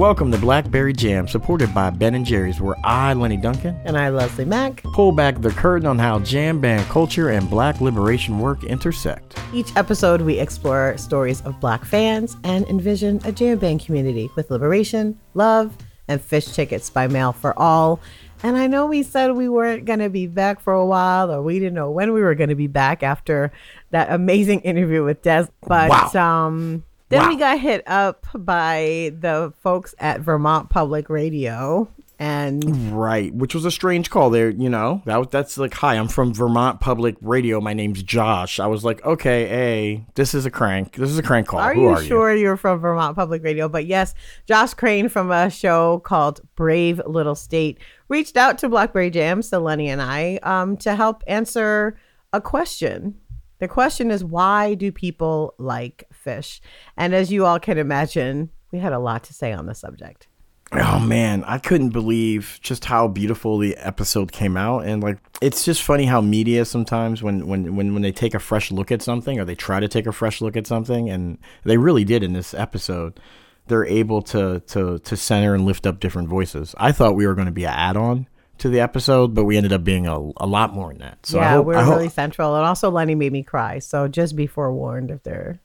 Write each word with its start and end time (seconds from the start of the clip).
Welcome 0.00 0.32
to 0.32 0.38
Blackberry 0.38 0.94
Jam, 0.94 1.28
supported 1.28 1.74
by 1.74 1.90
Ben 1.90 2.24
& 2.24 2.24
Jerry's, 2.24 2.58
where 2.58 2.74
I, 2.82 3.12
Lenny 3.12 3.36
Duncan, 3.36 3.78
And 3.84 3.98
I, 3.98 4.08
Leslie 4.08 4.46
Mack. 4.46 4.82
pull 4.94 5.12
back 5.12 5.42
the 5.42 5.50
curtain 5.50 5.86
on 5.86 5.98
how 5.98 6.20
jam 6.20 6.58
band 6.58 6.86
culture 6.88 7.28
and 7.28 7.50
black 7.50 7.82
liberation 7.82 8.38
work 8.38 8.64
intersect. 8.64 9.38
Each 9.52 9.68
episode, 9.76 10.22
we 10.22 10.38
explore 10.38 10.96
stories 10.96 11.42
of 11.42 11.60
black 11.60 11.84
fans 11.84 12.38
and 12.44 12.64
envision 12.68 13.20
a 13.24 13.32
jam 13.32 13.58
band 13.58 13.84
community 13.84 14.30
with 14.36 14.50
liberation, 14.50 15.20
love, 15.34 15.76
and 16.08 16.18
Phish 16.18 16.54
tickets 16.54 16.88
by 16.88 17.06
mail 17.06 17.32
for 17.32 17.56
all. 17.58 18.00
And 18.42 18.56
I 18.56 18.68
know 18.68 18.86
we 18.86 19.02
said 19.02 19.32
we 19.32 19.50
weren't 19.50 19.84
going 19.84 19.98
to 19.98 20.08
be 20.08 20.26
back 20.26 20.60
for 20.60 20.72
a 20.72 20.86
while, 20.86 21.30
or 21.30 21.42
we 21.42 21.58
didn't 21.58 21.74
know 21.74 21.90
when 21.90 22.14
we 22.14 22.22
were 22.22 22.34
going 22.34 22.48
to 22.48 22.54
be 22.54 22.68
back 22.68 23.02
after 23.02 23.52
that 23.90 24.10
amazing 24.10 24.60
interview 24.60 25.04
with 25.04 25.20
Des. 25.20 25.48
But 25.66 25.90
Wow. 26.14 26.46
um, 26.46 26.84
then 27.10 27.28
we 27.28 27.36
got 27.36 27.60
hit 27.60 27.82
up 27.86 28.26
by 28.34 29.12
the 29.18 29.52
folks 29.62 29.94
at 29.98 30.20
Vermont 30.20 30.70
Public 30.70 31.10
Radio. 31.10 31.88
And 32.18 32.92
Right, 32.92 33.34
which 33.34 33.54
was 33.54 33.64
a 33.64 33.70
strange 33.70 34.10
call 34.10 34.28
there, 34.28 34.50
you 34.50 34.68
know. 34.68 35.00
That 35.06 35.16
was, 35.16 35.28
that's 35.30 35.56
like, 35.56 35.72
hi, 35.72 35.94
I'm 35.94 36.08
from 36.08 36.34
Vermont 36.34 36.78
Public 36.78 37.16
Radio. 37.22 37.62
My 37.62 37.72
name's 37.72 38.02
Josh. 38.02 38.60
I 38.60 38.66
was 38.66 38.84
like, 38.84 39.02
okay, 39.06 39.48
hey, 39.48 40.04
this 40.16 40.34
is 40.34 40.44
a 40.44 40.50
crank. 40.50 40.96
This 40.96 41.08
is 41.08 41.16
a 41.16 41.22
crank 41.22 41.46
call. 41.46 41.60
Are 41.60 41.72
Who 41.72 41.80
you 41.80 41.88
are 41.88 42.02
sure 42.02 42.34
you? 42.34 42.50
are 42.50 42.58
from 42.58 42.78
Vermont 42.80 43.16
Public 43.16 43.42
Radio? 43.42 43.70
But 43.70 43.86
yes, 43.86 44.14
Josh 44.46 44.74
Crane 44.74 45.08
from 45.08 45.30
a 45.30 45.48
show 45.48 46.00
called 46.00 46.42
Brave 46.56 47.00
Little 47.06 47.34
State 47.34 47.78
reached 48.08 48.36
out 48.36 48.58
to 48.58 48.68
Blackberry 48.68 49.08
Jam, 49.08 49.40
so 49.40 49.58
Lenny 49.58 49.88
and 49.88 50.02
I, 50.02 50.40
um, 50.42 50.76
to 50.78 50.94
help 50.94 51.24
answer 51.26 51.98
a 52.34 52.40
question. 52.42 53.18
The 53.60 53.68
question 53.68 54.10
is, 54.10 54.22
why 54.22 54.74
do 54.74 54.92
people 54.92 55.54
like 55.56 56.04
Phish? 56.24 56.60
And 56.96 57.14
as 57.14 57.32
you 57.32 57.46
all 57.46 57.58
can 57.58 57.78
imagine, 57.78 58.50
we 58.70 58.78
had 58.78 58.92
a 58.92 58.98
lot 58.98 59.24
to 59.24 59.34
say 59.34 59.52
on 59.52 59.66
the 59.66 59.74
subject. 59.74 60.28
Oh 60.72 61.00
man, 61.00 61.42
I 61.44 61.58
couldn't 61.58 61.90
believe 61.90 62.60
just 62.62 62.84
how 62.84 63.08
beautiful 63.08 63.58
the 63.58 63.76
episode 63.76 64.30
came 64.30 64.56
out, 64.56 64.84
and 64.84 65.02
like 65.02 65.18
it's 65.42 65.64
just 65.64 65.82
funny 65.82 66.04
how 66.04 66.20
media 66.20 66.64
sometimes 66.64 67.24
when 67.24 67.48
when 67.48 67.74
when 67.74 67.92
when 67.92 68.02
they 68.02 68.12
take 68.12 68.34
a 68.34 68.38
fresh 68.38 68.70
look 68.70 68.92
at 68.92 69.02
something 69.02 69.40
or 69.40 69.44
they 69.44 69.56
try 69.56 69.80
to 69.80 69.88
take 69.88 70.06
a 70.06 70.12
fresh 70.12 70.40
look 70.40 70.56
at 70.56 70.68
something, 70.68 71.10
and 71.10 71.38
they 71.64 71.76
really 71.76 72.04
did 72.04 72.22
in 72.22 72.34
this 72.34 72.54
episode. 72.54 73.18
They're 73.66 73.84
able 73.84 74.22
to 74.22 74.60
to 74.60 75.00
to 75.00 75.16
center 75.16 75.54
and 75.54 75.64
lift 75.64 75.86
up 75.86 75.98
different 75.98 76.28
voices. 76.28 76.72
I 76.78 76.92
thought 76.92 77.16
we 77.16 77.26
were 77.26 77.34
going 77.34 77.46
to 77.46 77.52
be 77.52 77.64
an 77.64 77.72
add-on 77.72 78.28
to 78.58 78.68
the 78.68 78.78
episode, 78.78 79.34
but 79.34 79.44
we 79.44 79.56
ended 79.56 79.72
up 79.72 79.82
being 79.82 80.06
a, 80.06 80.16
a 80.36 80.46
lot 80.46 80.72
more 80.72 80.90
than 80.90 80.98
that. 80.98 81.26
So 81.26 81.38
yeah, 81.38 81.54
hope, 81.54 81.66
we're 81.66 81.82
hope- 81.82 81.94
really 81.94 82.08
central, 82.10 82.54
and 82.54 82.64
also 82.64 82.90
Lenny 82.90 83.16
made 83.16 83.32
me 83.32 83.42
cry. 83.42 83.80
So 83.80 84.06
just 84.06 84.36
be 84.36 84.46
forewarned 84.46 85.10
if 85.10 85.22
they're, 85.24 85.60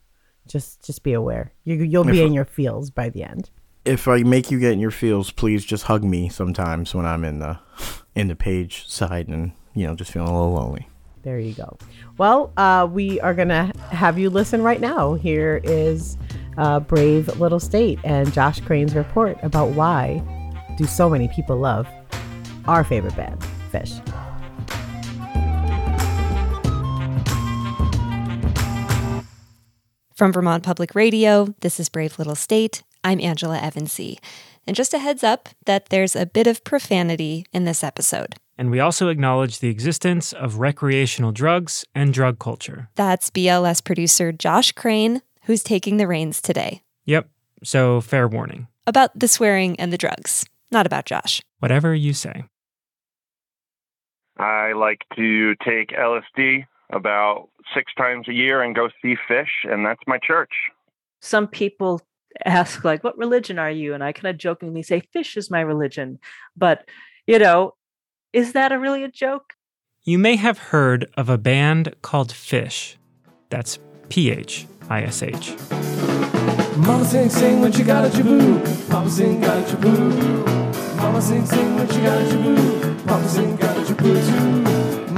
just 0.48 0.84
just 0.86 1.04
be 1.04 1.14
aware. 1.14 1.52
You 1.64 1.76
you'll 1.76 2.04
be 2.04 2.20
If- 2.22 2.28
in 2.28 2.34
your 2.34 2.46
feels 2.46 2.90
by 2.90 3.10
the 3.10 3.24
end. 3.24 3.50
if 3.86 4.08
I 4.08 4.24
make 4.24 4.50
you 4.52 4.60
get 4.60 4.74
in 4.74 4.80
your 4.80 4.92
feels, 4.92 5.32
please 5.32 5.64
just 5.64 5.84
hug 5.84 6.04
me 6.04 6.28
sometimes 6.30 6.94
when 6.96 7.06
I'm 7.06 7.24
in 7.24 7.40
the 7.40 7.60
in 8.16 8.28
the 8.28 8.36
Page 8.36 8.88
side 8.88 9.28
and 9.28 9.52
you 9.74 9.86
know 9.88 9.96
just 9.96 10.12
feeling 10.12 10.30
a 10.30 10.34
little 10.36 10.54
lonely. 10.54 10.88
There 11.24 11.40
you 11.40 11.54
go. 11.54 11.78
Well, 12.20 12.54
uh, 12.56 12.88
we 12.92 13.20
are 13.22 13.34
going 13.34 13.48
to 13.50 13.72
have 13.90 14.20
you 14.20 14.30
listen 14.30 14.62
right 14.62 14.80
now. 14.80 15.16
Here 15.16 15.60
is 15.64 16.18
uh, 16.58 16.80
Brave 16.82 17.40
Little 17.40 17.60
State 17.60 17.98
and 18.04 18.32
Josh 18.32 18.60
Crane's 18.62 18.94
report 18.96 19.38
about 19.42 19.70
why 19.72 20.22
do 20.78 20.86
so 20.86 21.10
many 21.10 21.28
people 21.30 21.58
love 21.58 21.88
our 22.68 22.84
favorite 22.84 23.16
band, 23.16 23.40
Phish. 23.72 24.00
From 30.16 30.32
Vermont 30.32 30.64
Public 30.64 30.96
Radio, 30.96 31.54
this 31.60 31.78
is 31.78 31.90
Brave 31.90 32.18
Little 32.18 32.36
State. 32.36 32.84
I'm 33.04 33.20
Angela 33.20 33.60
Evancie. 33.60 34.18
And 34.66 34.74
just 34.74 34.94
a 34.94 35.00
heads 35.00 35.26
up 35.26 35.50
that 35.66 35.90
there's 35.90 36.16
a 36.16 36.26
bit 36.26 36.48
of 36.48 36.64
profanity 36.64 37.46
in 37.52 37.66
this 37.66 37.84
episode. 37.84 38.36
And 38.58 38.72
we 38.72 38.80
also 38.80 39.10
acknowledge 39.10 39.60
the 39.60 39.68
existence 39.68 40.32
of 40.32 40.60
recreational 40.60 41.34
drugs 41.34 41.84
and 41.94 42.14
drug 42.14 42.40
culture. 42.40 42.88
That's 42.96 43.30
BLS 43.30 43.84
producer 43.84 44.32
Josh 44.32 44.72
Crane, 44.72 45.22
who's 45.44 45.64
taking 45.64 45.98
the 45.98 46.08
reins 46.08 46.42
today. 46.42 46.82
Yep, 47.04 47.28
so 47.62 48.00
fair 48.00 48.26
warning. 48.26 48.70
About 48.88 49.20
the 49.20 49.28
swearing 49.28 49.78
and 49.82 49.92
the 49.92 49.98
drugs, 49.98 50.46
not 50.72 50.86
about 50.86 51.06
Josh. 51.06 51.42
Whatever 51.60 51.94
you 51.94 52.14
say. 52.14 52.46
I 54.38 54.72
like 54.72 55.02
to 55.18 55.56
take 55.56 55.90
LSD 55.90 56.68
about 56.90 57.50
six 57.74 57.94
times 57.96 58.28
a 58.28 58.34
year 58.34 58.62
and 58.62 58.76
go 58.76 58.90
see 59.02 59.16
Phish, 59.30 59.64
and 59.64 59.86
that's 59.86 60.02
my 60.08 60.18
church. 60.20 60.52
some 61.22 61.48
people 61.48 62.02
ask 62.46 62.84
like 62.84 63.04
what 63.04 63.18
religion 63.18 63.58
are 63.58 63.72
you 63.72 63.94
and 63.94 64.04
i 64.04 64.12
kind 64.12 64.28
of 64.34 64.38
jokingly 64.38 64.84
say 64.84 65.02
Phish 65.16 65.38
is 65.38 65.50
my 65.50 65.62
religion 65.62 66.20
but 66.58 66.86
you 67.28 67.40
know 67.40 67.74
is 68.34 68.52
that 68.52 68.74
a 68.74 68.78
really 68.80 69.04
a 69.06 69.08
joke 69.10 69.54
You 70.04 70.20
may 70.20 70.36
have 70.36 70.58
heard 70.74 71.02
of 71.18 71.30
a 71.30 71.38
band 71.38 71.96
called 72.08 72.32
Phish. 72.32 72.98
That's 73.50 73.80
P 74.10 74.30
H 74.30 74.68
I 74.90 75.02
S 75.02 75.24
H. 75.24 75.46
Mama 76.78 77.06
sing 77.06 77.30
sing 77.30 77.62
when 77.62 77.72
she 77.72 77.84
got 77.84 78.06
a 78.06 78.10
jaboo. 78.10 78.62
Papa 78.92 79.10
sing 79.10 79.42
got 79.42 79.58
a 79.58 79.64
jaboo. 79.72 79.98
Mama 80.98 81.22
sing 81.22 81.46
sing 81.46 81.70
when 81.78 81.88
she 81.88 82.00
got 82.08 82.22
a 82.22 82.26
jaboo. 82.32 83.08
Papa 83.08 83.28
sing 83.36 83.56
got 83.56 83.76
a 83.78 83.82
jaboo 83.90 84.16
too. 84.28 84.75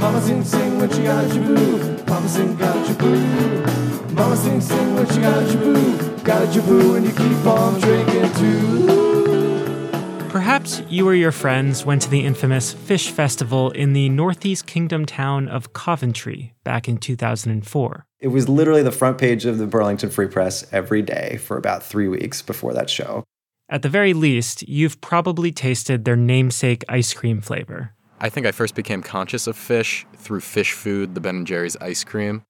Mama 0.08 0.22
sing 0.22 0.42
sing 0.42 0.78
when 0.78 0.90
she 0.90 1.02
got 1.02 1.22
a 1.22 1.28
jaboo. 1.28 2.06
Papa 2.06 2.28
sing 2.30 2.56
got 2.56 2.74
a 2.74 2.80
jaboo. 2.94 4.14
Mama 4.14 4.36
sing 4.38 4.58
sing 4.58 4.94
when 4.94 5.06
she 5.10 5.20
got 5.20 5.42
a 5.42 5.46
jaboo. 5.46 6.24
Got 6.24 6.44
a 6.44 6.46
jaboo 6.46 6.96
and 6.96 7.04
you 7.04 7.12
keep 7.12 7.46
on 7.46 7.78
drinking 7.78 8.32
too. 8.32 10.28
Perhaps 10.30 10.80
you 10.88 11.06
or 11.06 11.14
your 11.14 11.30
friends 11.30 11.84
went 11.84 12.00
to 12.00 12.08
the 12.08 12.24
infamous 12.24 12.72
Phish 12.72 13.10
Festival 13.10 13.70
in 13.72 13.92
the 13.92 14.08
northeast 14.08 14.66
kingdom 14.66 15.04
town 15.04 15.46
of 15.46 15.74
Coventry 15.74 16.54
back 16.64 16.88
in 16.88 16.96
2004. 16.96 18.06
It 18.18 18.28
was 18.28 18.48
literally 18.48 18.82
the 18.82 18.90
front 18.90 19.18
page 19.18 19.44
of 19.44 19.58
the 19.58 19.66
Burlington 19.66 20.08
Free 20.08 20.28
Press 20.28 20.66
every 20.72 21.02
day 21.02 21.36
for 21.36 21.58
about 21.58 21.82
three 21.82 22.08
weeks 22.08 22.40
before 22.40 22.72
that 22.72 22.88
show. 22.88 23.24
At 23.68 23.82
the 23.82 23.90
very 23.90 24.14
least, 24.14 24.66
you've 24.66 25.02
probably 25.02 25.52
tasted 25.52 26.06
their 26.06 26.16
namesake 26.16 26.82
ice 26.88 27.12
cream 27.12 27.42
flavor. 27.42 27.92
I 28.20 28.28
think 28.28 28.46
I 28.46 28.52
first 28.52 28.74
became 28.74 29.02
conscious 29.02 29.46
of 29.46 29.56
Phish 29.56 30.04
through 30.16 30.40
Phish 30.40 30.72
food, 30.72 31.14
the 31.14 31.20
Ben 31.20 31.44
& 31.44 31.46
Jerry's 31.46 31.76
ice 31.76 32.02
cream. 32.02 32.42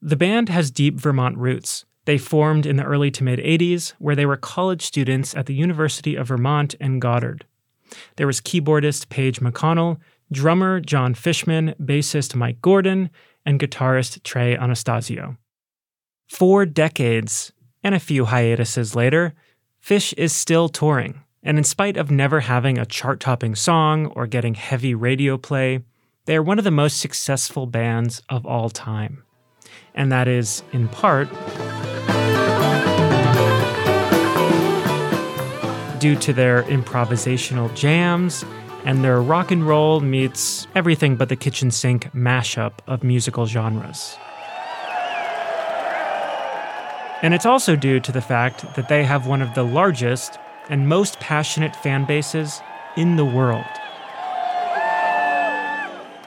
The 0.00 0.16
band 0.16 0.48
has 0.48 0.70
deep 0.70 0.96
Vermont 0.96 1.38
roots. 1.38 1.84
They 2.04 2.18
formed 2.18 2.66
in 2.66 2.76
the 2.76 2.84
early 2.84 3.12
to 3.12 3.22
mid 3.22 3.38
80s, 3.38 3.92
where 3.98 4.16
they 4.16 4.26
were 4.26 4.36
college 4.36 4.82
students 4.82 5.36
at 5.36 5.46
the 5.46 5.54
University 5.54 6.16
of 6.16 6.28
Vermont 6.28 6.74
and 6.80 7.00
Goddard. 7.00 7.46
There 8.16 8.26
was 8.26 8.40
keyboardist 8.40 9.08
Page 9.10 9.40
McConnell, 9.40 9.98
drummer 10.32 10.80
John 10.80 11.14
Fishman, 11.14 11.74
bassist 11.80 12.34
Mike 12.34 12.60
Gordon, 12.60 13.10
and 13.46 13.60
guitarist 13.60 14.22
Trey 14.24 14.56
Anastasio. 14.56 15.36
Four 16.28 16.66
decades 16.66 17.52
and 17.84 17.94
a 17.94 18.00
few 18.00 18.24
hiatuses 18.24 18.96
later, 18.96 19.34
Phish 19.84 20.14
is 20.16 20.32
still 20.32 20.68
touring, 20.68 21.22
and 21.42 21.58
in 21.58 21.64
spite 21.64 21.96
of 21.96 22.10
never 22.10 22.40
having 22.40 22.78
a 22.78 22.86
chart 22.86 23.20
topping 23.20 23.54
song 23.54 24.06
or 24.06 24.26
getting 24.26 24.54
heavy 24.54 24.94
radio 24.94 25.36
play, 25.36 25.80
they 26.26 26.36
are 26.36 26.42
one 26.42 26.58
of 26.58 26.64
the 26.64 26.70
most 26.70 26.98
successful 26.98 27.66
bands 27.66 28.22
of 28.28 28.46
all 28.46 28.70
time 28.70 29.24
and 29.94 30.10
that 30.12 30.28
is 30.28 30.62
in 30.72 30.88
part 30.88 31.28
due 35.98 36.16
to 36.16 36.32
their 36.32 36.62
improvisational 36.64 37.72
jams 37.74 38.44
and 38.84 39.04
their 39.04 39.20
rock 39.22 39.50
and 39.50 39.66
roll 39.66 40.00
meets 40.00 40.66
everything 40.74 41.16
but 41.16 41.28
the 41.28 41.36
kitchen 41.36 41.70
sink 41.70 42.10
mashup 42.12 42.72
of 42.88 43.04
musical 43.04 43.46
genres. 43.46 44.16
And 47.22 47.32
it's 47.34 47.46
also 47.46 47.76
due 47.76 48.00
to 48.00 48.10
the 48.10 48.20
fact 48.20 48.74
that 48.74 48.88
they 48.88 49.04
have 49.04 49.28
one 49.28 49.42
of 49.42 49.54
the 49.54 49.62
largest 49.62 50.40
and 50.72 50.88
most 50.88 51.20
passionate 51.20 51.76
fan 51.76 52.06
bases 52.06 52.62
in 52.96 53.16
the 53.16 53.24
world. 53.24 53.66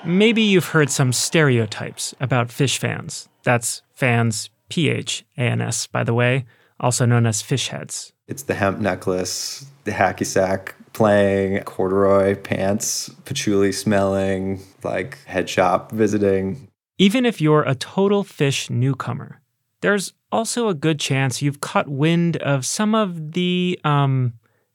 Maybe 0.05 0.43
you've 0.43 0.67
heard 0.67 0.91
some 0.91 1.11
stereotypes 1.11 2.13
about 2.19 2.49
Phish 2.49 2.77
fans. 2.77 3.27
That's 3.41 3.81
fans, 3.95 4.51
P 4.69 4.89
H 4.89 5.25
A 5.35 5.41
N 5.41 5.61
S, 5.61 5.87
by 5.87 6.03
the 6.03 6.13
way, 6.13 6.45
also 6.79 7.05
known 7.07 7.25
as 7.25 7.41
Phish 7.41 7.69
heads. 7.69 8.13
It's 8.27 8.43
the 8.43 8.53
hemp 8.53 8.79
necklace, 8.79 9.65
the 9.83 9.91
hacky 9.91 10.27
sack 10.27 10.75
playing, 10.93 11.63
corduroy 11.63 12.35
pants, 12.35 13.09
patchouli 13.25 13.71
smelling, 13.71 14.61
like 14.83 15.17
head 15.25 15.49
shop 15.49 15.91
visiting. 15.91 16.67
Even 16.99 17.25
if 17.25 17.41
you're 17.41 17.63
a 17.63 17.73
total 17.73 18.23
Phish 18.23 18.69
newcomer, 18.69 19.41
there's 19.85 20.13
also 20.31 20.67
a 20.67 20.73
good 20.73 20.99
chance 20.99 21.43
you've 21.43 21.61
caught 21.61 21.87
wind 21.87 22.37
of 22.37 22.65
some 22.65 22.95
of 22.95 23.33
the 23.33 23.79
um, 23.83 24.33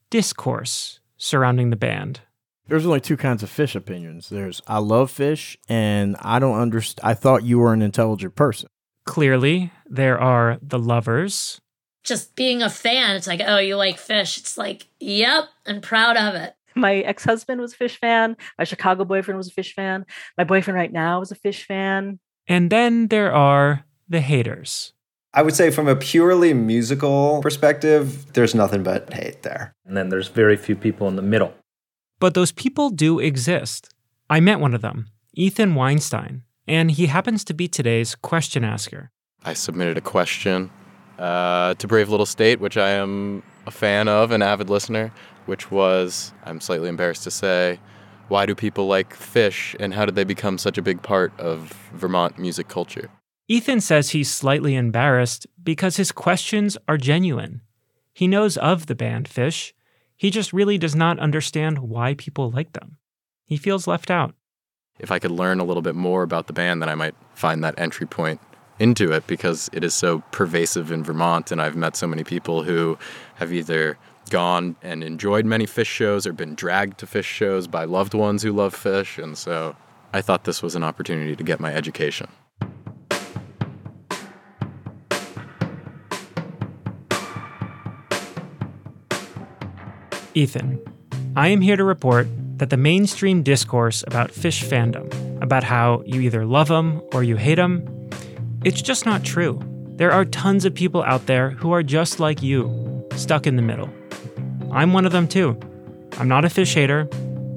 discourse 0.09 1.01
surrounding 1.17 1.69
the 1.69 1.75
band. 1.75 2.21
There's 2.69 2.85
only 2.85 3.01
two 3.01 3.17
kinds 3.17 3.43
of 3.43 3.49
Phish 3.49 3.75
opinions. 3.75 4.29
There's 4.29 4.61
I 4.67 4.77
love 4.77 5.11
Phish 5.11 5.57
and 5.67 6.15
I 6.21 6.39
don't 6.39 6.57
understand. 6.57 7.05
I 7.05 7.13
thought 7.13 7.43
you 7.43 7.59
were 7.59 7.73
an 7.73 7.81
intelligent 7.81 8.35
person. 8.35 8.69
Clearly, 9.03 9.73
there 9.85 10.17
are 10.17 10.57
the 10.61 10.79
lovers 10.79 11.59
just 12.05 12.33
being 12.37 12.61
a 12.61 12.69
fan. 12.69 13.17
It's 13.17 13.27
like, 13.27 13.41
oh, 13.45 13.57
you 13.57 13.75
like 13.75 13.97
Phish. 13.97 14.37
It's 14.37 14.57
like, 14.57 14.87
yep, 15.01 15.49
I'm 15.67 15.81
proud 15.81 16.15
of 16.15 16.35
it. 16.35 16.55
My 16.73 16.99
ex 16.99 17.25
husband 17.25 17.59
was 17.59 17.73
a 17.73 17.75
Phish 17.75 17.97
fan. 17.97 18.37
My 18.57 18.63
Chicago 18.63 19.03
boyfriend 19.03 19.37
was 19.37 19.49
a 19.49 19.51
Phish 19.51 19.73
fan. 19.73 20.05
My 20.37 20.45
boyfriend 20.45 20.77
right 20.77 20.93
now 20.93 21.19
is 21.19 21.33
a 21.33 21.35
Phish 21.35 21.65
fan. 21.65 22.17
And 22.47 22.69
then 22.69 23.09
there 23.09 23.33
are 23.33 23.83
the 24.07 24.21
haters. 24.21 24.93
I 25.33 25.43
would 25.43 25.55
say, 25.55 25.71
from 25.71 25.87
a 25.87 25.95
purely 25.95 26.53
musical 26.53 27.41
perspective, 27.41 28.33
there's 28.33 28.53
nothing 28.53 28.83
but 28.83 29.13
hate 29.13 29.43
there. 29.43 29.73
And 29.85 29.95
then 29.95 30.09
there's 30.09 30.27
very 30.27 30.57
few 30.57 30.75
people 30.75 31.07
in 31.07 31.15
the 31.15 31.21
middle. 31.21 31.53
But 32.19 32.33
those 32.33 32.51
people 32.51 32.89
do 32.89 33.19
exist. 33.19 33.89
I 34.29 34.41
met 34.41 34.59
one 34.59 34.73
of 34.73 34.81
them, 34.81 35.07
Ethan 35.33 35.73
Weinstein, 35.73 36.43
and 36.67 36.91
he 36.91 37.05
happens 37.05 37.45
to 37.45 37.53
be 37.53 37.69
today's 37.69 38.13
question 38.13 38.65
asker. 38.65 39.09
I 39.45 39.53
submitted 39.53 39.97
a 39.97 40.01
question 40.01 40.69
uh, 41.17 41.75
to 41.75 41.87
Brave 41.87 42.09
Little 42.09 42.25
State, 42.25 42.59
which 42.59 42.75
I 42.75 42.89
am 42.89 43.41
a 43.65 43.71
fan 43.71 44.09
of, 44.09 44.31
an 44.31 44.41
avid 44.41 44.69
listener, 44.69 45.13
which 45.45 45.71
was, 45.71 46.33
I'm 46.43 46.59
slightly 46.59 46.89
embarrassed 46.89 47.23
to 47.23 47.31
say, 47.31 47.79
why 48.27 48.45
do 48.45 48.53
people 48.53 48.87
like 48.87 49.15
Phish 49.15 49.75
and 49.79 49.93
how 49.93 50.05
did 50.05 50.15
they 50.15 50.23
become 50.25 50.57
such 50.57 50.77
a 50.77 50.81
big 50.81 51.01
part 51.01 51.37
of 51.39 51.89
Vermont 51.93 52.37
music 52.37 52.67
culture? 52.67 53.09
Ethan 53.51 53.81
says 53.81 54.11
he's 54.11 54.31
slightly 54.31 54.75
embarrassed 54.75 55.45
because 55.61 55.97
his 55.97 56.13
questions 56.13 56.77
are 56.87 56.95
genuine. 56.95 57.59
He 58.13 58.25
knows 58.25 58.55
of 58.55 58.85
the 58.85 58.95
band 58.95 59.27
Phish, 59.27 59.73
he 60.15 60.29
just 60.29 60.53
really 60.53 60.77
does 60.77 60.95
not 60.95 61.19
understand 61.19 61.79
why 61.79 62.13
people 62.13 62.49
like 62.49 62.71
them. 62.71 62.95
He 63.43 63.57
feels 63.57 63.87
left 63.87 64.09
out. 64.09 64.35
If 64.99 65.11
I 65.11 65.19
could 65.19 65.31
learn 65.31 65.59
a 65.59 65.65
little 65.65 65.81
bit 65.81 65.95
more 65.95 66.23
about 66.23 66.47
the 66.47 66.53
band, 66.53 66.81
then 66.81 66.87
I 66.87 66.95
might 66.95 67.13
find 67.35 67.61
that 67.61 67.77
entry 67.77 68.07
point 68.07 68.39
into 68.79 69.11
it 69.11 69.27
because 69.27 69.69
it 69.73 69.83
is 69.83 69.93
so 69.93 70.23
pervasive 70.31 70.89
in 70.89 71.03
Vermont. 71.03 71.51
And 71.51 71.61
I've 71.61 71.75
met 71.75 71.97
so 71.97 72.07
many 72.07 72.23
people 72.23 72.63
who 72.63 72.97
have 73.35 73.51
either 73.51 73.97
gone 74.29 74.77
and 74.81 75.03
enjoyed 75.03 75.43
many 75.43 75.65
Phish 75.65 75.87
shows 75.87 76.25
or 76.25 76.31
been 76.31 76.55
dragged 76.55 76.99
to 76.99 77.05
Phish 77.05 77.25
shows 77.25 77.67
by 77.67 77.83
loved 77.83 78.13
ones 78.13 78.43
who 78.43 78.53
love 78.53 78.73
Phish. 78.73 79.21
And 79.21 79.37
so 79.37 79.75
I 80.13 80.21
thought 80.21 80.45
this 80.45 80.63
was 80.63 80.73
an 80.73 80.83
opportunity 80.83 81.35
to 81.35 81.43
get 81.43 81.59
my 81.59 81.73
education. 81.73 82.29
Ethan, 90.33 90.79
I 91.35 91.49
am 91.49 91.61
here 91.61 91.75
to 91.75 91.83
report 91.83 92.27
that 92.57 92.69
the 92.69 92.77
mainstream 92.77 93.43
discourse 93.43 94.03
about 94.07 94.31
Phish 94.31 94.63
fandom, 94.63 95.41
about 95.41 95.63
how 95.63 96.03
you 96.05 96.21
either 96.21 96.45
love 96.45 96.67
them 96.67 97.01
or 97.13 97.23
you 97.23 97.35
hate 97.35 97.55
them, 97.55 98.09
it's 98.63 98.81
just 98.81 99.05
not 99.05 99.23
true. 99.23 99.59
There 99.95 100.11
are 100.11 100.25
tons 100.25 100.65
of 100.65 100.73
people 100.73 101.03
out 101.03 101.25
there 101.25 101.51
who 101.51 101.71
are 101.71 101.83
just 101.83 102.19
like 102.19 102.41
you, 102.41 103.05
stuck 103.15 103.47
in 103.47 103.55
the 103.55 103.61
middle. 103.61 103.89
I'm 104.71 104.93
one 104.93 105.05
of 105.05 105.11
them 105.11 105.27
too. 105.27 105.59
I'm 106.17 106.27
not 106.27 106.45
a 106.45 106.49
Phish 106.49 106.73
hater. 106.73 107.07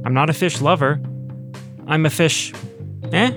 I'm 0.05 0.15
not 0.15 0.31
a 0.31 0.33
Phish 0.33 0.61
lover. 0.61 1.01
I'm 1.87 2.07
a 2.07 2.09
Phish. 2.09 2.55
eh? 3.13 3.31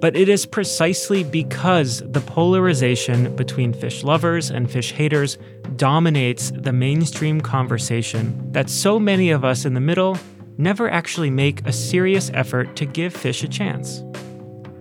But 0.00 0.16
it 0.16 0.28
is 0.28 0.44
precisely 0.44 1.24
because 1.24 2.02
the 2.04 2.20
polarization 2.20 3.34
between 3.36 3.72
Phish 3.72 4.02
lovers 4.02 4.50
and 4.50 4.68
Phish 4.68 4.92
haters 4.92 5.38
dominates 5.76 6.50
the 6.50 6.72
mainstream 6.72 7.40
conversation 7.40 8.52
that 8.52 8.70
so 8.70 8.98
many 8.98 9.30
of 9.30 9.44
us 9.44 9.64
in 9.64 9.74
the 9.74 9.80
middle 9.80 10.16
never 10.58 10.88
actually 10.88 11.30
make 11.30 11.66
a 11.66 11.72
serious 11.72 12.30
effort 12.34 12.76
to 12.76 12.86
give 12.86 13.14
Phish 13.14 13.42
a 13.42 13.48
chance. 13.48 14.02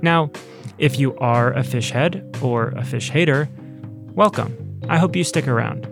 Now, 0.02 0.32
if 0.78 1.00
you 1.00 1.16
are 1.18 1.54
a 1.54 1.62
Phish 1.62 1.92
head 1.92 2.38
or 2.42 2.70
a 2.70 2.82
Phish 2.82 3.10
hater, 3.10 3.50
welcome. 4.14 4.80
I 4.90 4.98
hope 4.98 5.16
you 5.16 5.24
stick 5.24 5.48
around. 5.48 5.88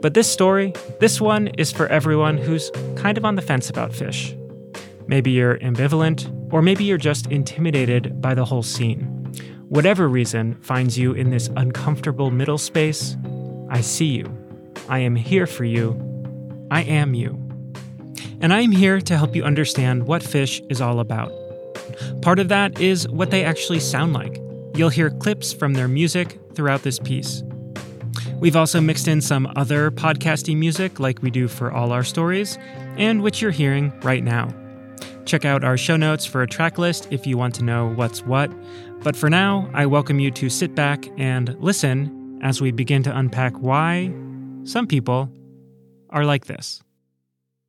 But 0.00 0.14
this 0.14 0.30
story, 0.30 0.72
this 1.00 1.20
one 1.20 1.48
is 1.58 1.72
for 1.72 1.86
everyone 1.88 2.36
who's 2.36 2.70
kind 2.96 3.16
of 3.16 3.24
on 3.24 3.36
the 3.36 3.42
fence 3.42 3.70
about 3.70 3.92
Phish. 3.92 4.38
Maybe 5.06 5.30
you're 5.30 5.58
ambivalent, 5.58 6.52
or 6.52 6.62
maybe 6.62 6.84
you're 6.84 6.98
just 6.98 7.26
intimidated 7.26 8.20
by 8.20 8.34
the 8.34 8.44
whole 8.44 8.62
scene. 8.62 9.02
Whatever 9.68 10.08
reason 10.08 10.54
finds 10.60 10.98
you 10.98 11.12
in 11.12 11.30
this 11.30 11.48
uncomfortable 11.56 12.30
middle 12.30 12.58
space, 12.58 13.16
I 13.74 13.80
see 13.80 14.04
you. 14.04 14.32
I 14.88 15.00
am 15.00 15.16
here 15.16 15.48
for 15.48 15.64
you. 15.64 15.98
I 16.70 16.82
am 16.82 17.12
you. 17.12 17.32
And 18.40 18.54
I 18.54 18.60
am 18.60 18.70
here 18.70 19.00
to 19.00 19.16
help 19.16 19.34
you 19.34 19.42
understand 19.42 20.06
what 20.06 20.22
Phish 20.22 20.64
is 20.70 20.80
all 20.80 21.00
about. 21.00 21.32
Part 22.22 22.38
of 22.38 22.46
that 22.50 22.78
is 22.80 23.08
what 23.08 23.32
they 23.32 23.42
actually 23.42 23.80
sound 23.80 24.12
like. 24.12 24.40
You'll 24.76 24.90
hear 24.90 25.10
clips 25.10 25.52
from 25.52 25.74
their 25.74 25.88
music 25.88 26.38
throughout 26.54 26.84
this 26.84 27.00
piece. 27.00 27.42
We've 28.36 28.54
also 28.54 28.80
mixed 28.80 29.08
in 29.08 29.20
some 29.20 29.52
other 29.56 29.90
podcasty 29.90 30.56
music 30.56 31.00
like 31.00 31.20
we 31.20 31.32
do 31.32 31.48
for 31.48 31.72
all 31.72 31.90
our 31.90 32.04
stories, 32.04 32.56
and 32.96 33.22
which 33.22 33.42
you're 33.42 33.50
hearing 33.50 33.92
right 34.02 34.22
now. 34.22 34.54
Check 35.24 35.44
out 35.44 35.64
our 35.64 35.76
show 35.76 35.96
notes 35.96 36.24
for 36.24 36.42
a 36.42 36.46
track 36.46 36.78
list 36.78 37.08
if 37.10 37.26
you 37.26 37.36
want 37.36 37.56
to 37.56 37.64
know 37.64 37.88
what's 37.88 38.24
what. 38.24 38.52
But 39.02 39.16
for 39.16 39.28
now, 39.28 39.68
I 39.74 39.86
welcome 39.86 40.20
you 40.20 40.30
to 40.30 40.48
sit 40.48 40.76
back 40.76 41.08
and 41.18 41.56
listen 41.58 42.23
as 42.44 42.60
we 42.60 42.70
begin 42.70 43.02
to 43.02 43.18
unpack 43.18 43.54
why 43.54 44.12
some 44.64 44.86
people 44.86 45.30
are 46.10 46.24
like 46.24 46.44
this. 46.44 46.82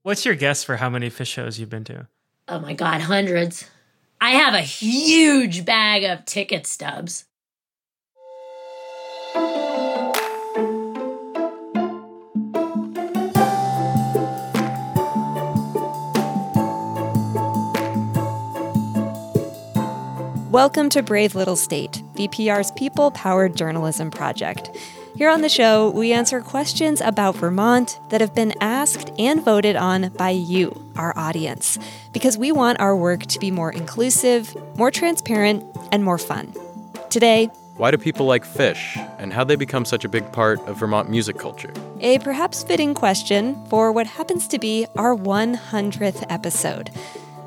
What's 0.03 0.25
your 0.25 0.35
guess 0.35 0.63
for 0.63 0.75
how 0.75 0.89
many 0.89 1.09
Phish 1.09 1.27
shows 1.27 1.57
you've 1.57 1.69
been 1.69 1.85
to? 1.85 2.07
Oh 2.47 2.59
my 2.59 2.73
God, 2.73 3.01
hundreds. 3.01 3.67
I 4.21 4.31
have 4.31 4.53
a 4.53 4.61
huge 4.61 5.65
bag 5.65 6.03
of 6.03 6.25
ticket 6.25 6.67
stubs. 6.67 7.25
Welcome 20.55 20.87
to 20.91 21.03
Brave 21.03 21.35
Little 21.35 21.57
State, 21.57 22.01
VPR's 22.13 22.71
people 22.71 23.11
powered 23.11 23.57
journalism 23.57 24.09
project. 24.09 24.69
Here 25.17 25.29
on 25.29 25.41
the 25.41 25.49
show, 25.49 25.89
we 25.89 26.13
answer 26.13 26.39
questions 26.39 27.01
about 27.01 27.35
Vermont 27.35 27.99
that 28.07 28.21
have 28.21 28.33
been 28.33 28.53
asked 28.61 29.11
and 29.19 29.43
voted 29.43 29.75
on 29.75 30.11
by 30.11 30.29
you, 30.29 30.73
our 30.95 31.13
audience, 31.17 31.77
because 32.13 32.37
we 32.37 32.53
want 32.53 32.79
our 32.79 32.95
work 32.95 33.25
to 33.25 33.39
be 33.39 33.51
more 33.51 33.69
inclusive, 33.69 34.55
more 34.77 34.91
transparent, 34.91 35.61
and 35.91 36.05
more 36.05 36.17
fun. 36.17 36.53
Today, 37.09 37.47
Why 37.75 37.91
do 37.91 37.97
people 37.97 38.25
like 38.25 38.45
Phish 38.45 38.95
and 39.19 39.33
how 39.33 39.43
they 39.43 39.57
become 39.57 39.83
such 39.83 40.05
a 40.05 40.09
big 40.09 40.31
part 40.31 40.65
of 40.69 40.77
Vermont 40.77 41.09
music 41.09 41.37
culture? 41.37 41.73
a 41.99 42.19
perhaps 42.19 42.63
fitting 42.63 42.93
question 42.93 43.61
for 43.65 43.91
what 43.91 44.07
happens 44.07 44.47
to 44.47 44.57
be 44.57 44.87
our 44.95 45.17
100th 45.17 46.25
episode. 46.29 46.91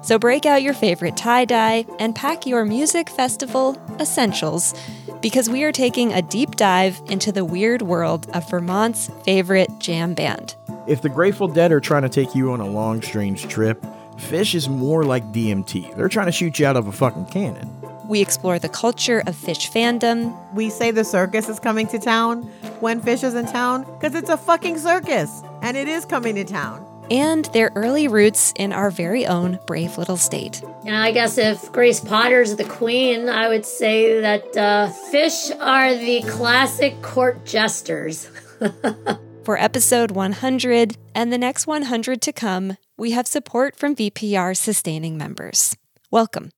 So 0.00 0.18
break 0.18 0.46
out 0.46 0.62
your 0.62 0.74
favorite 0.74 1.16
tie 1.16 1.44
dye 1.44 1.84
and 1.98 2.14
pack 2.14 2.46
your 2.46 2.64
music 2.64 3.10
festival 3.10 3.76
essentials 4.00 4.74
because 5.20 5.50
we 5.50 5.64
are 5.64 5.72
taking 5.72 6.12
a 6.12 6.22
deep 6.22 6.56
dive 6.56 7.00
into 7.08 7.32
the 7.32 7.44
weird 7.44 7.82
world 7.82 8.28
of 8.34 8.48
Vermont's 8.48 9.10
favorite 9.24 9.70
jam 9.78 10.14
band. 10.14 10.54
If 10.86 11.02
the 11.02 11.08
Grateful 11.08 11.48
Dead 11.48 11.72
are 11.72 11.80
trying 11.80 12.02
to 12.02 12.08
take 12.08 12.34
you 12.34 12.52
on 12.52 12.60
a 12.60 12.66
long, 12.66 13.02
strange 13.02 13.48
trip, 13.48 13.84
Phish 14.16 14.54
is 14.54 14.68
more 14.68 15.04
like 15.04 15.24
DMT. 15.32 15.96
They're 15.96 16.08
trying 16.08 16.26
to 16.26 16.32
shoot 16.32 16.58
you 16.58 16.66
out 16.66 16.76
of 16.76 16.86
a 16.86 16.92
fucking 16.92 17.26
cannon. 17.26 17.70
We 18.08 18.22
explore 18.22 18.58
the 18.58 18.70
culture 18.70 19.20
of 19.26 19.36
Phish 19.36 19.70
fandom. 19.70 20.34
We 20.54 20.70
say 20.70 20.90
the 20.90 21.04
circus 21.04 21.48
is 21.48 21.60
coming 21.60 21.86
to 21.88 21.98
town 21.98 22.44
when 22.80 23.00
Phish 23.02 23.22
is 23.22 23.34
in 23.34 23.46
town 23.46 23.84
because 23.84 24.14
it's 24.14 24.30
a 24.30 24.36
fucking 24.36 24.78
circus 24.78 25.42
and 25.60 25.76
it 25.76 25.88
is 25.88 26.06
coming 26.06 26.36
to 26.36 26.44
town. 26.44 26.87
And 27.10 27.46
their 27.46 27.70
early 27.74 28.08
roots 28.08 28.52
in 28.56 28.72
our 28.72 28.90
very 28.90 29.26
own 29.26 29.58
brave 29.66 29.96
little 29.96 30.16
state. 30.16 30.62
And 30.84 30.96
I 30.96 31.10
guess 31.10 31.38
if 31.38 31.72
Grace 31.72 32.00
Potter's 32.00 32.56
the 32.56 32.64
queen, 32.64 33.28
I 33.28 33.48
would 33.48 33.64
say 33.64 34.20
that 34.20 34.56
uh, 34.56 34.92
Phish 35.10 35.58
are 35.60 35.94
the 35.94 36.22
classic 36.22 37.00
court 37.02 37.44
jesters. 37.44 38.30
For 39.44 39.56
episode 39.56 40.10
100 40.10 40.96
and 41.14 41.32
the 41.32 41.38
next 41.38 41.66
100 41.66 42.20
to 42.20 42.32
come, 42.32 42.76
we 42.98 43.12
have 43.12 43.26
support 43.26 43.76
from 43.76 43.96
VPR 43.96 44.54
sustaining 44.54 45.16
members. 45.16 45.74
Welcome. 46.10 46.50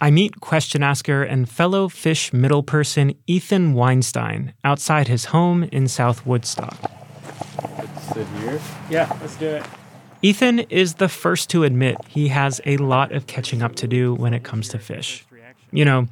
I 0.00 0.10
meet 0.10 0.40
question 0.40 0.82
asker 0.82 1.22
and 1.22 1.48
fellow 1.48 1.88
Phish 1.88 2.32
middle 2.32 2.62
person 2.62 3.14
Ethan 3.26 3.74
Weinstein 3.74 4.54
outside 4.64 5.08
his 5.08 5.26
home 5.26 5.64
in 5.64 5.88
South 5.88 6.24
Woodstock. 6.24 6.90
Sit 8.20 8.28
here. 8.42 8.60
Yeah, 8.90 9.18
let's 9.22 9.36
do 9.36 9.46
it. 9.46 9.64
Ethan 10.20 10.58
is 10.58 10.96
the 10.96 11.08
first 11.08 11.48
to 11.50 11.64
admit 11.64 11.96
he 12.06 12.28
has 12.28 12.60
a 12.66 12.76
lot 12.76 13.12
of 13.12 13.26
catching 13.26 13.62
up 13.62 13.76
to 13.76 13.88
do 13.88 14.12
when 14.12 14.34
it 14.34 14.42
comes 14.42 14.68
to 14.68 14.76
Phish. 14.76 15.22
You 15.72 15.86
know, 15.86 16.06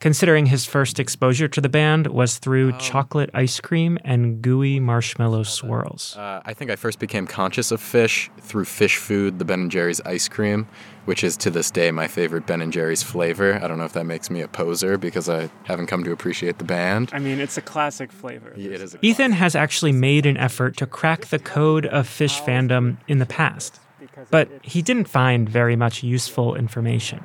considering 0.00 0.46
his 0.46 0.64
first 0.64 1.00
exposure 1.00 1.48
to 1.48 1.60
the 1.60 1.68
band 1.68 2.06
was 2.06 2.38
through 2.38 2.72
chocolate 2.78 3.30
ice 3.34 3.60
cream 3.60 3.98
and 4.04 4.40
gooey 4.40 4.78
marshmallow 4.78 5.42
swirls. 5.42 6.16
Uh, 6.16 6.40
I 6.44 6.54
think 6.54 6.70
I 6.70 6.76
first 6.76 6.98
became 6.98 7.26
conscious 7.26 7.70
of 7.70 7.80
Phish 7.80 8.28
through 8.40 8.64
Phish 8.64 8.96
food, 8.96 9.38
the 9.38 9.44
Ben 9.44 9.60
and 9.60 9.70
Jerry's 9.70 10.00
ice 10.02 10.28
cream, 10.28 10.68
which 11.04 11.24
is 11.24 11.36
to 11.38 11.50
this 11.50 11.70
day 11.70 11.90
my 11.90 12.06
favorite 12.06 12.46
Ben 12.46 12.60
and 12.60 12.72
Jerry's 12.72 13.02
flavor. 13.02 13.58
I 13.62 13.66
don't 13.66 13.78
know 13.78 13.84
if 13.84 13.92
that 13.94 14.04
makes 14.04 14.30
me 14.30 14.40
a 14.40 14.48
poser 14.48 14.98
because 14.98 15.28
I 15.28 15.50
haven't 15.64 15.86
come 15.86 16.04
to 16.04 16.12
appreciate 16.12 16.58
the 16.58 16.64
band. 16.64 17.10
I 17.12 17.18
mean, 17.18 17.40
it's 17.40 17.56
a 17.56 17.62
classic 17.62 18.12
flavor. 18.12 18.52
Yeah, 18.56 18.72
it 18.72 18.80
is 18.80 18.94
a 18.94 18.98
Ethan 19.04 19.32
has 19.32 19.54
actually 19.56 19.92
made 19.92 20.26
an 20.26 20.36
effort 20.36 20.76
to 20.76 20.86
crack 20.86 21.26
the 21.26 21.38
code 21.38 21.86
of 21.86 22.06
Phish 22.06 22.40
fandom 22.44 22.98
in 23.08 23.18
the 23.18 23.26
past, 23.26 23.80
but 24.30 24.48
he 24.62 24.82
didn't 24.82 25.08
find 25.08 25.48
very 25.48 25.76
much 25.76 26.02
useful 26.02 26.54
information. 26.54 27.20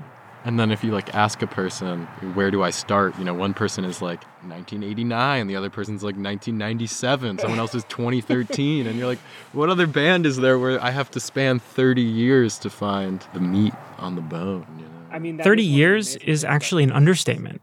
And 0.46 0.60
then 0.60 0.72
if 0.72 0.84
you 0.84 0.92
like 0.92 1.16
ask 1.16 1.42
a 1.42 1.48
person, 1.48 2.06
where 2.34 2.52
do 2.52 2.64
I 2.64 2.70
start? 2.70 3.18
You 3.18 3.24
know, 3.24 3.34
one 3.34 3.54
person 3.54 3.86
is 3.86 4.02
like 4.02 4.24
1989, 4.44 5.48
the 5.48 5.56
other 5.56 5.70
person's 5.70 6.04
like 6.04 6.16
1997, 6.16 7.40
someone 7.40 7.60
else 7.60 7.74
is 7.74 7.86
2013, 7.86 8.86
and 8.86 8.98
you're 8.98 9.08
like, 9.08 9.20
what 9.54 9.70
other 9.70 9.88
band 9.88 10.26
is 10.26 10.38
there 10.38 10.60
where 10.60 10.84
I 10.84 10.92
have 10.92 11.10
to 11.12 11.22
span 11.22 11.60
30 11.60 12.02
years 12.02 12.58
to 12.60 12.70
find 12.70 13.26
the 13.34 13.40
meat 13.40 13.74
on 14.00 14.16
the 14.16 14.22
bone? 14.22 14.66
You 14.78 14.86
know? 14.86 14.92
I 15.12 15.20
mean, 15.20 15.38
30 15.38 15.44
is 15.44 15.46
one 15.46 15.52
of 15.52 15.58
the 15.58 15.64
years 15.64 16.16
is 16.18 16.44
actually 16.44 16.84
an 16.84 16.92
understatement. 16.92 17.62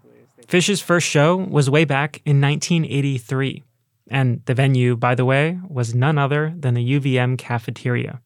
Phish's 0.48 0.80
first 0.80 1.06
show 1.06 1.36
was 1.36 1.68
way 1.68 1.84
back 1.84 2.22
in 2.24 2.40
1983, 2.40 3.62
and 4.10 4.40
the 4.46 4.54
venue, 4.54 4.96
by 4.96 5.14
the 5.14 5.26
way, 5.26 5.58
was 5.68 5.94
none 5.94 6.16
other 6.16 6.54
than 6.56 6.74
the 6.74 6.98
UVM 6.98 7.36
cafeteria. 7.36 8.22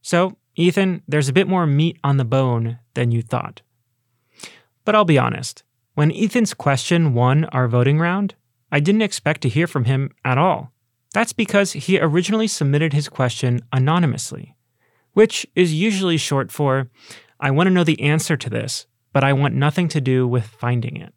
So, 0.00 0.36
Ethan, 0.54 1.02
there's 1.06 1.28
a 1.28 1.32
bit 1.32 1.46
more 1.46 1.66
meat 1.66 1.98
on 2.02 2.16
the 2.16 2.24
bone 2.24 2.78
than 2.98 3.12
you 3.12 3.22
thought. 3.22 3.62
But 4.84 4.96
I'll 4.96 5.04
be 5.04 5.18
honest, 5.18 5.62
when 5.94 6.10
Ethan's 6.10 6.52
question 6.52 7.14
won 7.14 7.44
our 7.46 7.68
voting 7.68 8.00
round, 8.00 8.34
I 8.72 8.80
didn't 8.80 9.02
expect 9.02 9.40
to 9.42 9.48
hear 9.48 9.68
from 9.68 9.84
him 9.84 10.10
at 10.24 10.36
all. 10.36 10.72
That's 11.14 11.32
because 11.32 11.74
he 11.74 12.00
originally 12.00 12.48
submitted 12.48 12.92
his 12.92 13.08
question 13.08 13.60
anonymously, 13.72 14.56
which 15.12 15.46
is 15.54 15.72
usually 15.72 16.16
short 16.16 16.50
for, 16.50 16.90
I 17.38 17.52
want 17.52 17.68
to 17.68 17.72
know 17.72 17.84
the 17.84 18.02
answer 18.02 18.36
to 18.36 18.50
this, 18.50 18.86
but 19.12 19.22
I 19.22 19.32
want 19.32 19.54
nothing 19.54 19.86
to 19.90 20.00
do 20.00 20.26
with 20.26 20.44
finding 20.44 20.96
it. 20.96 21.14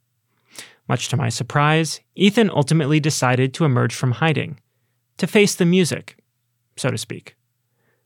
Much 0.87 1.09
to 1.09 1.17
my 1.17 1.29
surprise, 1.29 1.99
Ethan 2.15 2.51
ultimately 2.51 2.99
decided 2.99 3.55
to 3.55 3.65
emerge 3.65 3.95
from 3.95 4.11
hiding, 4.11 4.59
to 5.17 5.25
face 5.25 5.55
the 5.55 5.65
music, 5.65 6.17
so 6.77 6.91
to 6.91 6.97
speak. 6.97 7.35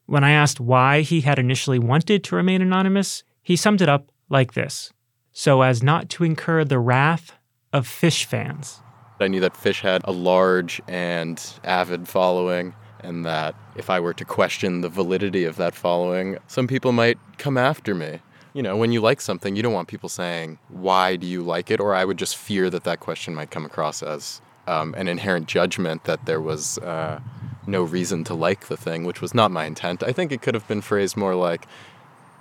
When 0.06 0.24
I 0.24 0.32
asked 0.32 0.62
why 0.62 1.02
he 1.02 1.22
had 1.22 1.40
initially 1.40 1.80
wanted 1.80 2.24
to 2.24 2.36
remain 2.36 2.62
anonymous, 2.62 3.24
he 3.46 3.56
summed 3.56 3.82
it 3.82 3.88
up 3.88 4.12
like 4.28 4.54
this 4.54 4.92
so 5.32 5.62
as 5.62 5.84
not 5.84 6.10
to 6.10 6.24
incur 6.24 6.64
the 6.64 6.80
wrath 6.80 7.34
of 7.74 7.86
Phish 7.86 8.24
fans. 8.24 8.82
I 9.20 9.28
knew 9.28 9.42
that 9.42 9.54
Phish 9.54 9.82
had 9.82 10.02
a 10.06 10.12
large 10.12 10.82
and 10.88 11.42
avid 11.66 12.08
following, 12.08 12.74
and 13.02 13.26
that 13.26 13.54
if 13.76 13.90
I 13.90 14.00
were 14.00 14.14
to 14.14 14.24
question 14.24 14.80
the 14.80 14.90
validity 14.90 15.44
of 15.44 15.58
that 15.58 15.76
following, 15.76 16.38
some 16.48 16.68
people 16.68 16.94
might 16.94 17.18
come 17.38 17.58
after 17.58 17.94
me. 17.94 18.20
You 18.54 18.64
know, 18.64 18.78
when 18.78 18.94
you 18.94 19.02
like 19.02 19.20
something, 19.20 19.58
you 19.58 19.62
don't 19.62 19.74
want 19.74 19.90
people 19.90 20.08
saying, 20.08 20.58
Why 20.70 21.18
do 21.18 21.28
you 21.28 21.44
like 21.44 21.70
it? 21.70 21.82
Or 21.82 21.94
I 21.94 22.06
would 22.06 22.18
just 22.18 22.38
fear 22.38 22.70
that 22.70 22.86
that 22.86 23.02
question 23.02 23.36
might 23.36 23.52
come 23.52 23.66
across 23.66 24.02
as 24.02 24.42
um, 24.68 24.94
an 24.96 25.10
inherent 25.10 25.48
judgment 25.48 26.06
that 26.06 26.26
there 26.26 26.40
was 26.40 26.78
uh, 26.78 27.20
no 27.68 27.84
reason 27.84 28.24
to 28.26 28.34
like 28.34 28.68
the 28.68 28.78
thing, 28.78 29.04
which 29.04 29.22
was 29.22 29.34
not 29.34 29.52
my 29.52 29.66
intent. 29.66 30.02
I 30.02 30.14
think 30.14 30.32
it 30.32 30.42
could 30.42 30.54
have 30.54 30.68
been 30.70 30.82
phrased 30.82 31.18
more 31.18 31.36
like, 31.36 31.68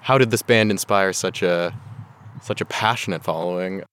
How 0.05 0.19
did 0.19 0.31
this 0.31 0.43
band 0.43 0.71
inspire 0.71 1.15
such 1.15 1.43
a 1.43 1.73
such 2.43 2.61
a 2.61 2.67
passionate 2.67 3.25
following? 3.25 3.85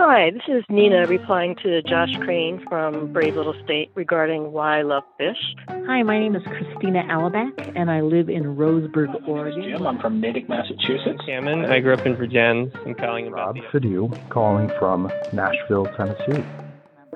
Hi, 0.00 0.30
this 0.30 0.42
is 0.48 0.64
Nina 0.70 1.06
replying 1.06 1.54
to 1.56 1.82
Josh 1.82 2.16
Crane 2.20 2.64
from 2.70 3.12
Brave 3.12 3.36
Little 3.36 3.54
State 3.64 3.90
regarding 3.94 4.52
why 4.52 4.78
I 4.78 4.82
love 4.82 5.02
Phish. 5.20 5.34
Hi, 5.68 6.02
my 6.02 6.18
name 6.18 6.34
is 6.34 6.42
Christina 6.44 7.02
Alaback, 7.10 7.72
and 7.76 7.90
I 7.90 8.00
live 8.00 8.30
in 8.30 8.56
Roseburg, 8.56 9.28
Oregon. 9.28 9.62
Jim. 9.62 9.86
I'm 9.86 9.98
from 9.98 10.22
Natick, 10.22 10.48
Massachusetts. 10.48 11.20
Cameron. 11.26 11.66
I 11.66 11.80
grew 11.80 11.92
up 11.92 12.06
in 12.06 12.16
Virginia 12.16 12.70
and 12.86 12.96
calling 12.96 13.26
about 13.26 13.56
Rob 13.56 13.64
Fidew, 13.70 14.08
calling 14.30 14.70
from 14.78 15.12
Nashville, 15.34 15.84
Tennessee. 15.98 16.42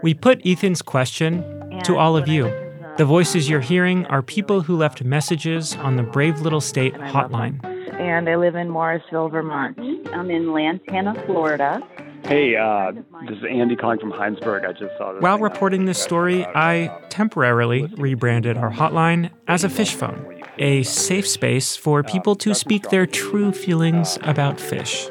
We 0.03 0.13
put 0.13 0.45
Ethan's 0.45 0.83
question 0.83 1.43
to 1.85 1.97
all 1.97 2.19
of 2.19 2.29
you. 2.29 2.47
Uh, 2.47 2.97
the 2.97 3.07
voices 3.07 3.49
you're 3.49 3.61
hearing 3.61 4.05
are 4.07 4.21
people 4.21 4.61
who 4.61 4.77
left 4.77 5.03
messages 5.03 5.75
on 5.77 5.97
the 5.97 6.03
Brave 6.03 6.43
Little 6.43 6.61
State 6.61 6.93
hotline. 6.95 7.65
And 7.99 8.29
I 8.29 8.37
live 8.37 8.57
in 8.57 8.69
Morrisville, 8.69 9.31
Vermont. 9.31 9.79
I'm 10.13 10.31
in 10.31 10.53
Lantana, 10.53 11.15
Florida. 11.25 11.81
Hey, 12.25 12.57
uh, 12.57 12.93
this 13.27 13.39
is 13.39 13.45
Andy 13.49 13.75
calling 13.75 13.99
from 13.99 14.13
Heinsberg. 14.13 14.69
I 14.69 14.73
just 14.73 14.97
saw 14.99 15.15
this. 15.15 15.23
While 15.23 15.39
reporting 15.39 15.87
this 15.87 16.03
story, 16.03 16.45
I 16.45 16.89
uh, 16.89 17.01
temporarily 17.09 17.87
rebranded 17.97 18.59
our 18.59 18.71
hotline 18.71 19.31
as 19.49 19.65
a 19.65 19.69
Phish 19.69 19.95
phone, 19.95 20.43
a 20.59 20.83
safe 20.83 21.27
space 21.27 21.75
for 21.75 22.01
uh, 22.01 22.03
people 22.03 22.35
to 22.37 22.55
speak 22.55 22.91
their 22.91 23.07
true 23.07 23.51
feelings 23.51 24.19
about 24.23 24.59
Phish. 24.59 25.11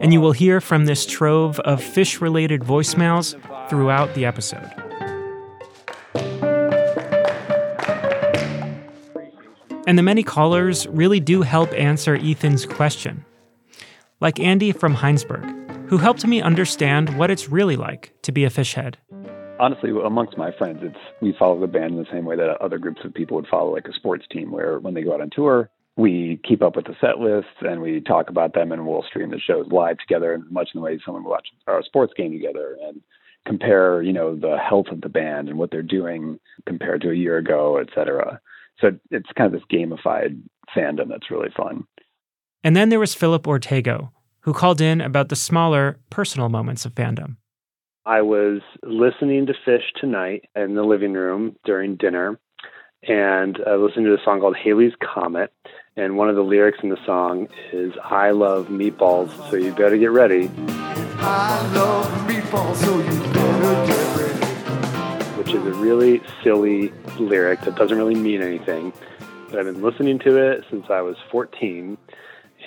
And 0.00 0.12
you 0.12 0.20
will 0.20 0.32
hear 0.32 0.60
from 0.60 0.86
this 0.86 1.04
trove 1.04 1.60
of 1.60 1.80
Phish 1.80 2.20
related 2.20 2.62
voicemails 2.62 3.38
throughout 3.68 4.14
the 4.14 4.24
episode. 4.24 4.70
And 9.86 9.98
the 9.98 10.02
many 10.02 10.22
callers 10.22 10.86
really 10.86 11.20
do 11.20 11.42
help 11.42 11.72
answer 11.74 12.16
Ethan's 12.16 12.64
question. 12.64 13.24
Like 14.20 14.40
Andy 14.40 14.72
from 14.72 14.96
Heinsberg, 14.96 15.88
who 15.90 15.98
helped 15.98 16.26
me 16.26 16.40
understand 16.40 17.18
what 17.18 17.30
it's 17.30 17.50
really 17.50 17.76
like 17.76 18.14
to 18.22 18.32
be 18.32 18.44
a 18.44 18.50
Phish 18.50 18.74
head. 18.74 18.96
Honestly, 19.60 19.90
amongst 19.90 20.38
my 20.38 20.50
friends, 20.56 20.80
it's 20.82 20.96
we 21.20 21.34
follow 21.38 21.60
the 21.60 21.66
band 21.66 21.92
in 21.92 21.98
the 21.98 22.06
same 22.10 22.24
way 22.24 22.34
that 22.34 22.60
other 22.60 22.78
groups 22.78 23.02
of 23.04 23.12
people 23.12 23.36
would 23.36 23.46
follow 23.46 23.72
like 23.72 23.86
a 23.86 23.92
sports 23.92 24.24
team, 24.30 24.50
where 24.50 24.78
when 24.78 24.94
they 24.94 25.02
go 25.02 25.12
out 25.14 25.20
on 25.20 25.30
tour, 25.30 25.68
we 25.96 26.40
keep 26.48 26.62
up 26.62 26.74
with 26.74 26.86
the 26.86 26.96
set 27.00 27.18
lists 27.20 27.50
and 27.60 27.80
we 27.80 28.00
talk 28.00 28.30
about 28.30 28.54
them, 28.54 28.72
and 28.72 28.86
we'll 28.86 29.04
stream 29.04 29.30
the 29.30 29.38
shows 29.38 29.66
live 29.70 29.98
together, 29.98 30.42
much 30.50 30.70
in 30.74 30.80
the 30.80 30.84
way 30.84 30.98
someone 31.04 31.22
would 31.24 31.30
watch 31.30 31.48
our 31.66 31.82
sports 31.82 32.12
game 32.16 32.32
together 32.32 32.76
and 32.82 33.00
compare, 33.46 34.02
you 34.02 34.12
know, 34.12 34.34
the 34.34 34.56
health 34.58 34.86
of 34.90 35.00
the 35.00 35.08
band 35.08 35.48
and 35.48 35.58
what 35.58 35.70
they're 35.70 35.82
doing 35.82 36.38
compared 36.66 37.00
to 37.02 37.10
a 37.10 37.14
year 37.14 37.36
ago, 37.36 37.78
et 37.78 37.88
cetera. 37.94 38.40
So 38.80 38.90
it's 39.10 39.28
kind 39.36 39.54
of 39.54 39.60
this 39.60 39.68
gamified 39.72 40.40
fandom 40.76 41.08
that's 41.08 41.30
really 41.30 41.50
fun. 41.56 41.84
And 42.62 42.74
then 42.74 42.88
there 42.88 43.00
was 43.00 43.14
Philip 43.14 43.44
Ortego, 43.44 44.10
who 44.40 44.52
called 44.52 44.80
in 44.80 45.00
about 45.00 45.28
the 45.28 45.36
smaller, 45.36 45.98
personal 46.10 46.48
moments 46.48 46.84
of 46.84 46.94
fandom. 46.94 47.36
I 48.06 48.22
was 48.22 48.60
listening 48.82 49.46
to 49.46 49.54
Phish 49.66 49.92
tonight 49.98 50.44
in 50.54 50.74
the 50.74 50.82
living 50.82 51.12
room 51.12 51.56
during 51.64 51.96
dinner, 51.96 52.38
and 53.06 53.58
I 53.66 53.76
listened 53.76 54.06
to 54.06 54.14
a 54.14 54.24
song 54.24 54.40
called 54.40 54.56
Halley's 54.56 54.92
Comet. 55.02 55.52
And 55.96 56.16
one 56.16 56.28
of 56.28 56.34
the 56.34 56.42
lyrics 56.42 56.78
in 56.82 56.88
the 56.88 56.98
song 57.06 57.46
is, 57.72 57.92
I 58.02 58.32
love 58.32 58.66
meatballs, 58.66 59.30
so 59.48 59.54
you 59.54 59.72
better 59.72 59.96
get 59.96 60.10
ready. 60.10 60.50
I 60.58 61.72
love 61.72 62.06
meatballs, 62.26 62.74
so 62.76 62.98
you 62.98 63.32
better 63.32 63.86
get 63.86 64.16
ready. 64.18 65.34
which 65.38 65.54
is 65.54 65.64
a 65.64 65.72
really 65.74 66.20
silly 66.42 66.92
lyric 67.20 67.60
that 67.60 67.76
doesn't 67.76 67.96
really 67.96 68.16
mean 68.16 68.42
anything. 68.42 68.92
But 69.50 69.60
I've 69.60 69.66
been 69.66 69.82
listening 69.82 70.18
to 70.20 70.36
it 70.36 70.64
since 70.68 70.86
I 70.90 71.00
was 71.00 71.16
14, 71.30 71.96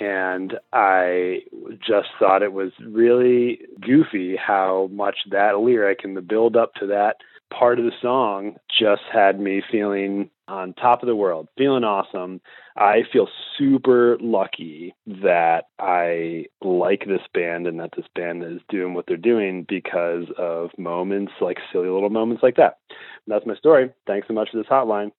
and 0.00 0.58
I 0.72 1.42
just 1.86 2.08
thought 2.18 2.42
it 2.42 2.54
was 2.54 2.72
really 2.80 3.60
goofy 3.78 4.36
how 4.36 4.88
much 4.90 5.18
that 5.30 5.58
lyric 5.58 6.02
and 6.02 6.16
the 6.16 6.22
build 6.22 6.56
up 6.56 6.72
to 6.76 6.86
that 6.86 7.16
part 7.50 7.78
of 7.78 7.84
the 7.84 7.92
song 8.00 8.56
just 8.80 9.02
had 9.12 9.40
me 9.40 9.62
feeling 9.70 10.30
on 10.48 10.72
top 10.74 11.02
of 11.02 11.06
the 11.06 11.16
world, 11.16 11.48
feeling 11.56 11.84
awesome. 11.84 12.40
I 12.76 13.02
feel 13.12 13.28
super 13.56 14.16
lucky 14.20 14.94
that 15.06 15.64
I 15.78 16.46
like 16.62 17.04
this 17.06 17.20
band 17.34 17.66
and 17.66 17.78
that 17.80 17.90
this 17.96 18.06
band 18.14 18.42
is 18.44 18.60
doing 18.68 18.94
what 18.94 19.06
they're 19.06 19.16
doing 19.16 19.66
because 19.68 20.24
of 20.38 20.70
moments 20.78 21.32
like 21.40 21.58
silly 21.72 21.88
little 21.88 22.10
moments 22.10 22.42
like 22.42 22.56
that. 22.56 22.78
And 22.88 23.34
that's 23.34 23.46
my 23.46 23.56
story. 23.56 23.90
Thanks 24.06 24.28
so 24.28 24.34
much 24.34 24.50
for 24.50 24.58
this 24.58 24.66
hotline. 24.66 25.12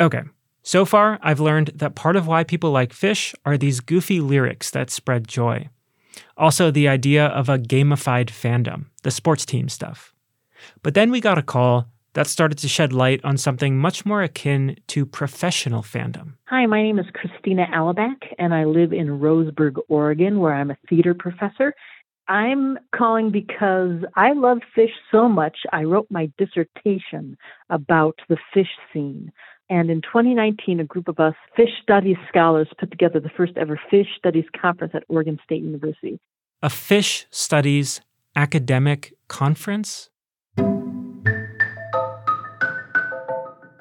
Okay, 0.00 0.22
so 0.62 0.84
far 0.84 1.18
I've 1.22 1.40
learned 1.40 1.72
that 1.74 1.94
part 1.94 2.16
of 2.16 2.26
why 2.26 2.44
people 2.44 2.70
like 2.70 2.92
Phish 2.92 3.34
are 3.44 3.58
these 3.58 3.80
goofy 3.80 4.20
lyrics 4.20 4.70
that 4.70 4.90
spread 4.90 5.26
joy. 5.26 5.68
Also, 6.36 6.70
the 6.70 6.88
idea 6.88 7.26
of 7.26 7.48
a 7.48 7.58
gamified 7.58 8.26
fandom, 8.26 8.86
the 9.02 9.10
sports 9.10 9.44
team 9.44 9.68
stuff. 9.68 10.13
But 10.82 10.94
then 10.94 11.10
we 11.10 11.20
got 11.20 11.38
a 11.38 11.42
call 11.42 11.88
that 12.14 12.26
started 12.26 12.58
to 12.58 12.68
shed 12.68 12.92
light 12.92 13.20
on 13.24 13.36
something 13.36 13.76
much 13.76 14.06
more 14.06 14.22
akin 14.22 14.76
to 14.86 15.04
professional 15.04 15.82
fandom. 15.82 16.34
Hi, 16.46 16.66
my 16.66 16.82
name 16.82 16.98
is 16.98 17.06
Christina 17.12 17.66
Alaback, 17.72 18.32
and 18.38 18.54
I 18.54 18.64
live 18.64 18.92
in 18.92 19.18
Roseburg, 19.18 19.78
Oregon, 19.88 20.38
where 20.38 20.54
I'm 20.54 20.70
a 20.70 20.76
theater 20.88 21.14
professor. 21.14 21.74
I'm 22.28 22.78
calling 22.94 23.30
because 23.30 24.04
I 24.16 24.32
love 24.32 24.58
Phish 24.76 24.94
so 25.10 25.28
much, 25.28 25.58
I 25.72 25.82
wrote 25.82 26.06
my 26.10 26.32
dissertation 26.38 27.36
about 27.68 28.18
the 28.28 28.38
Phish 28.54 28.66
scene. 28.92 29.30
And 29.68 29.90
in 29.90 30.00
2019, 30.02 30.80
a 30.80 30.84
group 30.84 31.08
of 31.08 31.18
us 31.18 31.34
Phish 31.58 31.82
studies 31.82 32.16
scholars 32.28 32.68
put 32.78 32.90
together 32.90 33.20
the 33.20 33.30
first 33.36 33.52
ever 33.56 33.78
Phish 33.92 34.06
studies 34.16 34.44
conference 34.60 34.94
at 34.94 35.04
Oregon 35.08 35.38
State 35.44 35.62
University. 35.62 36.18
A 36.62 36.68
Phish 36.68 37.26
studies 37.30 38.00
academic 38.36 39.14
conference? 39.28 40.10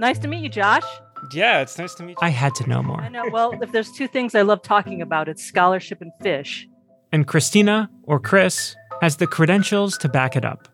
Nice 0.04 0.20
to 0.20 0.28
meet 0.28 0.44
you, 0.44 0.50
Josh. 0.50 0.84
Yeah, 1.32 1.62
it's 1.62 1.78
nice 1.78 1.96
to 1.96 2.04
meet 2.04 2.12
you. 2.12 2.18
I 2.22 2.28
had 2.28 2.54
to 2.56 2.68
know 2.68 2.84
more. 2.84 3.00
I 3.00 3.08
know. 3.08 3.24
Well, 3.32 3.58
if 3.62 3.72
there's 3.72 3.90
two 3.92 4.08
things 4.08 4.36
I 4.36 4.42
love 4.42 4.62
talking 4.62 5.02
about, 5.02 5.30
it's 5.30 5.42
scholarship 5.42 6.02
and 6.02 6.12
Phish. 6.22 6.66
And 7.14 7.26
Christina, 7.26 7.90
or 8.04 8.20
Chris, 8.20 8.76
has 9.02 9.16
the 9.16 9.28
credentials 9.28 9.98
to 10.00 10.10
back 10.10 10.36
it 10.36 10.44
up. 10.44 10.68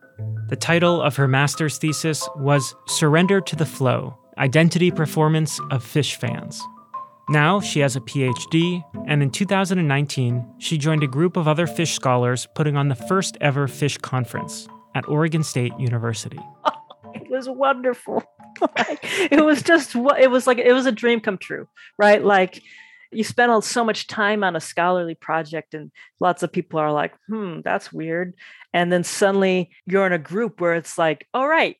The 0.47 0.55
title 0.55 0.99
of 0.99 1.15
her 1.17 1.27
master's 1.27 1.77
thesis 1.77 2.27
was 2.37 2.73
Surrender 2.87 3.39
to 3.39 3.55
the 3.55 3.67
Flow 3.67 4.17
Identity 4.39 4.89
Performance 4.89 5.59
of 5.69 5.83
Phish 5.83 6.15
Fans. 6.15 6.59
Now 7.29 7.59
she 7.59 7.81
has 7.81 7.95
a 7.95 8.01
PhD, 8.01 8.83
and 9.05 9.21
in 9.21 9.29
2019, 9.29 10.55
she 10.57 10.79
joined 10.79 11.03
a 11.03 11.07
group 11.07 11.37
of 11.37 11.47
other 11.47 11.67
Phish 11.67 11.93
scholars 11.93 12.47
putting 12.55 12.75
on 12.75 12.87
the 12.87 12.95
first 12.95 13.37
ever 13.41 13.67
Phish 13.67 14.01
conference 14.01 14.67
at 14.95 15.07
Oregon 15.07 15.43
State 15.43 15.73
University. 15.77 16.39
It 17.15 17.29
was 17.29 17.49
wonderful. 17.49 18.23
it 19.31 19.43
was 19.43 19.61
just 19.63 19.95
what 19.95 20.19
it 20.19 20.29
was 20.29 20.45
like 20.47 20.57
it 20.57 20.73
was 20.73 20.85
a 20.85 20.91
dream 20.91 21.19
come 21.19 21.37
true, 21.37 21.67
right? 21.97 22.23
Like 22.23 22.61
you 23.11 23.23
spend 23.23 23.63
so 23.63 23.83
much 23.83 24.07
time 24.07 24.43
on 24.43 24.55
a 24.55 24.59
scholarly 24.59 25.15
project 25.15 25.73
and 25.73 25.91
lots 26.19 26.43
of 26.43 26.51
people 26.51 26.79
are 26.79 26.91
like, 26.91 27.13
"Hmm, 27.27 27.61
that's 27.63 27.91
weird." 27.91 28.33
And 28.73 28.91
then 28.91 29.03
suddenly 29.03 29.71
you're 29.85 30.05
in 30.05 30.13
a 30.13 30.19
group 30.19 30.61
where 30.61 30.75
it's 30.75 30.97
like, 30.97 31.27
"All 31.33 31.47
right, 31.47 31.77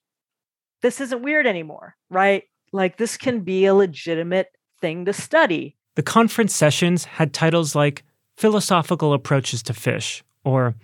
this 0.82 1.01
isn't 1.01 1.22
weird 1.22 1.48
anymore." 1.48 1.96
Right? 2.10 2.44
Like 2.72 2.98
this 2.98 3.18
can 3.18 3.42
be 3.42 3.66
a 3.66 3.75
legitimate 3.75 4.48
thing 4.82 5.06
to 5.06 5.13
study. 5.13 5.78
The 5.96 6.04
conference 6.04 6.56
sessions 6.56 7.06
had 7.06 7.34
titles 7.34 7.75
like 7.75 8.04
Philosophical 8.38 9.13
Approaches 9.13 9.62
to 9.63 9.74
Phish, 9.74 10.22
or 10.44 10.75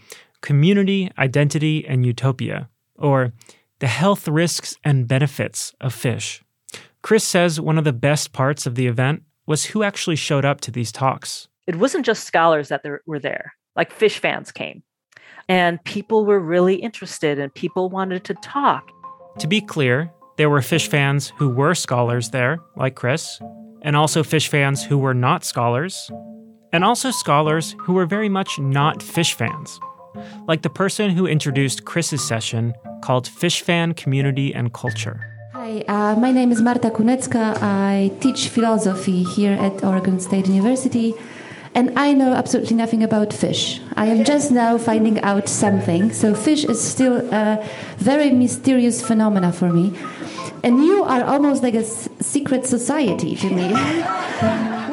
Community, 0.45 1.11
Identity, 1.17 1.87
and 1.87 2.05
Utopia, 2.05 2.69
or 2.97 3.33
The 3.79 3.87
Health 3.87 4.27
Risks 4.27 4.77
and 4.83 5.07
Benefits 5.07 5.73
of 5.81 5.91
Phish. 5.91 6.41
Chris 7.01 7.23
says 7.23 7.59
one 7.59 7.79
of 7.79 7.83
the 7.83 7.91
best 7.91 8.31
parts 8.31 8.67
of 8.67 8.75
the 8.75 8.85
event 8.85 9.23
was 9.47 9.65
who 9.65 9.81
actually 9.81 10.15
showed 10.15 10.45
up 10.45 10.61
to 10.61 10.69
these 10.69 10.91
talks. 10.91 11.47
It 11.65 11.77
wasn't 11.77 12.05
just 12.05 12.25
scholars 12.25 12.69
that 12.69 12.85
were 13.07 13.17
there, 13.17 13.55
like 13.75 13.91
Phish 13.91 14.19
fans 14.19 14.51
came. 14.51 14.83
And 15.49 15.83
people 15.83 16.25
were 16.25 16.39
really 16.39 16.75
interested 16.75 17.39
and 17.39 17.51
people 17.51 17.89
wanted 17.89 18.23
to 18.25 18.35
talk. 18.35 18.87
To 19.39 19.47
be 19.47 19.61
clear, 19.61 20.11
there 20.37 20.51
were 20.51 20.61
Phish 20.61 20.87
fans 20.87 21.33
who 21.37 21.49
were 21.49 21.73
scholars 21.73 22.29
there, 22.29 22.59
like 22.75 22.93
Chris, 22.93 23.39
and 23.81 23.95
also 23.95 24.21
Phish 24.21 24.47
fans 24.47 24.83
who 24.83 24.99
were 24.99 25.15
not 25.15 25.43
scholars, 25.43 26.11
and 26.71 26.83
also 26.83 27.09
scholars 27.09 27.75
who 27.79 27.93
were 27.93 28.05
very 28.05 28.29
much 28.29 28.59
not 28.59 28.99
Phish 28.99 29.33
fans, 29.33 29.79
like 30.47 30.61
the 30.61 30.69
person 30.69 31.09
who 31.11 31.25
introduced 31.27 31.85
Chris's 31.85 32.25
session 32.27 32.73
called 33.01 33.25
Phish 33.27 33.61
Fan 33.61 33.93
Community 33.93 34.53
and 34.53 34.73
Culture. 34.73 35.31
Hi, 35.53 35.83
uh, 35.87 36.15
my 36.19 36.31
name 36.31 36.51
is 36.51 36.61
Marta 36.61 36.89
Kunecka. 36.89 37.57
I 37.61 38.11
teach 38.19 38.49
philosophy 38.49 39.23
here 39.23 39.53
at 39.53 39.83
Oregon 39.83 40.19
State 40.19 40.47
University, 40.47 41.13
and 41.73 41.97
I 41.97 42.13
know 42.13 42.33
absolutely 42.33 42.75
nothing 42.75 43.03
about 43.03 43.29
Phish. 43.29 43.79
I 43.95 44.05
am 44.07 44.23
just 44.23 44.51
now 44.51 44.77
finding 44.77 45.19
out 45.21 45.47
something. 45.49 46.11
So, 46.13 46.33
Phish 46.33 46.69
is 46.69 46.81
still 46.83 47.17
a 47.33 47.65
very 47.97 48.31
mysterious 48.31 49.01
phenomena 49.05 49.51
for 49.51 49.69
me. 49.71 49.93
And 50.63 50.83
you 50.83 51.03
are 51.03 51.23
almost 51.23 51.63
like 51.63 51.75
a 51.75 51.79
s- 51.85 52.09
secret 52.21 52.65
society 52.65 53.35
to 53.35 53.49
me. 53.49 53.71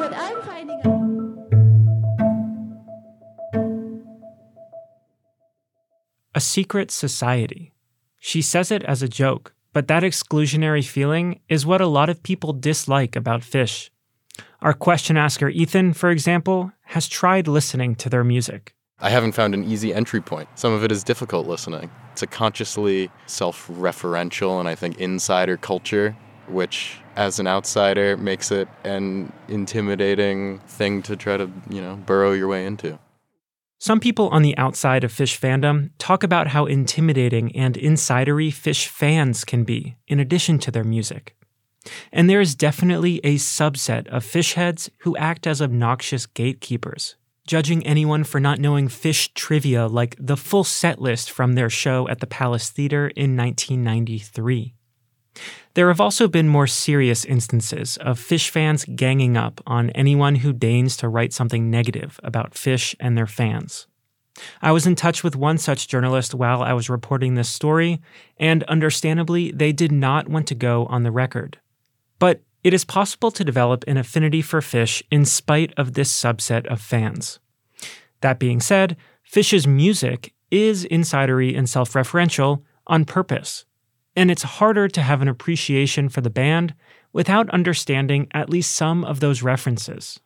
A 6.35 6.41
secret 6.41 6.89
society. 6.89 7.73
She 8.17 8.41
says 8.41 8.71
it 8.71 8.83
as 8.85 9.03
a 9.03 9.07
joke, 9.07 9.53
but 9.71 9.87
that 9.87 10.01
exclusionary 10.01 10.83
feeling 10.83 11.41
is 11.47 11.63
what 11.63 11.79
a 11.79 11.85
lot 11.85 12.09
of 12.09 12.23
people 12.23 12.53
dislike 12.53 13.15
about 13.15 13.41
Phish. 13.41 13.91
Our 14.59 14.73
question 14.73 15.15
asker 15.15 15.49
Ethan, 15.49 15.93
for 15.93 16.09
example, 16.09 16.71
has 16.85 17.07
tried 17.07 17.47
listening 17.47 17.93
to 17.95 18.09
their 18.09 18.23
music. 18.23 18.73
I 18.99 19.11
haven't 19.11 19.33
found 19.33 19.53
an 19.53 19.63
easy 19.63 19.93
entry 19.93 20.21
point. 20.21 20.49
Some 20.55 20.73
of 20.73 20.83
it 20.83 20.91
is 20.91 21.03
difficult 21.03 21.45
listening. 21.45 21.91
It's 22.13 22.23
a 22.23 22.27
consciously 22.27 23.11
self 23.27 23.67
referential 23.67 24.59
and 24.59 24.67
I 24.67 24.73
think 24.73 24.97
insider 24.97 25.55
culture, 25.55 26.17
which 26.47 26.97
as 27.15 27.37
an 27.37 27.45
outsider 27.45 28.17
makes 28.17 28.49
it 28.51 28.67
an 28.83 29.31
intimidating 29.49 30.59
thing 30.61 31.03
to 31.03 31.15
try 31.15 31.37
to, 31.37 31.47
you 31.69 31.81
know, 31.81 31.95
burrow 31.95 32.31
your 32.31 32.47
way 32.47 32.65
into. 32.65 32.97
Some 33.83 33.99
people 33.99 34.29
on 34.29 34.43
the 34.43 34.57
outside 34.57 35.03
of 35.03 35.11
Phish 35.11 35.37
fandom 35.37 35.89
talk 35.97 36.23
about 36.23 36.47
how 36.47 36.65
intimidating 36.65 37.53
and 37.53 37.75
insidery 37.75 38.47
Phish 38.47 38.87
fans 38.87 39.43
can 39.43 39.65
be, 39.65 39.97
in 40.07 40.21
addition 40.21 40.57
to 40.59 40.71
their 40.71 40.85
music. 40.85 41.35
And 42.09 42.29
there 42.29 42.39
is 42.39 42.55
definitely 42.55 43.19
a 43.25 43.35
subset 43.35 44.07
of 44.07 44.23
Phish 44.23 44.53
heads 44.53 44.89
who 44.99 45.17
act 45.17 45.45
as 45.45 45.61
obnoxious 45.61 46.25
gatekeepers, 46.25 47.17
judging 47.45 47.85
anyone 47.85 48.23
for 48.23 48.39
not 48.39 48.57
knowing 48.57 48.87
Phish 48.87 49.33
trivia 49.33 49.87
like 49.87 50.15
the 50.17 50.37
full 50.37 50.63
set 50.63 51.01
list 51.01 51.29
from 51.29 51.55
their 51.55 51.69
show 51.69 52.07
at 52.07 52.21
the 52.21 52.25
Palace 52.25 52.69
Theater 52.69 53.09
in 53.09 53.35
1993. 53.35 54.75
There 55.73 55.87
have 55.87 56.01
also 56.01 56.27
been 56.27 56.47
more 56.47 56.67
serious 56.67 57.25
instances 57.25 57.97
of 57.97 58.19
Phish 58.19 58.49
fans 58.49 58.85
ganging 58.85 59.35
up 59.35 59.61
on 59.65 59.89
anyone 59.91 60.35
who 60.35 60.53
deigns 60.53 60.95
to 60.97 61.09
write 61.09 61.33
something 61.33 61.71
negative 61.71 62.19
about 62.23 62.53
Phish 62.53 62.93
and 62.99 63.17
their 63.17 63.27
fans. 63.27 63.87
I 64.61 64.71
was 64.71 64.87
in 64.87 64.95
touch 64.95 65.23
with 65.23 65.35
one 65.35 65.57
such 65.57 65.87
journalist 65.87 66.33
while 66.33 66.61
I 66.61 66.73
was 66.73 66.89
reporting 66.89 67.35
this 67.35 67.49
story, 67.49 68.01
and 68.37 68.63
understandably, 68.63 69.51
they 69.51 69.71
did 69.71 69.91
not 69.91 70.27
want 70.27 70.47
to 70.47 70.55
go 70.55 70.85
on 70.87 71.03
the 71.03 71.11
record. 71.11 71.59
But 72.19 72.41
it 72.63 72.73
is 72.73 72.85
possible 72.85 73.31
to 73.31 73.43
develop 73.43 73.83
an 73.87 73.97
affinity 73.97 74.41
for 74.41 74.61
Phish 74.61 75.03
in 75.11 75.25
spite 75.25 75.73
of 75.77 75.93
this 75.93 76.11
subset 76.11 76.65
of 76.67 76.81
fans. 76.81 77.39
That 78.21 78.39
being 78.39 78.59
said, 78.59 78.95
Phish's 79.29 79.67
music 79.67 80.33
is 80.49 80.85
insidery 80.85 81.57
and 81.57 81.69
self 81.69 81.93
referential 81.93 82.63
on 82.87 83.05
purpose 83.05 83.65
and 84.15 84.29
it's 84.29 84.43
harder 84.43 84.87
to 84.87 85.01
have 85.01 85.21
an 85.21 85.27
appreciation 85.27 86.09
for 86.09 86.21
the 86.21 86.29
band 86.29 86.73
without 87.11 87.49
understanding 87.49 88.27
at 88.31 88.49
least 88.49 88.71
some 88.71 89.03
of 89.03 89.19
those 89.19 89.43
references. 89.43 90.19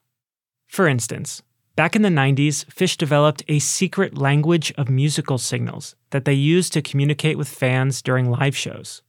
For 0.67 0.88
instance, 0.88 1.41
back 1.76 1.95
in 1.95 2.02
the 2.02 2.10
90s, 2.10 2.65
Phish 2.65 2.97
developed 2.97 3.43
a 3.47 3.60
secret 3.60 4.17
language 4.17 4.73
of 4.78 4.89
musical 4.89 5.38
signals 5.38 5.95
that 6.10 6.26
they 6.26 6.34
used 6.34 6.73
to 6.73 6.82
communicate 6.82 7.38
with 7.38 7.47
fans 7.47 8.02
during 8.02 8.30
live 8.30 8.56
shows. 8.56 9.02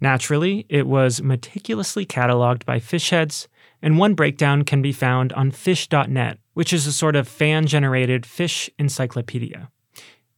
Naturally, 0.00 0.66
it 0.68 0.86
was 0.86 1.22
meticulously 1.22 2.04
cataloged 2.04 2.64
by 2.64 2.78
Phishheads, 2.78 3.46
and 3.80 3.98
one 3.98 4.14
breakdown 4.14 4.64
can 4.64 4.82
be 4.82 4.92
found 4.92 5.32
on 5.32 5.50
phish.net, 5.50 6.38
which 6.52 6.72
is 6.72 6.86
a 6.86 6.92
sort 6.92 7.16
of 7.16 7.28
fan 7.28 7.66
generated 7.66 8.22
Phish 8.22 8.68
encyclopedia. 8.78 9.70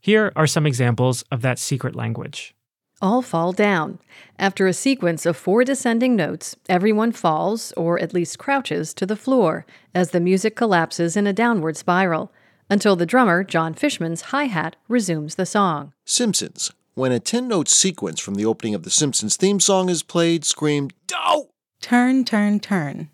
Here 0.00 0.32
are 0.36 0.46
some 0.46 0.66
examples 0.66 1.22
of 1.32 1.42
that 1.42 1.58
secret 1.58 1.96
language. 1.96 2.55
All 3.02 3.20
fall 3.20 3.52
down. 3.52 3.98
After 4.38 4.66
a 4.66 4.72
sequence 4.72 5.26
of 5.26 5.37
four 5.37 5.64
descending 5.64 6.16
notes, 6.16 6.56
everyone 6.68 7.12
falls, 7.12 7.72
or 7.72 7.98
at 8.00 8.14
least 8.14 8.38
crouches, 8.38 8.94
to 8.94 9.04
the 9.04 9.16
floor 9.16 9.66
as 9.94 10.11
the 10.11 10.20
music 10.20 10.56
collapses 10.56 11.14
in 11.14 11.26
a 11.26 11.32
downward 11.32 11.76
spiral, 11.76 12.32
until 12.70 12.96
the 12.96 13.04
drummer, 13.06 13.44
John 13.44 13.74
Fishman's 13.74 14.22
hi 14.32 14.44
hat, 14.44 14.76
resumes 14.88 15.35
the 15.35 15.44
song. 15.46 15.92
Simpsons. 16.06 16.72
When 16.94 17.12
a 17.12 17.20
10 17.20 17.46
note 17.46 17.68
sequence 17.68 18.18
from 18.18 18.35
the 18.37 18.46
opening 18.46 18.74
of 18.74 18.82
the 18.82 18.90
Simpsons 18.90 19.37
theme 19.37 19.61
song 19.61 19.90
is 19.90 20.02
played, 20.02 20.46
scream, 20.46 20.90
Oh! 21.14 21.50
Turn, 21.82 22.24
turn, 22.24 22.61
turn. 22.61 23.11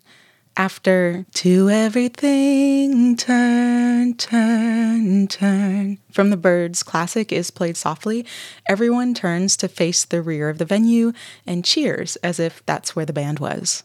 After 0.55 1.25
to 1.33 1.69
everything, 1.71 3.17
turn, 3.17 4.13
turn, 4.13 5.27
turn. 5.27 5.97
From 6.11 6.29
the 6.29 6.37
Byrds 6.37 6.83
classic 6.83 7.31
is 7.31 7.49
played 7.49 7.75
softly, 7.75 8.23
everyone 8.69 9.15
turns 9.15 9.57
to 9.57 9.67
face 9.67 10.05
the 10.05 10.21
rear 10.21 10.49
of 10.49 10.59
the 10.59 10.65
venue 10.65 11.11
and 11.47 11.65
cheers 11.65 12.17
as 12.17 12.39
if 12.39 12.63
that's 12.67 12.95
where 12.95 13.05
the 13.05 13.13
band 13.13 13.39
was. 13.39 13.83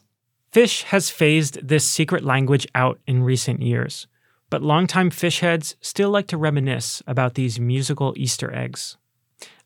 Phish 0.52 0.82
has 0.84 1.08
phased 1.08 1.66
this 1.66 1.86
secret 1.86 2.22
language 2.22 2.66
out 2.74 2.98
in 3.06 3.22
recent 3.22 3.62
years, 3.62 4.06
but 4.50 4.62
longtime 4.62 5.10
Phish 5.10 5.40
heads 5.40 5.74
still 5.80 6.10
like 6.10 6.26
to 6.26 6.36
reminisce 6.36 7.02
about 7.06 7.34
these 7.34 7.58
musical 7.58 8.12
Easter 8.18 8.54
eggs. 8.54 8.98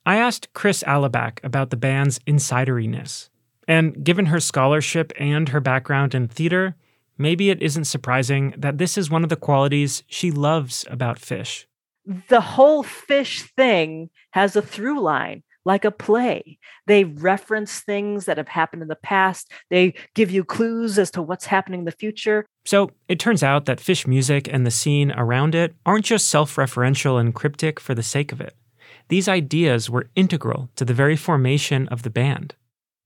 I 0.06 0.18
asked 0.18 0.52
Chris 0.52 0.84
Alaback 0.86 1.42
about 1.42 1.70
the 1.70 1.76
band's 1.76 2.20
insideriness, 2.28 3.28
and 3.66 4.04
given 4.04 4.26
her 4.26 4.40
scholarship 4.40 5.12
and 5.18 5.48
her 5.48 5.60
background 5.60 6.14
in 6.14 6.28
theater, 6.28 6.76
maybe 7.22 7.48
it 7.50 7.62
isn't 7.62 7.84
surprising 7.84 8.54
that 8.58 8.78
this 8.78 8.98
is 8.98 9.10
one 9.10 9.22
of 9.22 9.30
the 9.30 9.36
qualities 9.36 10.02
she 10.08 10.30
loves 10.30 10.84
about 10.90 11.18
Phish. 11.20 11.64
The 12.28 12.40
whole 12.40 12.82
Phish 12.82 13.42
thing 13.56 14.10
has 14.32 14.56
a 14.56 14.62
through 14.62 15.00
line. 15.00 15.42
like 15.64 15.84
a 15.84 15.92
play. 15.92 16.58
They 16.88 17.04
reference 17.04 17.78
things 17.80 18.24
that 18.24 18.36
have 18.36 18.48
happened 18.48 18.82
in 18.82 18.88
the 18.88 18.96
past. 18.96 19.48
They 19.70 19.94
give 20.16 20.28
you 20.28 20.42
clues 20.42 20.98
as 20.98 21.10
to 21.12 21.22
what's 21.22 21.46
happening 21.46 21.80
in 21.80 21.84
the 21.84 21.92
future. 21.92 22.44
So 22.64 22.90
it 23.06 23.20
turns 23.20 23.44
out 23.44 23.66
that 23.66 23.78
Phish 23.78 24.04
music 24.04 24.48
and 24.52 24.66
the 24.66 24.72
scene 24.72 25.12
around 25.12 25.54
it 25.54 25.74
aren't 25.86 26.04
just 26.04 26.26
self 26.28 26.56
referential 26.56 27.20
and 27.20 27.32
cryptic 27.32 27.78
for 27.78 27.94
the 27.94 28.02
sake 28.02 28.32
of 28.32 28.40
it. 28.40 28.56
These 29.08 29.28
ideas 29.28 29.88
were 29.88 30.10
integral 30.16 30.68
to 30.74 30.84
the 30.84 30.94
very 30.94 31.14
formation 31.16 31.86
of 31.88 32.02
the 32.02 32.10
band. 32.10 32.56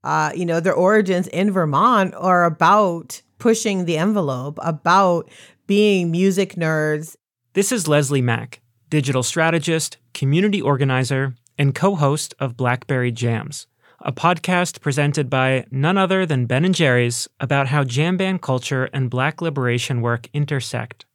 Uh, 0.03 0.33
you 0.35 0.47
know, 0.47 0.61
their 0.61 0.73
origins 0.75 1.27
in 1.29 1.51
Vermont 1.51 2.15
are 2.15 2.45
about 2.45 3.21
pushing 3.39 3.85
the 3.85 3.99
envelope, 3.99 4.59
about 4.63 5.29
being 5.67 6.11
music 6.11 6.55
nerds. 6.55 7.17
This 7.55 7.73
is 7.73 7.89
Leslie 7.89 8.23
Mack, 8.23 8.61
digital 8.89 9.23
strategist, 9.23 9.99
community 10.15 10.61
organizer, 10.63 11.35
and 11.59 11.75
co 11.75 11.95
host 11.95 12.35
of 12.39 12.57
Blackberry 12.57 13.11
Jams, 13.11 13.67
a 14.01 14.13
podcast 14.13 14.81
presented 14.81 15.29
by 15.31 15.65
none 15.71 15.99
other 15.99 16.27
than 16.27 16.47
Ben 16.47 16.65
and 16.65 16.75
Jerry's 16.75 17.29
about 17.41 17.69
how 17.69 17.85
jam 17.85 18.17
band 18.17 18.43
culture 18.43 18.85
and 18.93 19.11
black 19.11 19.41
liberation 19.41 20.01
work 20.01 20.29
intersect. 20.33 21.07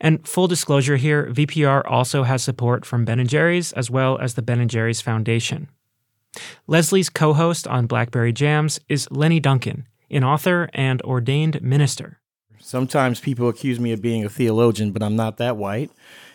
And 0.00 0.26
full 0.26 0.48
disclosure 0.48 0.96
here, 0.96 1.26
VPR 1.26 1.82
also 1.86 2.24
has 2.24 2.42
support 2.42 2.84
from 2.84 3.04
Ben 3.04 3.20
and 3.20 3.28
Jerry's 3.28 3.72
as 3.72 3.90
well 3.90 4.18
as 4.18 4.34
the 4.34 4.42
Ben 4.42 4.60
and 4.60 4.70
Jerry's 4.70 5.00
Foundation. 5.00 5.68
Leslie's 6.66 7.08
co 7.08 7.32
host 7.32 7.66
on 7.66 7.86
Blackberry 7.86 8.32
Jams 8.32 8.80
is 8.88 9.10
Lenny 9.10 9.40
Duncan, 9.40 9.86
an 10.10 10.24
author 10.24 10.68
and 10.72 11.00
ordained 11.02 11.62
minister. 11.62 12.20
Sometimes 12.58 13.20
people 13.20 13.48
accuse 13.48 13.80
me 13.80 13.92
of 13.92 14.02
being 14.02 14.24
a 14.24 14.28
theologian, 14.28 14.92
but 14.92 15.02
I'm 15.02 15.16
not 15.16 15.38
that 15.38 15.56
white. 15.56 15.90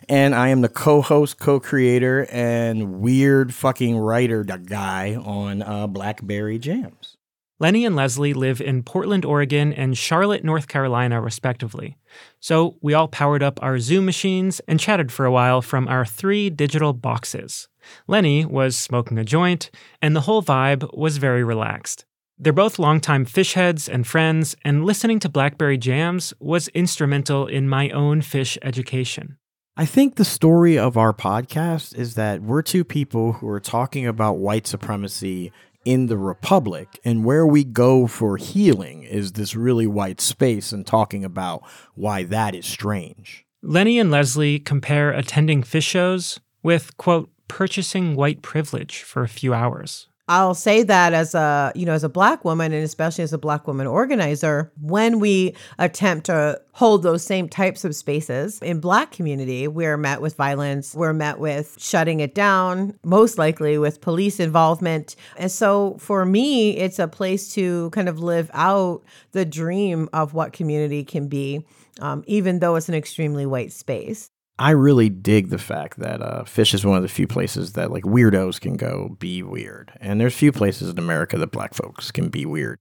And 0.10 0.36
I 0.36 0.50
am 0.50 0.62
the 0.62 0.70
co 0.70 1.02
host, 1.02 1.40
co 1.40 1.60
creator, 1.60 2.28
and 2.32 3.00
weird 3.00 3.54
fucking 3.54 3.98
writer 3.98 4.44
guy 4.44 5.16
on 5.16 5.62
uh, 5.62 5.88
Blackberry 5.88 6.60
Jams. 6.60 7.16
Lenny 7.58 7.86
and 7.86 7.96
Leslie 7.96 8.34
live 8.34 8.60
in 8.60 8.84
Portland, 8.84 9.24
Oregon, 9.24 9.72
and 9.72 9.98
Charlotte, 9.98 10.44
North 10.44 10.68
Carolina, 10.68 11.22
respectively. 11.22 11.98
So 12.42 12.76
we 12.82 12.94
all 12.94 13.08
powered 13.08 13.42
up 13.42 13.60
our 13.64 13.80
Zoom 13.80 14.06
machines 14.06 14.60
and 14.68 14.78
chatted 14.78 15.10
for 15.10 15.26
a 15.26 15.32
while 15.32 15.62
from 15.62 15.88
our 15.88 16.06
three 16.06 16.50
digital 16.50 16.92
boxes. 16.92 17.70
Lenny 18.08 18.44
was 18.46 18.76
smoking 18.78 19.18
a 19.18 19.24
joint, 19.24 19.72
and 20.02 20.14
the 20.14 20.22
whole 20.22 20.44
vibe 20.44 20.94
was 20.98 21.18
very 21.18 21.46
relaxed. 21.46 22.04
They're 22.38 22.52
both 22.52 22.80
longtime 22.80 23.26
Phish 23.26 23.54
heads 23.54 23.88
and 23.88 24.06
friends, 24.06 24.58
and 24.66 24.84
listening 24.84 25.20
to 25.20 25.30
Blackberry 25.30 25.78
Jams 25.78 26.34
was 26.38 26.68
instrumental 26.70 27.48
in 27.48 27.70
my 27.70 27.90
own 27.92 28.20
Phish 28.20 28.58
education. 28.62 29.38
I 29.78 29.86
think 29.86 30.16
the 30.16 30.26
story 30.26 30.78
of 30.78 30.98
our 30.98 31.14
podcast 31.14 31.96
is 31.96 32.16
that 32.16 32.42
we're 32.42 32.62
two 32.62 32.84
people 32.84 33.34
who 33.34 33.48
are 33.48 33.62
talking 33.62 34.06
about 34.06 34.38
white 34.38 34.68
supremacy 34.68 35.54
in 35.86 36.08
the 36.08 36.18
Republic, 36.18 37.00
and 37.06 37.24
where 37.24 37.48
we 37.48 37.64
go 37.64 38.06
for 38.06 38.36
healing 38.36 39.04
is 39.04 39.34
this 39.34 39.56
really 39.56 39.88
white 39.88 40.20
space 40.20 40.74
and 40.74 40.86
talking 40.86 41.24
about 41.24 41.64
why 41.94 42.24
that 42.24 42.54
is 42.54 42.66
strange. 42.66 43.46
Lenny 43.62 43.98
and 43.98 44.12
Leslie 44.12 44.60
compare 44.60 45.12
attending 45.12 45.64
Phish 45.64 45.84
shows 45.84 46.42
with, 46.62 46.98
quote, 46.98 47.30
purchasing 47.48 48.16
white 48.16 48.42
privilege 48.42 49.04
for 49.04 49.24
a 49.24 49.30
few 49.30 49.54
hours. 49.54 50.10
I'll 50.28 50.56
say 50.56 50.82
that 50.82 51.14
as 51.14 51.36
a, 51.36 51.72
you 51.76 51.86
know, 51.86 51.94
as 51.94 52.04
a 52.04 52.10
black 52.10 52.44
woman 52.44 52.74
and 52.74 52.84
especially 52.84 53.24
as 53.24 53.32
a 53.32 53.38
black 53.38 53.68
woman 53.68 53.86
organizer, 53.86 54.72
when 54.82 55.20
we 55.20 55.56
attempt 55.78 56.26
to 56.26 56.60
hold 56.72 57.04
those 57.04 57.24
same 57.24 57.48
types 57.48 57.86
of 57.86 57.96
spaces 57.96 58.60
in 58.64 58.80
black 58.80 59.12
community, 59.12 59.68
we're 59.68 59.98
met 59.98 60.22
with 60.22 60.36
violence, 60.36 60.96
we're 60.96 61.14
met 61.14 61.40
with 61.40 61.78
shutting 61.80 62.22
it 62.22 62.34
down, 62.34 62.98
most 63.04 63.38
likely 63.38 63.78
with 63.78 64.02
police 64.02 64.40
involvement. 64.40 65.16
And 65.38 65.52
so 65.52 65.96
for 66.00 66.26
me, 66.26 66.76
it's 66.76 66.98
a 66.98 67.08
place 67.08 67.54
to 67.54 67.92
kind 67.92 68.10
of 68.10 68.18
live 68.18 68.50
out 68.54 69.04
the 69.32 69.46
dream 69.46 70.10
of 70.12 70.34
what 70.34 70.54
community 70.54 71.04
can 71.04 71.28
be, 71.28 71.68
um, 72.02 72.24
even 72.26 72.60
though 72.60 72.76
it's 72.76 72.90
an 72.90 72.96
extremely 72.96 73.46
white 73.46 73.72
space. 73.72 74.32
I 74.58 74.72
really 74.72 75.10
dig 75.10 75.50
the 75.50 75.58
fact 75.58 76.00
that 76.00 76.22
uh, 76.22 76.44
Phish 76.44 76.74
is 76.74 76.86
one 76.86 76.96
of 76.96 77.04
the 77.04 77.10
few 77.10 77.28
places 77.28 77.74
that 77.74 77.92
like 77.92 78.04
weirdos 78.04 78.60
can 78.60 78.78
go 78.78 79.16
be 79.20 79.44
weird, 79.44 79.92
and 80.00 80.20
there's 80.20 80.34
few 80.34 80.52
places 80.52 80.90
in 80.90 80.98
America 80.98 81.38
that 81.38 81.52
black 81.52 81.74
folks 81.74 82.12
can 82.12 82.30
be 82.30 82.46
weird. 82.46 82.80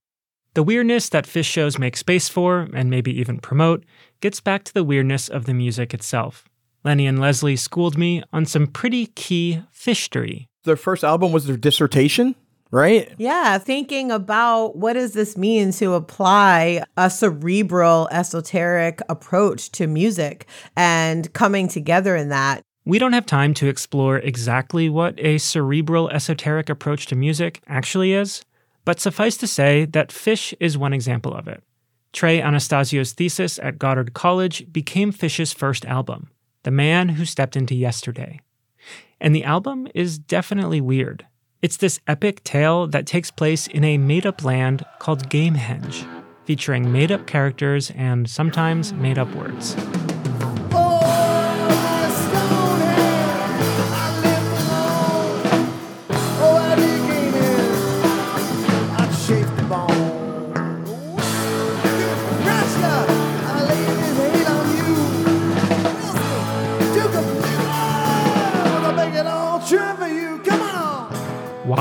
The 0.55 0.63
weirdness 0.63 1.09
that 1.09 1.27
Phish 1.27 1.47
shows 1.47 1.81
make 1.81 1.97
space 1.97 2.29
for, 2.29 2.69
and 2.73 2.89
maybe 2.89 3.19
even 3.19 3.41
promote, 3.41 3.85
gets 4.21 4.41
back 4.41 4.63
to 4.65 4.75
the 4.75 4.85
weirdness 4.85 5.29
of 5.29 5.47
the 5.47 5.55
music 5.55 5.93
itself. 5.93 6.45
Lenny 6.85 7.09
and 7.09 7.19
Leslie 7.19 7.57
schooled 7.57 7.99
me 7.99 8.23
on 8.33 8.47
some 8.47 8.69
pretty 8.69 9.07
key 9.07 9.63
Phishtory. 9.75 10.47
Their 10.63 10.77
first 10.77 11.03
album 11.03 11.33
was 11.33 11.47
their 11.47 11.57
dissertation 11.57 12.37
right? 12.75 13.15
Yeah, 13.19 13.57
thinking 13.59 14.11
about 14.11 14.77
what 14.77 14.95
does 14.95 15.13
this 15.13 15.37
mean 15.37 15.71
to 15.73 15.95
apply 15.95 16.83
a 16.97 17.09
cerebral, 17.09 18.09
esoteric 18.11 19.01
approach 19.09 19.71
to 19.73 19.87
music 19.87 20.47
and 20.77 21.33
coming 21.33 21.69
together 21.69 22.17
in 22.17 22.31
that. 22.31 22.63
We 22.85 22.99
don't 22.99 23.13
have 23.13 23.27
time 23.27 23.55
to 23.55 23.69
explore 23.69 24.19
exactly 24.19 24.89
what 24.89 25.15
a 25.19 25.39
cerebral, 25.39 26.11
esoteric 26.11 26.69
approach 26.69 27.07
to 27.07 27.15
music 27.15 27.63
actually 27.69 28.13
is, 28.13 28.45
but 28.85 28.99
suffice 28.99 29.37
to 29.39 29.47
say 29.47 29.85
that 29.87 30.09
Phish 30.11 30.53
is 30.59 30.77
one 30.77 30.93
example 30.93 31.33
of 31.33 31.47
it. 31.47 31.63
Trey 32.13 32.43
Anastasio's 32.43 33.13
thesis 33.13 33.61
at 33.61 33.79
Goddard 33.79 34.15
College 34.15 34.71
became 34.73 35.13
Phish's 35.13 35.53
first 35.53 35.85
album, 35.87 36.29
The 36.65 36.73
Man 36.73 37.11
Who 37.11 37.25
Stepped 37.25 37.57
Into 37.57 37.77
Yesterday. 37.77 38.41
And 39.21 39.35
the 39.35 39.45
album 39.45 39.87
is 39.95 40.19
definitely 40.19 40.81
weird. 40.81 41.25
It's 41.65 41.79
this 41.79 41.99
epic 42.07 42.45
tale 42.45 42.87
that 42.89 43.07
takes 43.07 43.31
place 43.31 43.69
in 43.69 43.85
a 43.85 43.97
made 43.97 44.27
up 44.27 44.45
land 44.45 44.85
called 44.99 45.31
Gamehenge, 45.31 46.05
featuring 46.45 46.93
made 46.93 47.11
up 47.11 47.27
characters 47.27 47.91
and 47.93 48.29
sometimes 48.29 48.93
made 48.93 49.17
up 49.17 49.35
words. 49.35 49.75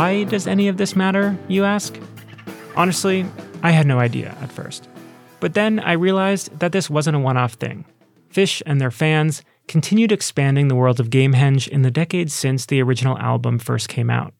Why 0.04 0.26
does 0.26 0.48
any 0.48 0.68
of 0.68 0.76
this 0.76 0.98
matter, 0.98 1.38
you 1.48 1.64
ask? 1.64 1.98
Honestly, 2.76 3.26
I 3.62 3.72
had 3.72 3.88
no 3.88 4.00
idea 4.00 4.36
at 4.42 4.52
first. 4.52 4.90
But 5.40 5.54
then 5.54 5.80
I 5.80 5.94
realized 5.94 6.60
that 6.60 6.74
this 6.74 6.90
wasn't 6.90 7.16
a 7.16 7.22
one 7.22 7.38
off 7.38 7.54
thing. 7.54 7.86
Phish 8.30 8.62
and 8.66 8.82
their 8.82 8.92
fans 8.92 9.44
continued 9.70 10.12
expanding 10.12 10.68
the 10.68 10.76
world 10.76 11.00
of 11.00 11.10
Gamehenge 11.10 11.70
in 11.70 11.84
the 11.84 11.90
decades 11.90 12.34
since 12.34 12.66
the 12.66 12.82
original 12.82 13.18
album 13.18 13.60
first 13.60 13.88
came 13.88 14.10
out. 14.10 14.34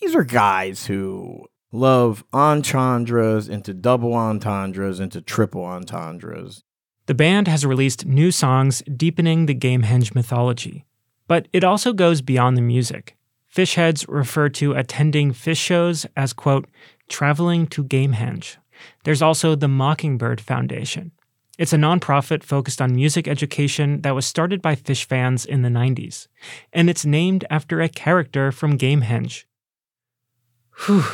These 0.00 0.14
are 0.14 0.22
guys 0.22 0.86
who 0.86 1.46
love 1.72 2.22
entendres 2.32 3.48
into 3.48 3.74
double 3.74 4.14
entendres 4.14 5.00
into 5.00 5.20
triple 5.20 5.64
entendres. 5.64 6.62
The 7.06 7.14
band 7.14 7.48
has 7.48 7.66
released 7.66 8.06
new 8.06 8.30
songs 8.30 8.84
deepening 8.96 9.46
the 9.46 9.54
Gamehenge 9.54 10.14
mythology, 10.14 10.86
but 11.26 11.48
it 11.52 11.64
also 11.64 11.92
goes 11.92 12.22
beyond 12.22 12.56
the 12.56 12.62
music. 12.62 13.17
Phish 13.54 13.74
heads 13.74 14.06
refer 14.08 14.48
to 14.50 14.72
attending 14.72 15.32
Phish 15.32 15.56
shows 15.56 16.06
as, 16.16 16.32
quote, 16.32 16.68
traveling 17.08 17.66
to 17.68 17.84
Gamehenge. 17.84 18.56
There's 19.04 19.22
also 19.22 19.54
the 19.54 19.68
Mockingbird 19.68 20.40
Foundation. 20.40 21.12
It's 21.58 21.72
a 21.72 21.76
nonprofit 21.76 22.44
focused 22.44 22.80
on 22.80 22.94
music 22.94 23.26
education 23.26 24.02
that 24.02 24.14
was 24.14 24.26
started 24.26 24.62
by 24.62 24.76
Phish 24.76 25.04
fans 25.04 25.44
in 25.44 25.62
the 25.62 25.68
90s, 25.68 26.28
and 26.72 26.88
it's 26.88 27.04
named 27.04 27.44
after 27.50 27.80
a 27.80 27.88
character 27.88 28.52
from 28.52 28.76
Gamehenge. 28.76 29.44
Whew. 30.86 31.04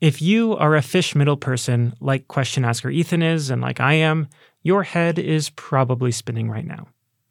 If 0.00 0.20
you 0.20 0.56
are 0.56 0.76
a 0.76 0.80
Phish 0.80 1.14
middle 1.14 1.36
person 1.36 1.94
like 2.00 2.28
question 2.28 2.64
asker 2.64 2.90
Ethan 2.90 3.22
is 3.22 3.50
and 3.50 3.62
like 3.62 3.80
I 3.80 3.94
am, 3.94 4.28
your 4.62 4.82
head 4.82 5.18
is 5.18 5.50
probably 5.50 6.10
spinning 6.12 6.50
right 6.50 6.66
now. 6.66 6.88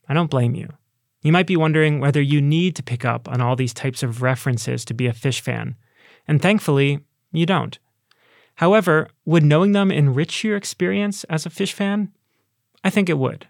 I 0.08 0.14
don't 0.14 0.32
blame 0.32 0.56
you. 0.56 0.70
You 1.22 1.32
might 1.32 1.48
be 1.48 1.58
wondering 1.58 2.00
whether 2.00 2.22
you 2.22 2.42
need 2.42 2.76
to 2.76 2.84
pick 2.84 3.06
up 3.06 3.30
on 3.30 3.42
all 3.42 3.56
these 3.56 3.74
types 3.74 4.02
of 4.04 4.22
references 4.22 4.84
to 4.86 4.94
be 4.94 5.08
a 5.08 5.14
Phish 5.14 5.40
fan, 5.40 5.76
and 6.28 6.42
thankfully, 6.42 7.00
you 7.32 7.46
don't. 7.46 7.78
However, 8.56 9.10
would 9.26 9.44
knowing 9.44 9.72
them 9.72 9.92
enrich 9.92 10.44
your 10.44 10.58
experience 10.58 11.24
as 11.26 11.46
a 11.46 11.50
Phish 11.50 11.74
fan? 11.74 12.12
I 12.84 12.90
think 12.90 13.10
it 13.10 13.18
would. 13.18 13.48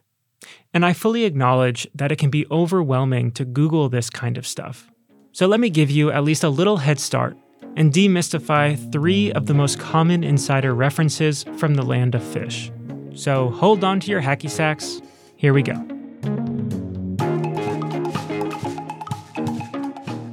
And 0.73 0.86
I 0.86 0.93
fully 0.93 1.25
acknowledge 1.25 1.88
that 1.93 2.12
it 2.12 2.17
can 2.17 2.29
be 2.29 2.45
overwhelming 2.49 3.31
to 3.31 3.45
Google 3.45 3.89
this 3.89 4.10
kind 4.10 4.38
of 4.38 4.47
stuff. 4.47 4.89
So 5.31 5.47
let 5.47 5.60
me 5.60 5.69
give 5.69 5.89
you 5.89 6.12
at 6.12 6.23
least 6.23 6.43
a 6.43 6.49
little 6.49 6.77
head 6.77 6.99
start 6.99 7.38
and 7.75 7.93
demystify 7.93 8.91
three 8.91 9.31
of 9.31 9.45
the 9.45 9.53
most 9.53 9.79
common 9.79 10.23
insider 10.23 10.73
references 10.73 11.43
from 11.57 11.75
the 11.75 11.84
land 11.84 12.15
of 12.15 12.21
Phish. 12.21 12.71
So 13.17 13.49
hold 13.49 13.84
on 13.84 13.99
to 14.01 14.12
your 14.12 14.21
hacky 14.21 14.49
sacks. 14.49 15.01
Here 15.36 15.53
we 15.53 15.62
go. 15.62 16.00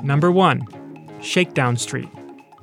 Number 0.09 0.33
one, 0.33 0.67
Shakedown 1.21 1.77
Street, 1.77 2.09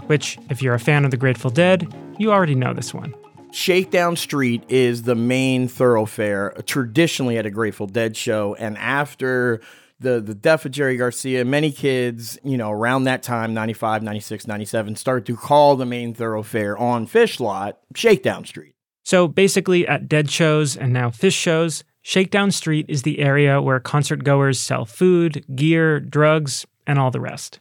which, 0.08 0.40
if 0.50 0.64
you're 0.64 0.74
a 0.74 0.80
fan 0.80 1.06
of 1.06 1.12
the 1.12 1.18
Grateful 1.18 1.52
Dead, 1.52 1.94
you 2.18 2.32
already 2.32 2.56
know 2.56 2.74
this 2.74 2.92
one. 2.92 3.14
Shakedown 3.52 4.16
Street 4.16 4.64
is 4.68 5.04
the 5.04 5.14
main 5.14 5.68
thoroughfare 5.68 6.58
uh, 6.58 6.64
traditionally 6.66 7.38
at 7.38 7.46
a 7.46 7.52
Grateful 7.52 7.86
Dead 7.86 8.18
show. 8.18 8.56
And 8.56 8.80
after 8.80 9.62
the, 10.00 10.20
the 10.20 10.34
death 10.34 10.66
of 10.66 10.72
Jerry 10.72 10.98
Garcia, 10.98 11.46
many 11.46 11.72
kids, 11.72 12.40
you 12.44 12.58
know, 12.58 12.72
around 12.72 13.04
that 13.04 13.22
time, 13.22 13.54
95, 13.54 14.02
96, 14.02 14.48
97, 14.48 14.96
started 14.96 15.28
to 15.28 15.38
call 15.38 15.76
the 15.76 15.86
main 15.86 16.16
thoroughfare 16.16 16.76
on 16.76 17.06
Phish 17.06 17.40
Lot 17.40 17.78
Shakedown 17.94 18.46
Street. 18.46 18.74
So 19.04 19.28
basically, 19.28 19.88
at 19.88 20.08
Dead 20.08 20.32
shows 20.32 20.76
and 20.76 20.92
now 20.92 21.12
Phish 21.12 21.40
shows, 21.40 21.84
Shakedown 22.02 22.50
Street 22.50 22.88
is 22.90 23.04
the 23.04 23.20
area 23.20 23.62
where 23.62 23.80
concert 23.80 24.24
goers 24.24 24.60
sell 24.60 24.86
food, 24.86 25.46
gear, 25.56 26.00
drugs, 26.00 26.66
and 26.88 27.00
all 27.00 27.12
the 27.12 27.20
rest. 27.20 27.60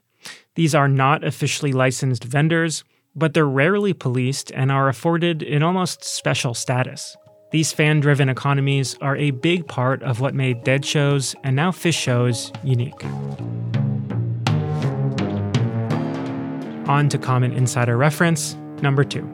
These 0.55 0.75
are 0.75 0.89
not 0.89 1.25
officially 1.25 1.73
licensed 1.73 2.25
vendors, 2.25 2.85
but 3.15 3.35
they're 3.35 3.47
rarely 3.47 3.93
policed 3.93 4.51
and 4.53 4.71
are 4.73 4.89
afforded 4.89 5.43
an 5.43 5.63
almost 5.63 6.05
special 6.05 6.55
status. 6.55 7.17
These 7.51 7.73
fan 7.73 8.01
driven 8.01 8.29
economies 8.29 8.97
are 9.01 9.17
a 9.17 9.31
big 9.31 9.69
part 9.69 10.03
of 10.03 10.21
what 10.21 10.35
made 10.35 10.65
Dead 10.65 10.85
shows 10.85 11.37
and 11.45 11.55
now 11.55 11.71
Phish 11.71 11.97
shows 11.97 12.53
unique. 12.65 13.05
On 16.89 17.09
to 17.09 17.19
common 17.19 17.53
insider 17.53 17.97
reference 17.97 18.57
number 18.83 19.05
two 19.05 19.29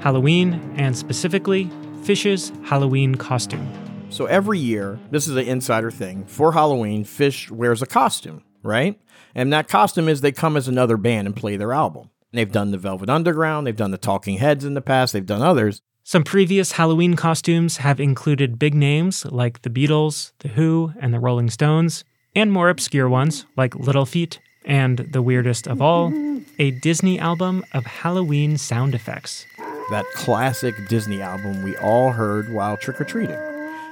Halloween, 0.00 0.74
and 0.76 0.96
specifically, 0.96 1.64
Phish's 2.02 2.52
Halloween 2.64 3.14
costume. 3.14 3.68
So 4.10 4.26
every 4.26 4.58
year, 4.58 4.98
this 5.10 5.26
is 5.26 5.36
an 5.36 5.46
insider 5.46 5.90
thing. 5.90 6.24
For 6.26 6.52
Halloween, 6.52 7.04
Phish 7.04 7.50
wears 7.50 7.82
a 7.82 7.86
costume, 7.86 8.44
right? 8.62 9.00
And 9.36 9.52
that 9.52 9.68
costume 9.68 10.08
is 10.08 10.22
they 10.22 10.32
come 10.32 10.56
as 10.56 10.66
another 10.66 10.96
band 10.96 11.26
and 11.26 11.36
play 11.36 11.58
their 11.58 11.74
album. 11.74 12.08
They've 12.32 12.50
done 12.50 12.70
the 12.70 12.78
Velvet 12.78 13.10
Underground, 13.10 13.66
they've 13.66 13.76
done 13.76 13.90
the 13.90 13.98
Talking 13.98 14.38
Heads 14.38 14.64
in 14.64 14.72
the 14.72 14.80
past, 14.80 15.12
they've 15.12 15.24
done 15.24 15.42
others. 15.42 15.82
Some 16.04 16.24
previous 16.24 16.72
Halloween 16.72 17.16
costumes 17.16 17.76
have 17.78 18.00
included 18.00 18.58
big 18.58 18.74
names 18.74 19.26
like 19.26 19.60
the 19.60 19.70
Beatles, 19.70 20.32
The 20.38 20.48
Who, 20.48 20.92
and 21.00 21.12
the 21.12 21.20
Rolling 21.20 21.50
Stones, 21.50 22.02
and 22.34 22.50
more 22.50 22.70
obscure 22.70 23.08
ones 23.08 23.44
like 23.56 23.74
Little 23.74 24.06
Feat, 24.06 24.40
and 24.64 24.98
the 25.12 25.22
weirdest 25.22 25.66
of 25.66 25.82
all, 25.82 26.12
a 26.58 26.70
Disney 26.70 27.18
album 27.18 27.62
of 27.74 27.84
Halloween 27.84 28.56
sound 28.56 28.94
effects. 28.94 29.44
That 29.90 30.06
classic 30.14 30.74
Disney 30.88 31.20
album 31.20 31.62
we 31.62 31.76
all 31.76 32.12
heard 32.12 32.52
while 32.52 32.76
trick 32.78 33.00
or 33.00 33.04
treating. 33.04 33.38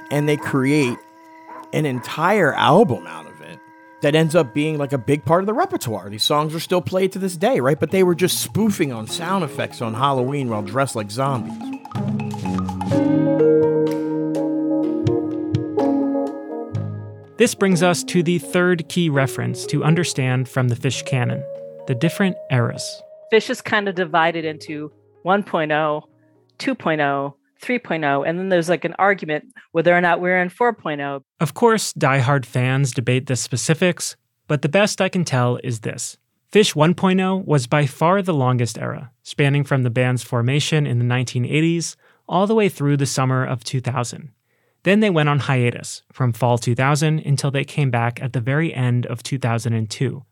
And 0.09 0.27
they 0.27 0.37
create 0.37 0.97
an 1.71 1.85
entire 1.85 2.53
album 2.53 3.05
out 3.05 3.24
of 3.24 3.24
it 3.24 3.24
that 4.05 4.13
ends 4.13 4.35
up 4.35 4.53
being 4.53 4.77
like 4.77 4.93
a 4.93 4.99
big 4.99 5.25
part 5.25 5.41
of 5.41 5.47
the 5.47 5.53
repertoire. 5.53 6.11
These 6.11 6.21
songs 6.21 6.53
are 6.53 6.59
still 6.59 6.79
played 6.79 7.11
to 7.13 7.17
this 7.17 7.35
day, 7.35 7.59
right? 7.59 7.79
But 7.79 7.89
they 7.89 8.03
were 8.03 8.13
just 8.13 8.39
spoofing 8.39 8.93
on 8.93 9.07
sound 9.07 9.43
effects 9.43 9.81
on 9.81 9.95
Halloween 9.95 10.47
while 10.47 10.61
dressed 10.61 10.95
like 10.95 11.09
zombies. 11.09 11.57
This 17.37 17.55
brings 17.55 17.81
us 17.81 18.03
to 18.03 18.21
the 18.21 18.37
third 18.37 18.87
key 18.89 19.09
reference 19.09 19.65
to 19.65 19.83
understand 19.83 20.47
from 20.47 20.67
the 20.67 20.75
Phish 20.75 21.03
canon 21.07 21.43
the 21.87 21.95
different 21.95 22.37
eras. 22.51 23.01
Phish 23.33 23.49
is 23.49 23.59
kind 23.59 23.89
of 23.89 23.95
divided 23.95 24.45
into 24.45 24.91
1.0, 25.25 26.03
2.0, 26.59 27.33
3.0, 27.61 28.27
and 28.27 28.37
then 28.37 28.49
there's 28.49 28.69
like 28.69 28.85
an 28.85 28.95
argument 28.99 29.53
whether 29.71 29.95
or 29.95 30.01
not 30.01 30.21
we're 30.21 30.41
in 30.41 30.49
4.0. 30.49 31.21
Of 31.39 31.53
course, 31.53 31.93
die-hard 31.93 32.45
fans 32.45 32.91
debate 32.91 33.27
the 33.27 33.35
specifics, 33.35 34.15
but 34.47 34.61
the 34.61 34.69
best 34.69 35.01
I 35.01 35.09
can 35.09 35.25
tell 35.25 35.59
is 35.63 35.81
this. 35.81 36.17
Phish 36.51 36.73
1.0 36.73 37.45
was 37.45 37.67
by 37.67 37.85
far 37.85 38.21
the 38.21 38.33
longest 38.33 38.77
era, 38.77 39.11
spanning 39.23 39.63
from 39.63 39.83
the 39.83 39.89
band's 39.89 40.23
formation 40.23 40.87
in 40.87 40.99
the 40.99 41.05
1980s 41.05 41.95
all 42.27 42.47
the 42.47 42.55
way 42.55 42.69
through 42.69 42.97
the 42.97 43.05
summer 43.05 43.45
of 43.45 43.63
2000. 43.63 44.31
Then 44.83 44.99
they 44.99 45.09
went 45.09 45.29
on 45.29 45.39
hiatus 45.39 46.03
from 46.13 46.31
fall 46.31 46.57
2000 46.57 47.19
until 47.19 47.51
they 47.51 47.63
came 47.63 47.91
back 47.91 48.21
at 48.21 48.33
the 48.33 48.39
very 48.39 48.73
end 48.73 49.05
of 49.07 49.23
2002. 49.23 50.23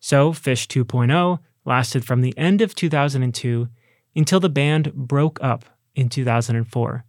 So, 0.00 0.32
Phish 0.32 0.66
2.0 0.66 1.38
lasted 1.64 2.04
from 2.04 2.20
the 2.20 2.36
end 2.36 2.60
of 2.60 2.74
2002 2.74 3.68
until 4.16 4.40
the 4.40 4.48
band 4.48 4.92
broke 4.94 5.42
up 5.42 5.64
in 5.94 6.08
2004. 6.08 7.04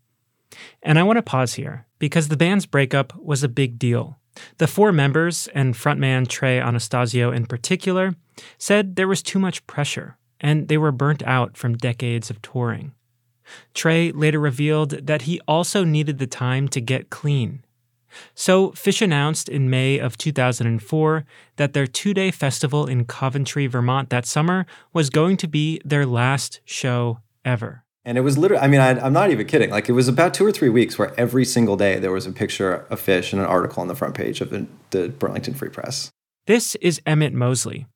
And 0.83 0.99
I 0.99 1.03
want 1.03 1.17
to 1.17 1.23
pause 1.23 1.55
here 1.55 1.85
because 1.99 2.27
the 2.27 2.37
band's 2.37 2.65
breakup 2.65 3.15
was 3.17 3.43
a 3.43 3.49
big 3.49 3.77
deal. 3.79 4.19
The 4.57 4.67
four 4.67 4.91
members, 4.91 5.47
and 5.55 5.73
frontman 5.73 6.27
Trey 6.27 6.59
Anastasio 6.59 7.31
in 7.31 7.45
particular, 7.45 8.15
said 8.57 8.95
there 8.95 9.07
was 9.07 9.23
too 9.23 9.39
much 9.39 9.65
pressure 9.65 10.17
and 10.41 10.67
they 10.67 10.77
were 10.77 10.91
burnt 10.91 11.23
out 11.23 11.57
from 11.57 11.77
decades 11.77 12.29
of 12.29 12.41
touring. 12.41 12.93
Trey 13.73 14.11
later 14.11 14.39
revealed 14.39 14.91
that 14.91 15.23
he 15.23 15.39
also 15.47 15.83
needed 15.83 16.17
the 16.17 16.27
time 16.27 16.67
to 16.69 16.81
get 16.81 17.09
clean. 17.09 17.63
So, 18.33 18.71
Phish 18.71 19.01
announced 19.01 19.49
in 19.49 19.69
May 19.69 19.99
of 19.99 20.17
2004 20.17 21.25
that 21.57 21.73
their 21.73 21.87
two 21.87 22.13
day 22.13 22.31
festival 22.31 22.85
in 22.87 23.05
Coventry, 23.05 23.67
Vermont 23.67 24.09
that 24.09 24.25
summer 24.25 24.65
was 24.93 25.09
going 25.09 25.37
to 25.37 25.47
be 25.47 25.81
their 25.83 26.05
last 26.05 26.61
show 26.65 27.19
ever. 27.43 27.84
And 28.05 28.19
it 28.19 28.21
was 28.21 28.37
literally, 28.37 28.61
I 28.63 28.67
mean, 28.67 28.81
I, 28.81 29.05
am 29.05 29.13
not 29.13 29.31
even 29.31 29.47
kidding. 29.47 29.71
Like, 29.71 29.89
it 29.89 29.93
was 29.93 30.07
about 30.07 30.35
two 30.35 30.45
or 30.45 30.51
three 30.51 30.69
weeks 30.69 30.99
where 30.99 31.19
every 31.19 31.43
single 31.43 31.75
day 31.75 31.97
there 31.97 32.11
was 32.11 32.27
a 32.27 32.31
picture 32.31 32.85
of 32.91 33.01
Phish 33.01 33.33
and 33.33 33.41
an 33.41 33.47
article 33.47 33.81
on 33.81 33.87
the 33.87 33.95
front 33.95 34.13
page 34.13 34.41
of 34.41 34.51
the, 34.51 34.67
the 34.91 35.09
Burlington 35.09 35.55
Free 35.55 35.69
Press. 35.69 36.11
This 36.45 36.75
is 36.75 37.01
Emmett 37.07 37.33
Mosley. 37.33 37.87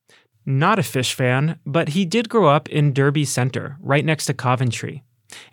Not 0.48 0.80
a 0.80 0.82
Phish 0.82 1.14
fan, 1.14 1.60
but 1.64 1.90
he 1.90 2.06
did 2.06 2.28
grow 2.28 2.48
up 2.48 2.68
in 2.70 2.92
Derby 2.92 3.24
Center, 3.24 3.78
right 3.80 4.04
next 4.04 4.26
to 4.26 4.34
Coventry. 4.34 5.04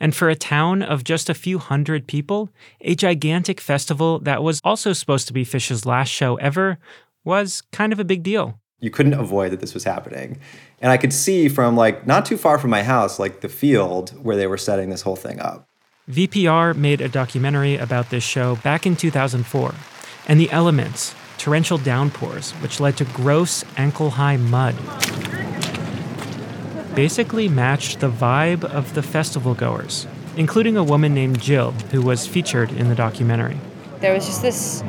And 0.01 0.14
for 0.14 0.31
a 0.31 0.35
town 0.35 0.83
of 0.83 1.05
just 1.05 1.29
a 1.29 1.35
few 1.35 1.59
hundred 1.59 2.07
people, 2.07 2.49
a 2.81 2.95
gigantic 2.95 3.61
festival 3.61 4.21
that 4.21 4.42
was 4.42 4.62
also 4.64 4.95
supposed 4.95 5.27
to 5.27 5.35
be 5.35 5.45
Phish's 5.45 5.85
last 5.85 6.09
show 6.09 6.37
ever 6.37 6.79
was 7.25 7.62
kind 7.73 7.92
of 7.92 8.01
a 8.01 8.05
big 8.05 8.23
deal. 8.23 8.59
You 8.81 8.90
couldn't 8.90 9.14
avoid 9.14 9.53
that 9.53 9.61
this 9.61 9.75
was 9.75 9.85
happening. 9.85 10.38
And 10.80 10.92
I 10.92 10.96
could 10.96 11.12
see 11.12 11.48
from 11.48 11.76
like 11.76 12.06
not 12.06 12.26
too 12.26 12.36
far 12.36 12.58
from 12.58 12.70
my 12.70 12.82
house, 12.82 13.18
like 13.18 13.40
the 13.40 13.48
field 13.48 14.10
where 14.22 14.36
they 14.36 14.46
were 14.46 14.58
setting 14.58 14.90
this 14.90 15.02
whole 15.02 15.16
thing 15.16 15.40
up. 15.40 15.66
VPR 16.10 16.76
made 16.76 17.00
a 17.00 17.08
documentary 17.08 17.76
about 17.76 18.10
this 18.10 18.22
show 18.22 18.56
back 18.56 18.86
in 18.86 18.94
2004, 18.94 19.74
and 20.28 20.38
the 20.38 20.50
elements, 20.50 21.14
torrential 21.38 21.78
downpours, 21.78 22.52
which 22.52 22.78
led 22.78 22.96
to 22.98 23.04
gross 23.06 23.64
ankle 23.76 24.10
high 24.10 24.36
mud 24.36 24.76
basically 26.96 27.46
matched 27.46 28.00
the 28.00 28.10
vibe 28.10 28.64
of 28.64 28.94
the 28.94 29.02
festival 29.02 29.54
goers, 29.54 30.08
including 30.36 30.78
a 30.78 30.82
woman 30.82 31.12
named 31.12 31.38
Jill, 31.38 31.72
who 31.92 32.00
was 32.00 32.26
featured 32.26 32.72
in 32.72 32.88
the 32.88 32.94
documentary. 32.94 33.58
There 34.00 34.14
was 34.14 34.26
just 34.26 34.40
this 34.40 34.82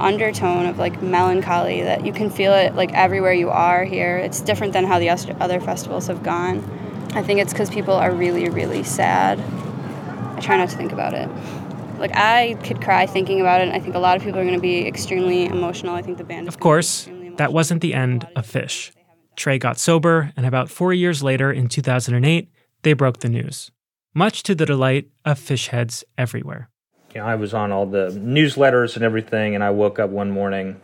undertone 0.00 0.66
of 0.66 0.78
like 0.78 1.02
melancholy 1.02 1.82
that 1.82 2.04
you 2.04 2.12
can 2.12 2.30
feel 2.30 2.52
it 2.52 2.74
like 2.74 2.92
everywhere 2.92 3.32
you 3.32 3.50
are 3.50 3.84
here. 3.84 4.16
It's 4.16 4.40
different 4.40 4.72
than 4.72 4.84
how 4.84 4.98
the 4.98 5.08
other 5.08 5.60
festivals 5.60 6.06
have 6.08 6.22
gone. 6.22 6.58
I 7.14 7.22
think 7.22 7.40
it's 7.40 7.52
because 7.52 7.70
people 7.70 7.94
are 7.94 8.12
really, 8.12 8.48
really 8.48 8.82
sad. 8.82 9.38
I 10.36 10.40
try 10.40 10.56
not 10.56 10.68
to 10.70 10.76
think 10.76 10.92
about 10.92 11.14
it. 11.14 11.28
Like 11.98 12.10
I 12.14 12.58
could 12.64 12.82
cry 12.82 13.06
thinking 13.06 13.40
about 13.40 13.60
it. 13.60 13.72
I 13.72 13.78
think 13.78 13.94
a 13.94 14.00
lot 14.00 14.16
of 14.16 14.22
people 14.22 14.40
are 14.40 14.44
going 14.44 14.56
to 14.56 14.60
be 14.60 14.86
extremely 14.86 15.46
emotional. 15.46 15.94
I 15.94 16.02
think 16.02 16.18
the 16.18 16.24
band. 16.24 16.48
Of 16.48 16.58
course, 16.58 17.08
that 17.36 17.52
wasn't 17.52 17.80
the 17.82 17.94
end 17.94 18.26
of 18.34 18.46
Phish. 18.46 18.90
Trey 19.36 19.58
got 19.58 19.78
sober, 19.78 20.32
and 20.36 20.46
about 20.46 20.70
four 20.70 20.92
years 20.92 21.22
later, 21.22 21.52
in 21.52 21.68
2008, 21.68 22.50
they 22.82 22.92
broke 22.92 23.18
the 23.18 23.28
news, 23.28 23.70
much 24.14 24.42
to 24.44 24.54
the 24.54 24.66
delight 24.66 25.08
of 25.24 25.38
Phish 25.40 25.68
heads 25.68 26.04
everywhere. 26.16 26.68
You 27.14 27.20
know, 27.20 27.26
I 27.28 27.36
was 27.36 27.54
on 27.54 27.70
all 27.70 27.86
the 27.86 28.08
newsletters 28.08 28.96
and 28.96 29.04
everything, 29.04 29.54
and 29.54 29.62
I 29.62 29.70
woke 29.70 30.00
up 30.00 30.10
one 30.10 30.32
morning 30.32 30.80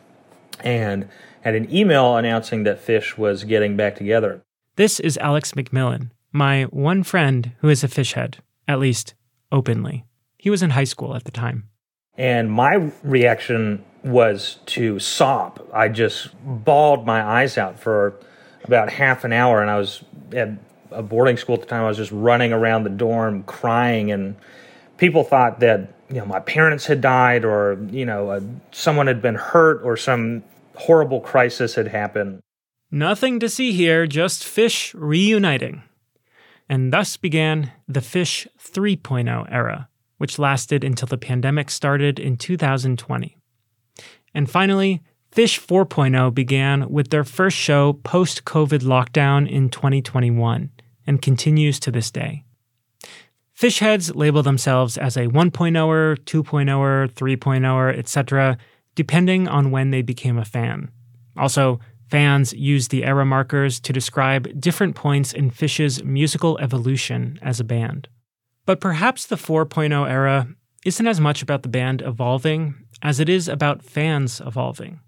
and 0.61 1.09
had 1.41 1.57
an 1.57 1.75
email 1.75 2.17
announcing 2.17 2.63
that 2.65 2.87
Phish 2.87 3.19
was 3.19 3.43
getting 3.43 3.77
back 3.77 3.97
together. 3.97 4.41
This 4.77 5.01
is 5.01 5.19
Alex 5.19 5.53
McMillan, 5.53 6.11
my 6.31 6.65
one 6.65 7.03
friend 7.03 7.51
who 7.59 7.69
is 7.69 7.83
a 7.83 7.89
Phish 7.89 8.13
head, 8.13 8.39
at 8.69 8.79
least 8.79 9.15
openly. 9.51 10.05
He 10.39 10.51
was 10.51 10.63
in 10.63 10.71
high 10.71 10.85
school 10.85 11.17
at 11.17 11.25
the 11.25 11.33
time. 11.33 11.69
And 12.17 12.53
my 12.53 12.93
reaction 13.03 13.85
was 14.05 14.59
to 14.67 15.01
sob. 15.01 15.61
I 15.75 15.89
just 15.89 16.29
bawled 16.45 17.07
my 17.07 17.23
eyes 17.25 17.59
out 17.59 17.81
for 17.81 18.15
about 18.63 18.93
half 18.93 19.25
an 19.25 19.33
hour, 19.33 19.61
and 19.61 19.69
I 19.69 19.79
was 19.79 20.05
at 20.33 20.51
a 20.93 21.03
boarding 21.03 21.39
school 21.39 21.57
at 21.57 21.63
the 21.63 21.67
time. 21.67 21.83
I 21.83 21.89
was 21.89 21.97
just 21.97 22.13
running 22.13 22.53
around 22.53 22.85
the 22.85 22.91
dorm 22.91 23.43
crying, 23.43 24.13
and 24.13 24.37
people 24.97 25.25
thought 25.25 25.59
that 25.59 25.93
you 26.11 26.19
know 26.19 26.27
my 26.27 26.41
parents 26.41 26.87
had 26.87 27.01
died, 27.01 27.45
or 27.45 27.79
you 27.91 28.05
know 28.05 28.31
uh, 28.31 28.41
someone 28.73 29.07
had 29.07 29.23
been 29.23 29.37
hurt, 29.37 29.83
or 29.83 29.97
some 29.97 30.43
horrible 30.75 31.21
crisis 31.21 31.75
had 31.75 31.89
happened. 31.89 32.41
Nothing 32.91 33.39
to 33.39 33.49
see 33.49 33.73
here, 33.73 34.07
just 34.07 34.43
Phish 34.43 34.93
reuniting. 34.99 35.83
And 36.69 36.93
thus 36.93 37.17
began 37.17 37.73
the 37.89 38.01
Phish 38.01 38.47
3.0 38.59 39.47
era, 39.51 39.89
which 40.19 40.39
lasted 40.39 40.85
until 40.85 41.07
the 41.07 41.19
pandemic 41.19 41.71
started 41.71 42.19
in 42.19 42.37
2020. 42.37 43.37
And 44.35 44.51
finally, 44.51 45.03
Phish 45.33 45.65
4.0 45.65 46.35
began 46.35 46.89
with 46.89 47.11
their 47.11 47.25
first 47.25 47.57
show 47.57 47.93
post 47.93 48.45
COVID 48.45 48.81
lockdown 48.81 49.49
in 49.49 49.69
2021 49.69 50.71
and 51.07 51.23
continues 51.23 51.79
to 51.81 51.91
this 51.91 52.11
day. 52.11 52.45
Phish 53.61 53.81
heads 53.81 54.15
label 54.15 54.43
themselves 54.43 54.97
as 54.97 55.19
a 55.19 55.27
1.0er, 55.27 56.17
2.0er, 56.17 57.13
3.0er, 57.13 57.99
etc., 57.99 58.57
depending 58.95 59.47
on 59.49 59.71
when 59.71 59.91
they 59.91 60.01
became 60.01 60.39
a 60.39 60.47
fan. 60.47 60.91
Also, 61.37 61.79
fans 62.09 62.55
use 62.55 62.89
the 62.89 63.05
era 63.05 63.27
markers 63.27 63.79
to 63.81 63.93
describe 63.93 64.59
different 64.59 64.97
points 64.97 65.35
in 65.35 65.51
Phish's 65.51 66.03
musical 66.03 66.57
evolution 66.57 67.39
as 67.43 67.61
a 67.61 67.65
band. 67.65 68.09
But 68.65 68.81
perhaps 68.81 69.27
the 69.27 69.37
4.0 69.37 70.09
era 70.09 70.49
isn't 70.87 71.07
as 71.07 71.21
much 71.21 71.43
about 71.43 71.63
the 71.63 71.69
band 71.69 72.01
evolving 72.01 72.77
as 73.03 73.21
it 73.21 73.29
is 73.29 73.47
about 73.47 73.83
fans 73.83 74.41
evolving. 74.41 75.01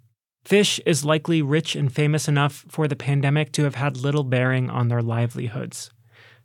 Phish 0.44 0.78
is 0.84 1.06
likely 1.06 1.40
rich 1.40 1.74
and 1.74 1.90
famous 1.90 2.28
enough 2.28 2.66
for 2.68 2.86
the 2.86 2.96
pandemic 2.96 3.50
to 3.52 3.64
have 3.64 3.76
had 3.76 3.96
little 3.96 4.24
bearing 4.24 4.68
on 4.68 4.88
their 4.88 5.00
livelihoods. 5.00 5.90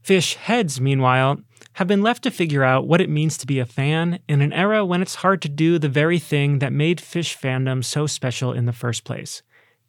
Phish 0.02 0.36
heads, 0.36 0.80
meanwhile, 0.80 1.42
have 1.78 1.88
been 1.88 2.02
left 2.02 2.24
to 2.24 2.32
figure 2.32 2.64
out 2.64 2.88
what 2.88 3.02
it 3.02 3.08
means 3.08 3.38
to 3.38 3.46
be 3.46 3.60
a 3.60 3.66
fan 3.66 4.18
in 4.28 4.42
an 4.42 4.52
era 4.52 4.84
when 4.84 5.00
it's 5.00 5.14
hard 5.14 5.40
to 5.44 5.48
do 5.48 5.78
the 5.78 5.88
very 5.88 6.18
thing 6.18 6.58
that 6.58 6.74
made 6.74 6.98
Phish 6.98 7.38
fandom 7.38 7.86
so 7.86 8.08
special 8.08 8.52
in 8.52 8.66
the 8.66 8.74
first 8.74 9.04
place 9.04 9.44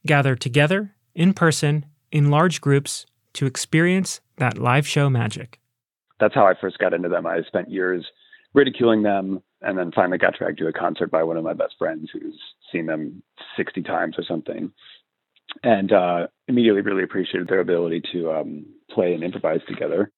gather 0.04 0.36
together, 0.36 0.94
in 1.14 1.32
person, 1.32 1.86
in 2.12 2.30
large 2.30 2.60
groups, 2.60 3.06
to 3.32 3.46
experience 3.46 4.20
that 4.36 4.58
live 4.58 4.86
show 4.86 5.08
magic. 5.08 5.60
That's 6.20 6.34
how 6.34 6.46
I 6.46 6.52
first 6.60 6.78
got 6.78 6.92
into 6.92 7.08
them. 7.08 7.26
I 7.26 7.40
spent 7.46 7.70
years 7.70 8.06
ridiculing 8.52 9.02
them 9.02 9.42
and 9.62 9.78
then 9.78 9.90
finally 9.90 10.18
got 10.18 10.36
dragged 10.36 10.58
to 10.58 10.66
a 10.66 10.72
concert 10.74 11.10
by 11.10 11.22
one 11.22 11.38
of 11.38 11.44
my 11.44 11.54
best 11.54 11.76
friends 11.78 12.10
who's 12.12 12.38
seen 12.70 12.84
them 12.84 13.22
60 13.56 13.82
times 13.82 14.16
or 14.18 14.24
something 14.24 14.70
and 15.62 15.90
uh, 15.90 16.26
immediately 16.48 16.82
really 16.82 17.02
appreciated 17.02 17.48
their 17.48 17.60
ability 17.60 18.02
to 18.12 18.30
um, 18.30 18.66
play 18.90 19.14
and 19.14 19.24
improvise 19.24 19.60
together 19.66 20.12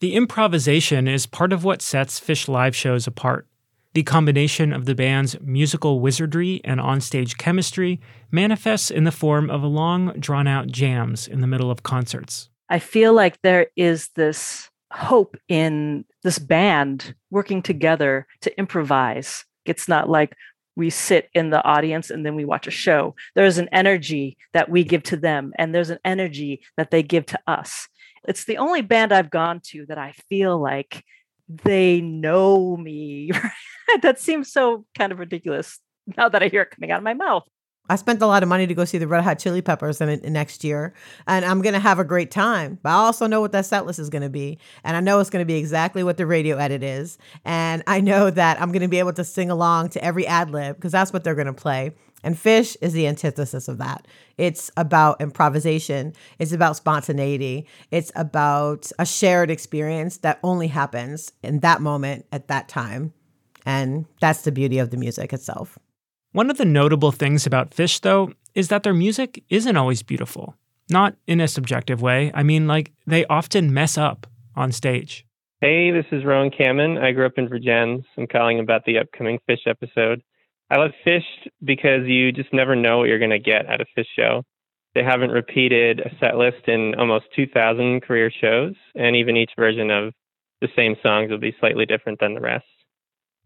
the 0.00 0.14
improvisation 0.14 1.08
is 1.08 1.26
part 1.26 1.52
of 1.52 1.64
what 1.64 1.82
sets 1.82 2.20
Phish 2.20 2.48
live 2.48 2.76
shows 2.76 3.06
apart. 3.06 3.46
The 3.94 4.02
combination 4.04 4.72
of 4.72 4.84
the 4.84 4.94
band's 4.94 5.40
musical 5.40 5.98
wizardry 5.98 6.60
and 6.62 6.78
onstage 6.78 7.36
chemistry 7.36 8.00
manifests 8.30 8.90
in 8.90 9.04
the 9.04 9.10
form 9.10 9.50
of 9.50 9.64
long, 9.64 10.12
drawn 10.20 10.46
out 10.46 10.68
jams 10.68 11.26
in 11.26 11.40
the 11.40 11.46
middle 11.46 11.70
of 11.70 11.82
concerts. 11.82 12.48
I 12.68 12.78
feel 12.78 13.12
like 13.12 13.40
there 13.42 13.68
is 13.76 14.10
this 14.14 14.70
hope 14.92 15.36
in 15.48 16.04
this 16.22 16.38
band 16.38 17.14
working 17.30 17.62
together 17.62 18.26
to 18.42 18.56
improvise. 18.58 19.44
It's 19.64 19.88
not 19.88 20.08
like 20.08 20.36
we 20.76 20.90
sit 20.90 21.28
in 21.34 21.50
the 21.50 21.62
audience 21.64 22.08
and 22.08 22.24
then 22.24 22.36
we 22.36 22.44
watch 22.44 22.68
a 22.68 22.70
show. 22.70 23.16
There's 23.34 23.58
an 23.58 23.68
energy 23.72 24.36
that 24.52 24.70
we 24.70 24.84
give 24.84 25.02
to 25.04 25.16
them, 25.16 25.52
and 25.58 25.74
there's 25.74 25.90
an 25.90 25.98
energy 26.04 26.62
that 26.76 26.92
they 26.92 27.02
give 27.02 27.26
to 27.26 27.40
us. 27.48 27.88
It's 28.28 28.44
the 28.44 28.58
only 28.58 28.82
band 28.82 29.10
I've 29.10 29.30
gone 29.30 29.60
to 29.70 29.86
that 29.86 29.96
I 29.96 30.12
feel 30.28 30.60
like 30.60 31.02
they 31.48 32.02
know 32.02 32.76
me. 32.76 33.30
that 34.02 34.20
seems 34.20 34.52
so 34.52 34.84
kind 34.96 35.12
of 35.12 35.18
ridiculous 35.18 35.80
now 36.16 36.28
that 36.28 36.42
I 36.42 36.48
hear 36.48 36.62
it 36.62 36.70
coming 36.70 36.90
out 36.90 36.98
of 36.98 37.04
my 37.04 37.14
mouth. 37.14 37.48
I 37.88 37.96
spent 37.96 38.20
a 38.22 38.26
lot 38.26 38.42
of 38.42 38.48
money 38.48 38.66
to 38.66 38.74
go 38.74 38.84
see 38.84 38.98
the 38.98 39.06
Red 39.06 39.24
Hot 39.24 39.38
Chili 39.38 39.62
Peppers 39.62 40.00
in, 40.00 40.08
in 40.08 40.32
next 40.32 40.62
year, 40.64 40.92
and 41.26 41.44
I'm 41.44 41.62
gonna 41.62 41.78
have 41.80 41.98
a 41.98 42.04
great 42.04 42.30
time. 42.30 42.78
But 42.82 42.90
I 42.90 42.94
also 42.94 43.26
know 43.26 43.40
what 43.40 43.52
that 43.52 43.66
set 43.66 43.86
list 43.86 43.98
is 43.98 44.10
gonna 44.10 44.28
be, 44.28 44.58
and 44.84 44.96
I 44.96 45.00
know 45.00 45.20
it's 45.20 45.30
gonna 45.30 45.44
be 45.44 45.56
exactly 45.56 46.02
what 46.02 46.16
the 46.16 46.26
radio 46.26 46.56
edit 46.58 46.82
is, 46.82 47.18
and 47.44 47.82
I 47.86 48.00
know 48.00 48.30
that 48.38 48.60
I'm 48.60 48.72
gonna 48.72 48.88
be 48.88 48.98
able 48.98 49.14
to 49.14 49.24
sing 49.24 49.50
along 49.50 49.90
to 49.90 50.04
every 50.04 50.26
ad 50.26 50.50
lib 50.50 50.76
because 50.76 50.92
that's 50.92 51.12
what 51.12 51.24
they're 51.24 51.34
gonna 51.34 51.52
play. 51.52 51.92
And 52.24 52.34
Phish 52.34 52.76
is 52.80 52.92
the 52.92 53.06
antithesis 53.06 53.68
of 53.68 53.78
that. 53.78 54.06
It's 54.36 54.70
about 54.76 55.20
improvisation. 55.20 56.14
It's 56.38 56.52
about 56.52 56.76
spontaneity. 56.76 57.66
It's 57.90 58.10
about 58.16 58.90
a 58.98 59.06
shared 59.06 59.50
experience 59.50 60.18
that 60.18 60.40
only 60.42 60.66
happens 60.66 61.32
in 61.42 61.60
that 61.60 61.80
moment 61.80 62.26
at 62.32 62.48
that 62.48 62.68
time. 62.68 63.12
And 63.64 64.06
that's 64.20 64.42
the 64.42 64.52
beauty 64.52 64.78
of 64.78 64.90
the 64.90 64.96
music 64.96 65.32
itself. 65.32 65.78
One 66.32 66.50
of 66.50 66.58
the 66.58 66.64
notable 66.66 67.10
things 67.10 67.46
about 67.46 67.70
Phish, 67.70 68.00
though, 68.00 68.32
is 68.54 68.68
that 68.68 68.82
their 68.82 68.92
music 68.92 69.42
isn't 69.48 69.76
always 69.76 70.02
beautiful. 70.02 70.56
Not 70.90 71.16
in 71.26 71.40
a 71.40 71.48
subjective 71.48 72.02
way. 72.02 72.30
I 72.34 72.42
mean, 72.42 72.66
like, 72.66 72.92
they 73.06 73.24
often 73.26 73.72
mess 73.72 73.96
up 73.96 74.26
on 74.54 74.72
stage. 74.72 75.24
Hey, 75.60 75.90
this 75.90 76.06
is 76.12 76.24
Rowan 76.24 76.50
Cameron. 76.50 76.98
I 76.98 77.12
grew 77.12 77.26
up 77.26 77.38
in 77.38 77.48
Vergennes. 77.48 78.04
I'm 78.16 78.26
calling 78.26 78.60
about 78.60 78.84
the 78.84 78.98
upcoming 78.98 79.38
Phish 79.48 79.66
episode. 79.66 80.22
I 80.70 80.76
love 80.76 80.90
Phish 81.06 81.24
because 81.64 82.06
you 82.06 82.30
just 82.30 82.52
never 82.52 82.76
know 82.76 82.98
what 82.98 83.08
you're 83.08 83.18
going 83.18 83.30
to 83.30 83.38
get 83.38 83.66
at 83.66 83.80
a 83.80 83.86
Phish 83.96 84.06
show. 84.14 84.42
They 84.94 85.02
haven't 85.02 85.30
repeated 85.30 86.00
a 86.00 86.10
set 86.20 86.36
list 86.36 86.68
in 86.68 86.94
almost 86.96 87.26
2,000 87.36 88.02
career 88.02 88.30
shows, 88.30 88.74
and 88.94 89.16
even 89.16 89.36
each 89.36 89.52
version 89.56 89.90
of 89.90 90.12
the 90.60 90.68
same 90.76 90.96
songs 91.02 91.30
will 91.30 91.38
be 91.38 91.56
slightly 91.58 91.86
different 91.86 92.20
than 92.20 92.34
the 92.34 92.40
rest. 92.40 92.66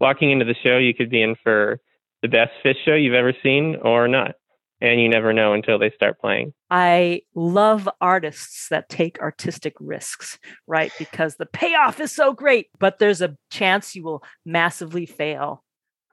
Walking 0.00 0.32
into 0.32 0.44
the 0.44 0.56
show, 0.64 0.78
you 0.78 0.94
could 0.94 1.10
be 1.10 1.22
in 1.22 1.36
for 1.42 1.78
the 2.22 2.28
best 2.28 2.52
Phish 2.64 2.76
show 2.84 2.94
you've 2.94 3.14
ever 3.14 3.34
seen 3.42 3.76
or 3.82 4.08
not, 4.08 4.36
and 4.80 5.00
you 5.00 5.08
never 5.08 5.32
know 5.32 5.52
until 5.52 5.78
they 5.78 5.90
start 5.94 6.20
playing. 6.20 6.52
I 6.70 7.22
love 7.34 7.88
artists 8.00 8.68
that 8.70 8.88
take 8.88 9.20
artistic 9.20 9.74
risks, 9.80 10.38
right? 10.66 10.92
Because 10.98 11.36
the 11.36 11.46
payoff 11.46 12.00
is 12.00 12.12
so 12.12 12.32
great, 12.32 12.68
but 12.78 12.98
there's 12.98 13.20
a 13.20 13.36
chance 13.50 13.94
you 13.94 14.04
will 14.04 14.22
massively 14.44 15.06
fail 15.06 15.62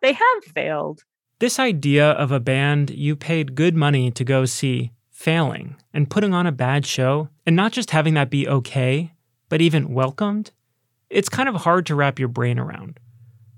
they 0.02 0.14
have 0.14 0.44
failed. 0.54 1.04
This 1.40 1.60
idea 1.60 2.12
of 2.12 2.32
a 2.32 2.40
band 2.40 2.90
you 2.90 3.16
paid 3.16 3.56
good 3.56 3.76
money 3.76 4.12
to 4.12 4.24
go 4.24 4.46
see 4.46 4.92
failing 5.12 5.76
and 5.94 6.10
putting 6.10 6.34
on 6.34 6.48
a 6.48 6.52
bad 6.52 6.86
show, 6.86 7.30
and 7.46 7.56
not 7.56 7.72
just 7.72 7.92
having 7.92 8.14
that 8.14 8.30
be 8.30 8.48
okay, 8.48 9.14
but 9.50 9.62
even 9.62 9.94
welcomed, 9.94 10.52
it's 11.10 11.30
kind 11.30 11.50
of 11.50 11.56
hard 11.56 11.86
to 11.88 11.96
wrap 11.96 12.20
your 12.20 12.28
brain 12.28 12.58
around. 12.58 13.00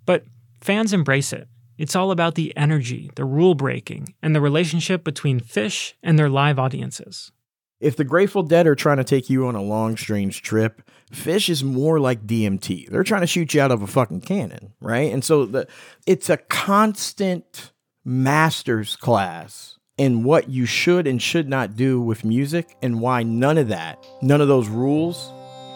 But 0.05 0.25
fans 0.59 0.93
embrace 0.93 1.33
it. 1.33 1.47
It's 1.81 1.95
all 1.95 2.11
about 2.11 2.35
the 2.35 2.55
energy, 2.55 3.09
the 3.15 3.25
rule 3.25 3.55
breaking, 3.55 4.13
and 4.21 4.35
the 4.35 4.39
relationship 4.39 5.03
between 5.03 5.39
Phish 5.39 5.93
and 6.03 6.19
their 6.19 6.29
live 6.29 6.59
audiences. 6.59 7.31
If 7.79 7.95
the 7.95 8.03
Grateful 8.03 8.43
Dead 8.43 8.67
are 8.67 8.75
trying 8.75 8.97
to 8.97 9.03
take 9.03 9.31
you 9.31 9.47
on 9.47 9.55
a 9.55 9.63
long, 9.63 9.97
strange 9.97 10.43
trip, 10.43 10.83
Phish 11.11 11.49
is 11.49 11.63
more 11.63 11.99
like 11.99 12.27
DMT. 12.27 12.87
They're 12.89 13.03
trying 13.03 13.21
to 13.21 13.27
shoot 13.27 13.55
you 13.55 13.61
out 13.61 13.71
of 13.71 13.81
a 13.81 13.87
fucking 13.87 14.21
cannon, 14.21 14.73
right? 14.79 15.11
And 15.11 15.25
so 15.25 15.47
the, 15.47 15.67
it's 16.05 16.29
a 16.29 16.37
constant 16.37 17.71
master's 18.05 18.95
class 18.95 19.79
in 19.97 20.23
what 20.23 20.51
you 20.51 20.67
should 20.67 21.07
and 21.07 21.19
should 21.19 21.49
not 21.49 21.75
do 21.75 21.99
with 21.99 22.23
music 22.23 22.77
and 22.83 23.01
why 23.01 23.23
none 23.23 23.57
of 23.57 23.69
that, 23.69 24.05
none 24.21 24.39
of 24.39 24.47
those 24.47 24.67
rules 24.67 25.31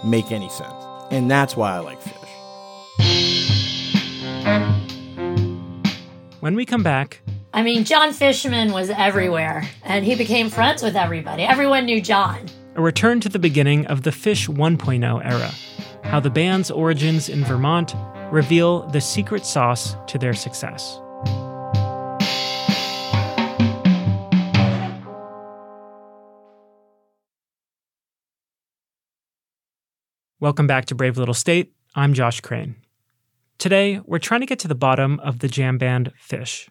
make 0.06 0.32
any 0.32 0.50
sense. 0.50 0.86
And 1.10 1.32
that's 1.32 1.58
why 1.58 1.72
I 1.72 1.80
like 1.80 2.00
Phish. 2.00 2.25
When 6.45 6.53
we 6.53 6.63
come 6.63 6.84
back, 6.84 7.21
I 7.55 7.63
mean, 7.63 7.86
John 7.86 8.13
Fishman 8.13 8.71
was 8.71 8.91
everywhere, 8.91 9.67
and 9.84 10.05
he 10.05 10.13
became 10.13 10.51
friends 10.51 10.84
with 10.84 10.95
everybody. 10.95 11.41
Everyone 11.41 11.86
knew 11.86 11.99
John. 11.99 12.45
A 12.75 12.81
return 12.84 13.19
to 13.21 13.29
the 13.29 13.39
beginning 13.39 13.88
of 13.88 14.03
the 14.03 14.12
Phish 14.12 14.47
1.0 14.47 15.25
era, 15.25 15.51
how 16.03 16.19
the 16.19 16.29
band's 16.29 16.69
origins 16.69 17.29
in 17.29 17.43
Vermont 17.43 17.95
reveal 18.31 18.88
the 18.89 19.01
secret 19.01 19.43
sauce 19.43 19.95
to 20.05 20.19
their 20.19 20.36
success. 20.36 20.99
Welcome 30.39 30.67
back 30.67 30.86
to 30.86 30.93
Brave 30.93 31.17
Little 31.17 31.34
State. 31.34 31.73
I'm 31.95 32.13
Josh 32.13 32.39
Crane. 32.39 32.75
Today, 33.58 34.02
we're 34.06 34.20
trying 34.20 34.41
to 34.41 34.46
get 34.46 34.60
to 34.60 34.68
the 34.68 34.76
bottom 34.76 35.20
of 35.22 35.39
the 35.39 35.48
jam 35.48 35.78
band 35.78 36.12
Phish. 36.22 36.68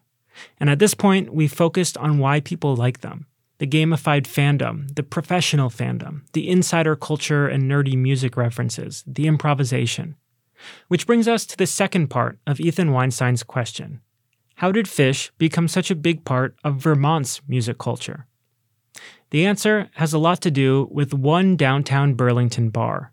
And 0.59 0.69
at 0.69 0.79
this 0.79 0.95
point, 0.95 1.33
we 1.33 1.49
focused 1.49 1.97
on 1.97 2.19
why 2.19 2.41
people 2.41 2.77
like 2.77 3.01
them 3.01 3.27
the 3.59 3.67
gamified 3.67 4.25
fandom, 4.25 4.93
the 4.97 5.03
professional 5.03 5.71
fandom, 5.71 6.23
the 6.33 6.49
insider 6.51 6.97
culture 6.97 7.47
and 7.47 7.71
nerdy 7.71 7.97
music 7.97 8.37
references, 8.37 9.05
the 9.07 9.27
improvisation. 9.29 10.17
Which 10.89 11.07
brings 11.07 11.29
us 11.29 11.47
to 11.47 11.57
the 11.57 11.67
second 11.67 12.09
part 12.09 12.39
of 12.47 12.61
Ethan 12.61 12.91
Weinstein's 12.91 13.43
question 13.43 14.01
How 14.57 14.73
did 14.73 14.87
Phish 14.87 15.31
become 15.39 15.69
such 15.69 15.91
a 15.91 15.97
big 15.97 16.25
part 16.25 16.57
of 16.65 16.77
Vermont's 16.77 17.41
music 17.49 17.79
culture? 17.79 18.27
The 19.31 19.47
answer 19.47 19.89
has 19.95 20.13
a 20.13 20.19
lot 20.19 20.41
to 20.43 20.51
do 20.51 20.89
with 20.91 21.15
one 21.15 21.57
downtown 21.57 22.15
Burlington 22.15 22.71
bar, 22.71 23.13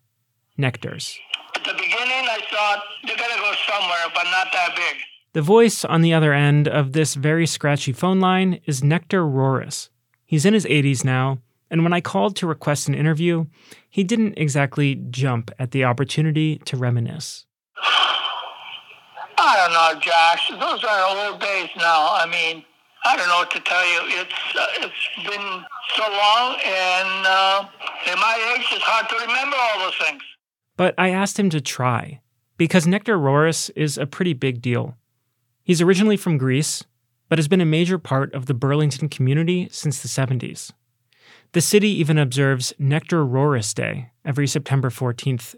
Nectar's. 0.58 1.18
At 1.56 1.64
the 1.64 1.74
beginning, 1.74 2.26
I 2.30 2.39
thought 2.52 2.84
they're 3.06 3.18
going 3.18 3.32
to 3.32 3.41
go 3.41 3.54
somewhere, 3.68 4.01
but 4.14 4.24
not 4.26 4.47
that 4.53 4.74
big. 4.76 4.97
The 5.34 5.41
voice 5.41 5.86
on 5.86 6.01
the 6.01 6.14
other 6.14 6.34
end 6.34 6.68
of 6.68 6.91
this 6.91 7.16
very 7.16 7.47
scratchy 7.47 7.93
phone 7.93 8.20
line 8.20 8.59
is 8.66 8.84
Nectar 8.84 9.24
Rorris. 9.24 9.89
He's 10.26 10.45
in 10.45 10.53
his 10.53 10.66
80s 10.66 11.05
now, 11.05 11.39
and 11.70 11.84
when 11.84 11.93
I 11.93 12.01
called 12.01 12.36
to 12.38 12.47
request 12.47 12.88
an 12.88 12.95
interview, 12.95 13.45
he 13.89 14.03
didn't 14.03 14.38
exactly 14.38 14.95
jump 15.09 15.51
at 15.57 15.72
the 15.72 15.86
opportunity 15.86 16.57
to 16.66 16.78
reminisce. 16.78 17.45
I 19.38 19.57
don't 19.57 19.74
know, 19.74 19.99
Josh. 19.99 20.49
Those 20.49 20.84
are 20.84 21.32
old 21.32 21.41
days 21.41 21.70
now. 21.78 22.09
I 22.12 22.28
mean, 22.30 22.64
I 23.03 23.18
don't 23.18 23.28
know 23.28 23.38
what 23.38 23.51
to 23.51 23.59
tell 23.62 23.86
you. 23.86 24.22
It's 24.22 24.55
uh, 24.55 24.68
it's 24.86 25.28
been 25.28 25.66
so 25.95 26.03
long, 26.03 26.57
and 26.64 27.26
uh, 27.26 27.66
at 28.07 28.18
my 28.18 28.55
age, 28.55 28.68
it's 28.72 28.84
hard 28.84 29.09
to 29.09 29.16
remember 29.16 29.57
all 29.57 29.80
those 29.86 29.97
things. 30.07 30.22
But 30.78 30.93
I 30.97 31.09
asked 31.09 31.39
him 31.39 31.49
to 31.49 31.62
try, 31.62 32.20
because 32.62 32.86
Nectar 32.86 33.18
Rorris 33.18 33.72
is 33.76 33.97
a 33.97 34.05
pretty 34.05 34.34
big 34.34 34.62
deal. 34.62 34.95
He's 35.64 35.82
originally 35.82 36.16
from 36.16 36.38
Greece, 36.38 36.84
but 37.28 37.39
has 37.39 37.47
been 37.47 37.59
a 37.59 37.66
major 37.66 37.97
part 37.97 38.32
of 38.36 38.45
the 38.45 38.53
Burlington 38.53 39.09
community 39.09 39.68
since 39.72 39.99
the 39.99 40.07
70s. 40.07 40.72
The 41.53 41.62
city 41.62 41.89
even 41.89 42.20
observes 42.20 42.72
Nectar 42.78 43.26
Rorris 43.26 43.74
Day 43.74 44.12
every 44.24 44.45
September 44.45 44.91
14th, 44.91 45.55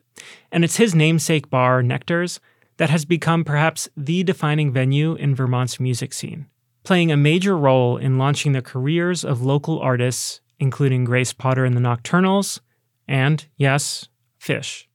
and 0.50 0.64
it's 0.64 0.78
his 0.78 0.96
namesake 0.96 1.50
bar, 1.50 1.84
Nectar's, 1.84 2.40
that 2.78 2.90
has 2.90 3.04
become 3.04 3.44
perhaps 3.44 3.90
the 3.98 4.24
defining 4.24 4.72
venue 4.72 5.16
in 5.16 5.36
Vermont's 5.36 5.82
music 5.82 6.14
scene, 6.14 6.46
playing 6.86 7.12
a 7.12 7.18
major 7.18 7.58
role 7.58 7.98
in 7.98 8.18
launching 8.18 8.54
the 8.54 8.62
careers 8.62 9.26
of 9.26 9.42
local 9.42 9.78
artists, 9.80 10.40
including 10.58 11.04
Grace 11.04 11.34
Potter 11.34 11.66
and 11.66 11.76
the 11.76 11.82
Nocturnals, 11.82 12.62
and, 13.10 13.46
yes, 13.58 14.08
Phish. 14.40 14.86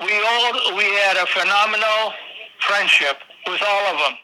We 0.00 0.12
all 0.12 0.76
we 0.76 0.84
had 0.84 1.16
a 1.16 1.26
phenomenal 1.26 2.12
friendship 2.60 3.16
with 3.46 3.62
all 3.66 3.94
of 3.94 3.98
them. 3.98 4.18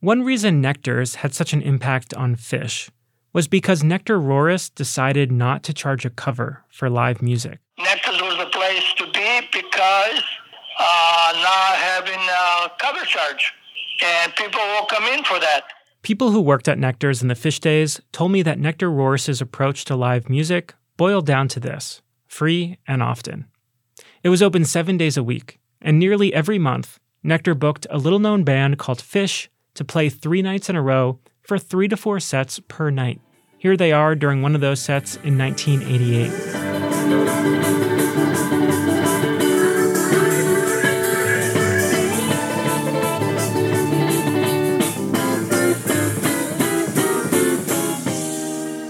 One 0.00 0.22
reason 0.22 0.60
Nectar's 0.60 1.16
had 1.16 1.34
such 1.34 1.52
an 1.52 1.62
impact 1.62 2.12
on 2.14 2.36
Phish 2.36 2.90
was 3.32 3.48
because 3.48 3.82
Nectar 3.82 4.18
Rorris 4.18 4.74
decided 4.74 5.30
not 5.30 5.62
to 5.64 5.74
charge 5.74 6.04
a 6.04 6.10
cover 6.10 6.64
for 6.70 6.88
live 6.88 7.20
music. 7.22 7.58
Nectar's 7.78 8.20
was 8.22 8.38
the 8.38 8.46
place 8.46 8.92
to 8.96 9.04
be 9.12 9.40
because 9.52 10.22
uh, 10.78 11.32
not 11.36 11.76
having 11.76 12.18
a 12.18 12.70
cover 12.78 13.04
charge, 13.04 13.52
and 14.02 14.34
people 14.36 14.60
will 14.60 14.86
come 14.86 15.04
in 15.04 15.24
for 15.24 15.38
that. 15.40 15.64
People 16.02 16.30
who 16.30 16.40
worked 16.40 16.68
at 16.68 16.78
Nectar's 16.78 17.22
in 17.22 17.28
the 17.28 17.34
Phish 17.34 17.60
days 17.60 18.00
told 18.12 18.32
me 18.32 18.42
that 18.42 18.58
Nectar 18.58 18.88
Rorris's 18.88 19.40
approach 19.40 19.84
to 19.86 19.96
live 19.96 20.30
music 20.30 20.74
boiled 20.96 21.26
down 21.26 21.48
to 21.48 21.60
this 21.60 22.00
free 22.26 22.78
and 22.86 23.02
often. 23.02 23.46
It 24.26 24.28
was 24.28 24.42
open 24.42 24.64
seven 24.64 24.96
days 24.96 25.16
a 25.16 25.22
week, 25.22 25.60
and 25.80 26.00
nearly 26.00 26.34
every 26.34 26.58
month, 26.58 26.98
Nectar 27.22 27.54
booked 27.54 27.86
a 27.90 27.96
little 27.96 28.18
known 28.18 28.42
band 28.42 28.76
called 28.76 28.98
Phish 28.98 29.46
to 29.74 29.84
play 29.84 30.08
three 30.08 30.42
nights 30.42 30.68
in 30.68 30.74
a 30.74 30.82
row 30.82 31.20
for 31.42 31.60
three 31.60 31.86
to 31.86 31.96
four 31.96 32.18
sets 32.18 32.58
per 32.66 32.90
night. 32.90 33.20
Here 33.56 33.76
they 33.76 33.92
are 33.92 34.16
during 34.16 34.42
one 34.42 34.56
of 34.56 34.60
those 34.60 34.82
sets 34.82 35.14
in 35.22 35.38
1988. 35.38 36.32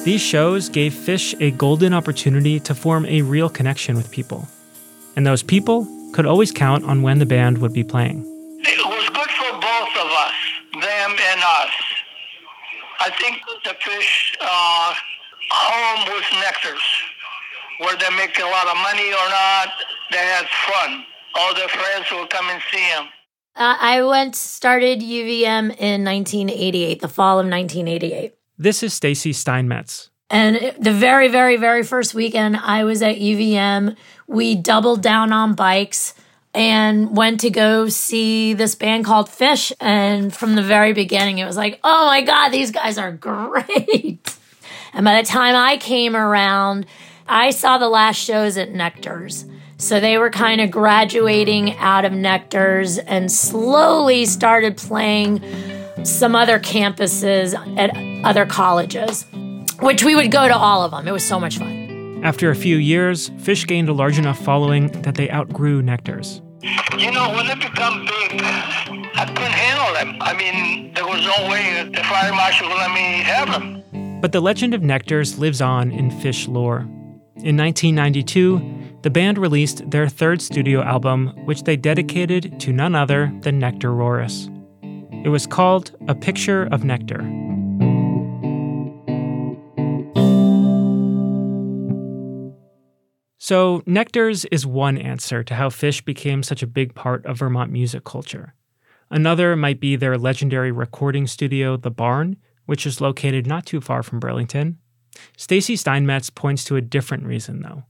These 0.02 0.22
shows 0.22 0.70
gave 0.70 0.94
Phish 0.94 1.38
a 1.42 1.50
golden 1.50 1.92
opportunity 1.92 2.58
to 2.60 2.74
form 2.74 3.04
a 3.04 3.20
real 3.20 3.50
connection 3.50 3.96
with 3.96 4.10
people. 4.10 4.48
And 5.16 5.26
those 5.26 5.42
people 5.42 5.88
could 6.12 6.26
always 6.26 6.52
count 6.52 6.84
on 6.84 7.02
when 7.02 7.18
the 7.18 7.26
band 7.26 7.58
would 7.58 7.72
be 7.72 7.82
playing. 7.82 8.20
It 8.60 8.86
was 8.86 9.08
good 9.08 9.30
for 9.30 9.52
both 9.52 9.92
of 9.96 10.10
us, 10.12 10.34
them 10.72 11.10
and 11.10 11.40
us. 11.40 11.72
I 13.00 13.10
think 13.18 13.40
the 13.64 13.70
Phish 13.70 14.36
uh, 14.40 14.94
home 15.50 16.14
was 16.14 16.24
Nectar's, 16.40 16.82
where 17.78 17.96
they 17.96 18.14
make 18.16 18.38
a 18.38 18.44
lot 18.44 18.68
of 18.68 18.76
money 18.76 19.08
or 19.08 19.28
not, 19.28 19.68
they 20.10 20.18
had 20.18 20.46
fun. 20.68 21.04
All 21.34 21.54
their 21.54 21.68
friends 21.68 22.10
will 22.10 22.26
come 22.26 22.48
and 22.50 22.62
see 22.70 22.88
them. 22.94 23.06
Uh, 23.54 23.76
I 23.80 24.02
went 24.02 24.36
started 24.36 25.00
UVM 25.00 25.76
in 25.78 26.04
1988, 26.04 27.00
the 27.00 27.08
fall 27.08 27.38
of 27.38 27.46
1988. 27.46 28.34
This 28.58 28.82
is 28.82 28.92
Stacy 28.92 29.32
Steinmetz. 29.32 30.10
And 30.28 30.74
the 30.80 30.92
very, 30.92 31.28
very, 31.28 31.56
very 31.56 31.84
first 31.84 32.14
weekend 32.14 32.56
I 32.56 32.84
was 32.84 33.00
at 33.00 33.16
UVM, 33.16 33.96
we 34.26 34.54
doubled 34.54 35.02
down 35.02 35.32
on 35.32 35.54
bikes 35.54 36.14
and 36.54 37.14
went 37.14 37.40
to 37.40 37.50
go 37.50 37.88
see 37.88 38.54
this 38.54 38.74
band 38.74 39.04
called 39.04 39.28
Phish. 39.28 39.72
And 39.78 40.34
from 40.34 40.54
the 40.54 40.62
very 40.62 40.94
beginning, 40.94 41.38
it 41.38 41.44
was 41.44 41.56
like, 41.56 41.78
oh 41.84 42.06
my 42.06 42.22
God, 42.22 42.48
these 42.48 42.70
guys 42.70 42.96
are 42.98 43.12
great. 43.12 44.36
And 44.94 45.04
by 45.04 45.20
the 45.20 45.26
time 45.26 45.54
I 45.54 45.76
came 45.76 46.16
around, 46.16 46.86
I 47.28 47.50
saw 47.50 47.76
the 47.76 47.88
last 47.88 48.16
shows 48.16 48.56
at 48.56 48.72
Nectar's. 48.72 49.44
So 49.78 50.00
they 50.00 50.16
were 50.16 50.30
kind 50.30 50.62
of 50.62 50.70
graduating 50.70 51.76
out 51.76 52.06
of 52.06 52.12
Nectar's 52.12 52.96
and 52.96 53.30
slowly 53.30 54.24
started 54.24 54.78
playing 54.78 55.42
some 56.04 56.34
other 56.34 56.58
campuses 56.58 57.54
at 57.76 57.90
other 58.24 58.46
colleges, 58.46 59.26
which 59.80 60.02
we 60.02 60.14
would 60.14 60.30
go 60.30 60.48
to 60.48 60.56
all 60.56 60.82
of 60.82 60.92
them. 60.92 61.06
It 61.06 61.12
was 61.12 61.24
so 61.24 61.38
much 61.38 61.58
fun. 61.58 61.85
After 62.26 62.50
a 62.50 62.56
few 62.56 62.78
years, 62.78 63.30
Phish 63.38 63.68
gained 63.68 63.88
a 63.88 63.92
large 63.92 64.18
enough 64.18 64.40
following 64.40 64.88
that 65.02 65.14
they 65.14 65.30
outgrew 65.30 65.80
Nectar's. 65.80 66.42
You 66.98 67.12
know, 67.12 67.30
when 67.30 67.46
they 67.46 67.54
become 67.54 68.04
big, 68.04 68.42
I 68.42 69.26
couldn't 69.28 69.52
handle 69.52 69.94
them. 69.94 70.20
I 70.20 70.34
mean, 70.34 70.92
there 70.94 71.06
was 71.06 71.24
no 71.24 71.48
way 71.48 71.88
the 71.88 72.02
fire 72.02 72.32
marshal 72.32 72.66
would 72.66 72.78
let 72.78 72.90
me 72.90 73.22
have 73.22 73.52
them. 73.52 74.20
But 74.20 74.32
the 74.32 74.40
legend 74.40 74.74
of 74.74 74.82
Nectar's 74.82 75.38
lives 75.38 75.62
on 75.62 75.92
in 75.92 76.10
Phish 76.10 76.48
lore. 76.48 76.80
In 77.44 77.56
1992, 77.56 78.98
the 79.02 79.10
band 79.10 79.38
released 79.38 79.88
their 79.88 80.08
third 80.08 80.42
studio 80.42 80.82
album, 80.82 81.28
which 81.44 81.62
they 81.62 81.76
dedicated 81.76 82.58
to 82.58 82.72
none 82.72 82.96
other 82.96 83.32
than 83.42 83.60
Nectar 83.60 83.90
Rorris. 83.90 84.50
It 85.24 85.28
was 85.28 85.46
called 85.46 85.92
A 86.08 86.14
Picture 86.16 86.64
of 86.72 86.82
Nectar. 86.82 87.22
So, 93.48 93.80
Nectar's 93.86 94.44
is 94.46 94.66
one 94.66 94.98
answer 94.98 95.44
to 95.44 95.54
how 95.54 95.68
Phish 95.68 96.04
became 96.04 96.42
such 96.42 96.64
a 96.64 96.66
big 96.66 96.96
part 96.96 97.24
of 97.26 97.38
Vermont 97.38 97.70
music 97.70 98.02
culture. 98.02 98.54
Another 99.08 99.54
might 99.54 99.78
be 99.78 99.94
their 99.94 100.18
legendary 100.18 100.72
recording 100.72 101.28
studio, 101.28 101.76
The 101.76 101.92
Barn, 101.92 102.38
which 102.64 102.84
is 102.84 103.00
located 103.00 103.46
not 103.46 103.64
too 103.64 103.80
far 103.80 104.02
from 104.02 104.18
Burlington. 104.18 104.78
Stacy 105.36 105.76
Steinmetz 105.76 106.28
points 106.28 106.64
to 106.64 106.74
a 106.74 106.80
different 106.80 107.22
reason, 107.22 107.60
though. 107.60 107.84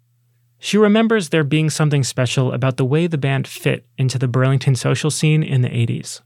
She 0.59 0.77
remembers 0.77 1.31
there 1.31 1.43
being 1.43 1.71
something 1.71 2.05
special 2.05 2.53
about 2.53 2.77
the 2.77 2.85
way 2.85 3.07
the 3.07 3.17
band 3.17 3.49
fit 3.49 3.87
into 3.97 4.19
the 4.19 4.29
Burlington 4.29 4.75
social 4.75 5.11
scene 5.11 5.43
in 5.43 5.63
the 5.63 5.71
80s, 5.71 6.21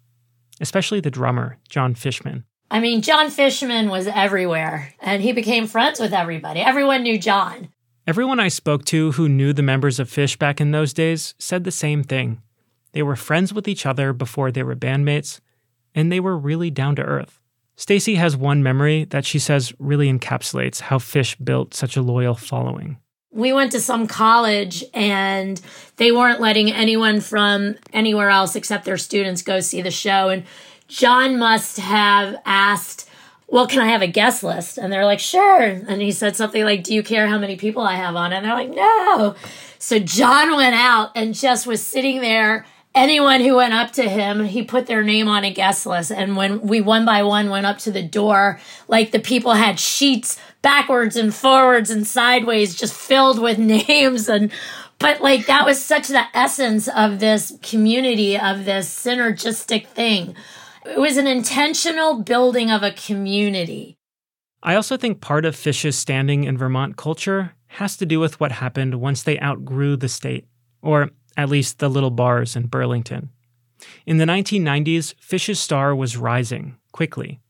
especially 0.60 0.98
the 0.98 1.08
drummer, 1.08 1.56
John 1.68 1.94
Fishman. 1.94 2.46
I 2.68 2.80
mean, 2.80 3.00
John 3.00 3.30
Fishman 3.30 3.90
was 3.90 4.08
everywhere, 4.08 4.92
and 4.98 5.22
he 5.22 5.30
became 5.30 5.68
friends 5.68 6.00
with 6.00 6.12
everybody. 6.12 6.58
Everyone 6.58 7.04
knew 7.04 7.16
John. 7.16 7.68
Everyone 8.10 8.40
I 8.40 8.48
spoke 8.48 8.84
to 8.86 9.12
who 9.12 9.28
knew 9.28 9.52
the 9.52 9.62
members 9.62 10.00
of 10.00 10.10
Phish 10.10 10.36
back 10.36 10.60
in 10.60 10.72
those 10.72 10.92
days 10.92 11.32
said 11.38 11.62
the 11.62 11.70
same 11.70 12.02
thing. 12.02 12.42
They 12.90 13.04
were 13.04 13.14
friends 13.14 13.54
with 13.54 13.68
each 13.68 13.86
other 13.86 14.12
before 14.12 14.50
they 14.50 14.64
were 14.64 14.74
bandmates, 14.74 15.38
and 15.94 16.10
they 16.10 16.18
were 16.18 16.36
really 16.36 16.72
down 16.72 16.96
to 16.96 17.04
earth. 17.04 17.38
Stacy 17.76 18.16
has 18.16 18.36
one 18.36 18.64
memory 18.64 19.04
that 19.10 19.24
she 19.24 19.38
says 19.38 19.72
really 19.78 20.12
encapsulates 20.12 20.80
how 20.80 20.98
Phish 20.98 21.36
built 21.44 21.72
such 21.72 21.96
a 21.96 22.02
loyal 22.02 22.34
following. 22.34 22.98
We 23.30 23.52
went 23.52 23.70
to 23.72 23.80
some 23.80 24.08
college 24.08 24.82
and 24.92 25.60
they 25.94 26.10
weren't 26.10 26.40
letting 26.40 26.72
anyone 26.72 27.20
from 27.20 27.76
anywhere 27.92 28.30
else 28.30 28.56
except 28.56 28.86
their 28.86 28.98
students 28.98 29.42
go 29.42 29.60
see 29.60 29.82
the 29.82 29.92
show. 29.92 30.30
And 30.30 30.42
John 30.88 31.38
must 31.38 31.78
have 31.78 32.34
asked, 32.44 33.08
Well, 33.50 33.66
can 33.66 33.80
I 33.80 33.88
have 33.88 34.02
a 34.02 34.06
guest 34.06 34.42
list? 34.42 34.78
And 34.78 34.92
they're 34.92 35.04
like, 35.04 35.20
Sure. 35.20 35.62
And 35.62 36.00
he 36.00 36.12
said 36.12 36.36
something 36.36 36.64
like, 36.64 36.84
Do 36.84 36.94
you 36.94 37.02
care 37.02 37.26
how 37.26 37.38
many 37.38 37.56
people 37.56 37.82
I 37.82 37.96
have 37.96 38.16
on? 38.16 38.32
And 38.32 38.44
they're 38.44 38.54
like, 38.54 38.70
No. 38.70 39.34
So 39.78 39.98
John 39.98 40.54
went 40.56 40.74
out 40.74 41.10
and 41.14 41.34
just 41.34 41.66
was 41.66 41.82
sitting 41.82 42.20
there 42.20 42.66
anyone 42.94 43.40
who 43.40 43.56
went 43.56 43.74
up 43.74 43.92
to 43.92 44.08
him, 44.08 44.44
he 44.44 44.62
put 44.62 44.86
their 44.86 45.02
name 45.02 45.28
on 45.28 45.44
a 45.44 45.52
guest 45.52 45.86
list. 45.86 46.10
And 46.10 46.36
when 46.36 46.60
we 46.62 46.80
one 46.80 47.04
by 47.04 47.22
one 47.22 47.50
went 47.50 47.66
up 47.66 47.78
to 47.78 47.92
the 47.92 48.02
door, 48.02 48.60
like 48.88 49.12
the 49.12 49.20
people 49.20 49.52
had 49.52 49.78
sheets 49.78 50.38
backwards 50.62 51.16
and 51.16 51.34
forwards 51.34 51.90
and 51.90 52.06
sideways 52.06 52.74
just 52.74 52.94
filled 52.94 53.40
with 53.40 53.58
names 53.88 54.28
and 54.28 54.50
but 54.98 55.22
like 55.22 55.46
that 55.46 55.64
was 55.64 55.82
such 55.82 56.08
the 56.08 56.24
essence 56.34 56.86
of 56.88 57.20
this 57.20 57.56
community 57.62 58.38
of 58.38 58.66
this 58.66 58.94
synergistic 58.94 59.86
thing 59.86 60.34
it 60.90 60.98
was 60.98 61.16
an 61.16 61.26
intentional 61.26 62.22
building 62.22 62.70
of 62.70 62.82
a 62.82 62.92
community 62.92 63.96
I 64.62 64.74
also 64.74 64.96
think 64.96 65.20
part 65.20 65.46
of 65.46 65.56
Phish's 65.56 65.96
standing 65.96 66.44
in 66.44 66.58
Vermont 66.58 66.96
culture 66.96 67.52
has 67.68 67.96
to 67.96 68.06
do 68.06 68.20
with 68.20 68.40
what 68.40 68.52
happened 68.52 68.96
once 68.96 69.22
they 69.22 69.40
outgrew 69.40 69.96
the 69.96 70.08
state, 70.08 70.46
or 70.82 71.10
at 71.36 71.48
least 71.48 71.78
the 71.78 71.88
little 71.88 72.10
bars 72.10 72.56
in 72.56 72.66
Burlington. 72.66 73.30
In 74.04 74.18
the 74.18 74.26
1990s, 74.26 75.14
Phish's 75.14 75.58
star 75.58 75.94
was 75.94 76.18
rising 76.18 76.76
quickly. 76.92 77.40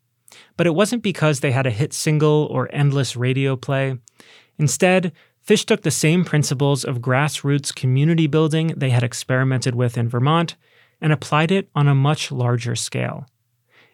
But 0.57 0.69
it 0.69 0.75
wasn't 0.75 1.03
because 1.03 1.41
they 1.41 1.51
had 1.51 1.67
a 1.67 1.71
hit 1.71 1.93
single 1.93 2.47
or 2.51 2.69
endless 2.71 3.17
radio 3.17 3.57
play. 3.57 3.99
Instead, 4.59 5.13
Phish 5.45 5.65
took 5.65 5.83
the 5.83 5.91
same 5.91 6.25
principles 6.25 6.85
of 6.85 7.01
grassroots 7.01 7.75
community 7.75 8.29
building 8.29 8.69
they 8.77 8.91
had 8.91 9.03
experimented 9.03 9.75
with 9.75 9.99
in 9.99 10.09
Vermont 10.09 10.55
and 11.01 11.13
applied 11.13 11.51
it 11.51 11.69
on 11.75 11.89
a 11.89 11.95
much 11.95 12.31
larger 12.31 12.77
scale. 12.77 13.27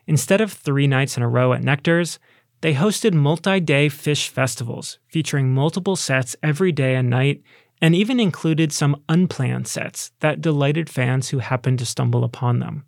Instead 0.06 0.40
of 0.40 0.52
three 0.52 0.86
nights 0.86 1.16
in 1.16 1.22
a 1.22 1.28
row 1.28 1.52
at 1.52 1.62
Nectar's, 1.62 2.18
They 2.62 2.74
hosted 2.74 3.12
multi 3.12 3.60
day 3.60 3.88
Phish 3.88 4.28
festivals 4.28 4.98
featuring 5.08 5.52
multiple 5.52 5.94
sets 5.94 6.34
every 6.42 6.72
day 6.72 6.94
and 6.94 7.10
night, 7.10 7.42
and 7.82 7.94
even 7.94 8.18
included 8.18 8.72
some 8.72 9.02
unplanned 9.08 9.68
sets 9.68 10.12
that 10.20 10.40
delighted 10.40 10.88
fans 10.88 11.28
who 11.28 11.38
happened 11.38 11.78
to 11.80 11.86
stumble 11.86 12.24
upon 12.24 12.58
them. 12.60 12.86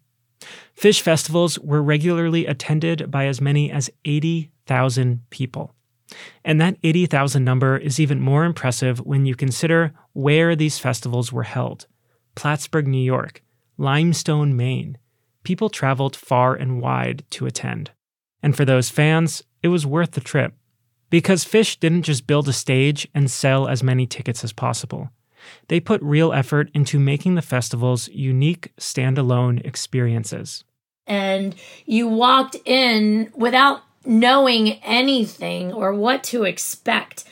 Phish 0.75 1.03
festivals 1.03 1.59
were 1.59 1.83
regularly 1.83 2.47
attended 2.47 3.11
by 3.11 3.27
as 3.27 3.41
many 3.41 3.71
as 3.71 3.91
80,000 4.05 5.29
people. 5.31 5.75
And 6.45 6.61
that 6.61 6.79
80,000 6.83 7.45
number 7.45 7.77
is 7.77 8.01
even 8.01 8.21
more 8.21 8.45
impressive 8.45 8.99
when 9.01 9.27
you 9.27 9.35
consider 9.35 9.93
where 10.15 10.57
these 10.57 10.79
festivals 10.79 11.33
were 11.33 11.43
held 11.43 11.87
Plattsburgh, 12.35 12.87
New 12.87 13.03
York, 13.03 13.43
Limestone, 13.79 14.57
Maine. 14.57 14.99
People 15.45 15.71
traveled 15.71 16.17
far 16.17 16.55
and 16.55 16.81
wide 16.83 17.25
to 17.31 17.47
attend. 17.47 17.93
And 18.43 18.57
for 18.57 18.65
those 18.65 18.91
fans, 18.91 19.43
it 19.63 19.69
was 19.69 19.87
worth 19.87 20.11
the 20.13 20.21
trip. 20.21 20.55
Because 21.11 21.45
Phish 21.45 21.79
didn't 21.79 22.03
just 22.03 22.27
build 22.27 22.49
a 22.49 22.53
stage 22.53 23.09
and 23.15 23.31
sell 23.31 23.67
as 23.67 23.83
many 23.83 24.07
tickets 24.07 24.45
as 24.45 24.53
possible. 24.53 25.11
They 25.69 25.81
put 25.81 26.03
real 26.03 26.33
effort 26.33 26.71
into 26.75 26.99
making 26.99 27.37
the 27.37 27.43
festivals 27.43 28.09
unique, 28.09 28.73
standalone 28.77 29.65
experiences. 29.65 30.65
And 31.07 31.55
you 31.87 32.09
walked 32.09 32.57
in 32.67 33.33
without 33.35 33.83
knowing 34.05 34.75
anything 34.83 35.73
or 35.73 35.95
what 35.95 36.23
to 36.25 36.45
expect. 36.45 37.25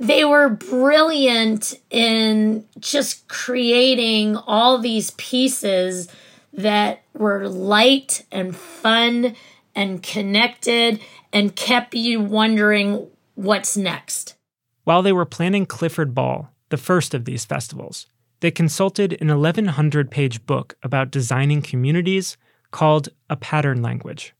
They 0.00 0.24
were 0.24 0.48
brilliant 0.48 1.78
in 1.90 2.64
just 2.78 3.28
creating 3.28 4.34
all 4.34 4.78
these 4.78 5.10
pieces 5.12 6.08
that 6.54 7.02
were 7.12 7.46
light 7.48 8.24
and 8.32 8.56
fun 8.56 9.36
and 9.74 10.02
connected 10.02 11.00
and 11.34 11.54
kept 11.54 11.94
you 11.94 12.22
wondering 12.22 13.08
what's 13.34 13.76
next. 13.76 14.36
While 14.84 15.02
they 15.02 15.12
were 15.12 15.26
planning 15.26 15.66
Clifford 15.66 16.14
Ball, 16.14 16.48
the 16.70 16.78
first 16.78 17.12
of 17.12 17.26
these 17.26 17.44
festivals, 17.44 18.06
they 18.40 18.50
consulted 18.50 19.18
an 19.20 19.28
1100 19.28 20.10
page 20.10 20.46
book 20.46 20.76
about 20.82 21.10
designing 21.10 21.60
communities 21.60 22.38
called 22.70 23.10
A 23.28 23.36
Pattern 23.36 23.82
Language. 23.82 24.34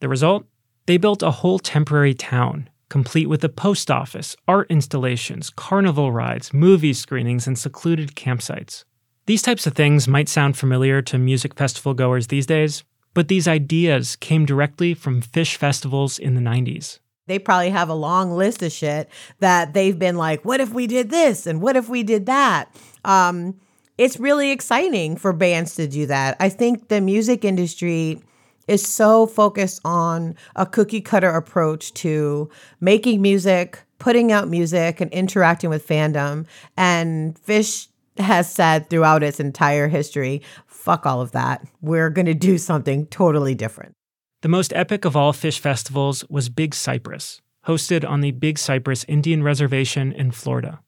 The 0.00 0.08
result? 0.08 0.46
They 0.86 0.96
built 0.96 1.22
a 1.22 1.30
whole 1.30 1.58
temporary 1.58 2.14
town, 2.14 2.70
complete 2.88 3.28
with 3.28 3.44
a 3.44 3.48
post 3.48 3.90
office, 3.90 4.36
art 4.46 4.70
installations, 4.70 5.50
carnival 5.50 6.12
rides, 6.12 6.52
movie 6.52 6.92
screenings, 6.92 7.46
and 7.46 7.58
secluded 7.58 8.14
campsites. 8.14 8.84
These 9.26 9.42
types 9.42 9.66
of 9.66 9.74
things 9.74 10.06
might 10.06 10.28
sound 10.28 10.56
familiar 10.56 11.00
to 11.02 11.18
music 11.18 11.54
festival 11.54 11.94
goers 11.94 12.26
these 12.26 12.46
days, 12.46 12.84
but 13.14 13.28
these 13.28 13.48
ideas 13.48 14.16
came 14.16 14.44
directly 14.44 14.92
from 14.92 15.22
Phish 15.22 15.56
festivals 15.56 16.18
in 16.18 16.34
the 16.34 16.40
90s. 16.40 16.98
They 17.26 17.38
probably 17.38 17.70
have 17.70 17.88
a 17.88 17.94
long 17.94 18.32
list 18.32 18.62
of 18.62 18.70
shit 18.70 19.08
that 19.38 19.72
they've 19.72 19.98
been 19.98 20.16
like, 20.16 20.44
what 20.44 20.60
if 20.60 20.70
we 20.74 20.86
did 20.86 21.10
this? 21.10 21.46
And 21.46 21.62
what 21.62 21.76
if 21.76 21.88
we 21.88 22.02
did 22.02 22.26
that? 22.26 22.74
Um, 23.04 23.58
it's 23.96 24.18
really 24.18 24.50
exciting 24.50 25.16
for 25.16 25.32
bands 25.32 25.76
to 25.76 25.86
do 25.86 26.06
that. 26.06 26.36
I 26.38 26.48
think 26.50 26.88
the 26.88 27.00
music 27.00 27.44
industry 27.44 28.20
is 28.66 28.86
so 28.86 29.26
focused 29.26 29.80
on 29.84 30.34
a 30.56 30.66
cookie 30.66 31.00
cutter 31.00 31.30
approach 31.30 31.92
to 31.94 32.50
making 32.80 33.22
music, 33.22 33.82
putting 33.98 34.32
out 34.32 34.48
music, 34.48 35.00
and 35.00 35.10
interacting 35.12 35.70
with 35.70 35.86
fandom. 35.86 36.46
And 36.76 37.40
Phish 37.42 37.88
has 38.18 38.52
said 38.52 38.88
throughout 38.90 39.22
its 39.22 39.40
entire 39.40 39.88
history, 39.88 40.42
fuck 40.66 41.06
all 41.06 41.20
of 41.20 41.32
that. 41.32 41.66
We're 41.80 42.10
going 42.10 42.26
to 42.26 42.34
do 42.34 42.58
something 42.58 43.06
totally 43.06 43.54
different. 43.54 43.94
The 44.42 44.48
most 44.48 44.72
epic 44.74 45.04
of 45.04 45.16
all 45.16 45.32
Phish 45.32 45.58
festivals 45.58 46.24
was 46.28 46.48
Big 46.48 46.74
Cypress, 46.74 47.40
hosted 47.66 48.08
on 48.08 48.20
the 48.20 48.30
Big 48.30 48.58
Cypress 48.58 49.04
Indian 49.08 49.42
Reservation 49.42 50.12
in 50.12 50.30
Florida. 50.30 50.80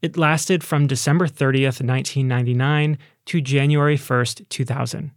It 0.00 0.16
lasted 0.16 0.62
from 0.62 0.86
December 0.86 1.26
30th, 1.26 1.82
1999 1.84 2.98
to 3.26 3.40
January 3.40 3.96
1st, 3.96 4.48
2000. 4.48 5.10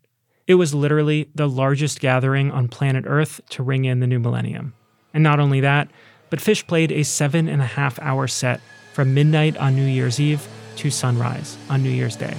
It 0.48 0.56
was 0.56 0.76
literally 0.76 1.28
the 1.34 1.50
largest 1.50 2.00
gathering 2.00 2.52
on 2.52 2.68
planet 2.68 3.06
Earth 3.08 3.41
to 3.50 3.64
ring 3.64 3.86
in 3.86 4.00
the 4.00 4.06
new 4.06 4.20
millennium. 4.20 4.76
And 5.12 5.24
not 5.24 5.39
only 5.39 5.60
that, 5.62 5.89
but 6.30 6.39
Phish 6.39 6.68
played 6.68 6.91
a 6.91 7.04
seven 7.04 7.48
and 7.48 7.64
a 7.64 7.66
half 7.66 7.98
hour 8.00 8.28
set 8.28 8.62
from 8.93 9.16
midnight 9.16 9.58
on 9.58 9.76
New 9.76 9.86
Year's 9.86 10.20
Eve 10.20 10.48
to 10.76 10.91
sunrise 10.91 11.58
on 11.68 11.82
New 11.82 11.89
Year's 11.89 12.16
Day. 12.16 12.36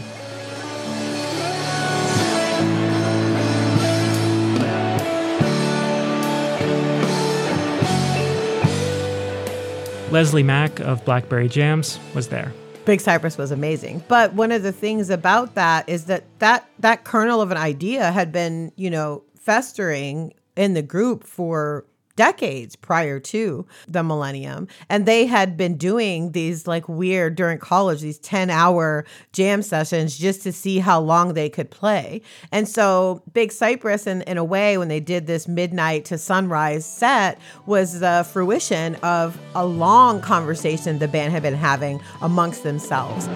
Leslie 10.13 10.45
Mack 10.45 10.79
of 10.79 11.05
Blackberry 11.05 11.49
Jams 11.49 11.99
was 12.15 12.29
there. 12.29 12.53
Big 12.87 13.01
Cypress 13.01 13.37
was 13.37 13.51
amazing. 13.51 14.03
But 14.09 14.33
one 14.33 14.53
of 14.53 14.63
the 14.63 14.73
things 14.73 15.11
about 15.11 15.57
that 15.57 15.89
is 15.89 16.07
that 16.07 16.25
that 16.39 16.71
that 16.79 17.05
kernel 17.05 17.43
of 17.43 17.51
an 17.51 17.59
idea 17.59 18.13
had 18.13 18.33
been, 18.33 18.73
you 18.77 18.89
know, 18.89 19.25
festering 19.35 20.33
in 20.57 20.75
the 20.75 20.83
group 20.83 21.25
for 21.25 21.85
decades 22.17 22.75
prior 22.75 23.21
to 23.21 23.67
the 23.87 24.03
millennium 24.03 24.67
and 24.89 25.07
they 25.07 25.27
had 25.27 25.57
been 25.57 25.77
doing 25.77 26.33
these 26.33 26.67
like 26.67 26.89
weird 26.89 27.35
during 27.37 27.59
college 27.59 28.01
these 28.01 28.19
10 28.19 28.51
hour 28.51 29.05
jam 29.33 29.63
sessions 29.63 30.17
just 30.19 30.43
to 30.43 30.53
see 30.53 30.79
how 30.79 31.01
long 31.01 31.35
they 31.35 31.49
could 31.49 31.71
play. 31.71 32.23
And 32.51 32.69
so 32.69 33.23
big 33.33 33.53
cypress 33.53 34.07
in, 34.07 34.23
in 34.23 34.39
a 34.39 34.45
way 34.45 34.79
when 34.79 34.89
they 34.89 35.01
did 35.01 35.27
this 35.27 35.47
midnight 35.47 36.05
to 36.07 36.19
sunrise 36.19 36.87
set 36.87 37.39
was 37.67 38.01
the 38.01 38.27
fruition 38.33 38.95
of 38.97 39.39
a 39.55 39.67
long 39.67 40.21
conversation 40.21 40.99
the 40.99 41.09
band 41.09 41.33
had 41.33 41.43
been 41.43 41.55
having 41.55 42.01
amongst 42.23 42.63
themselves 42.63 43.29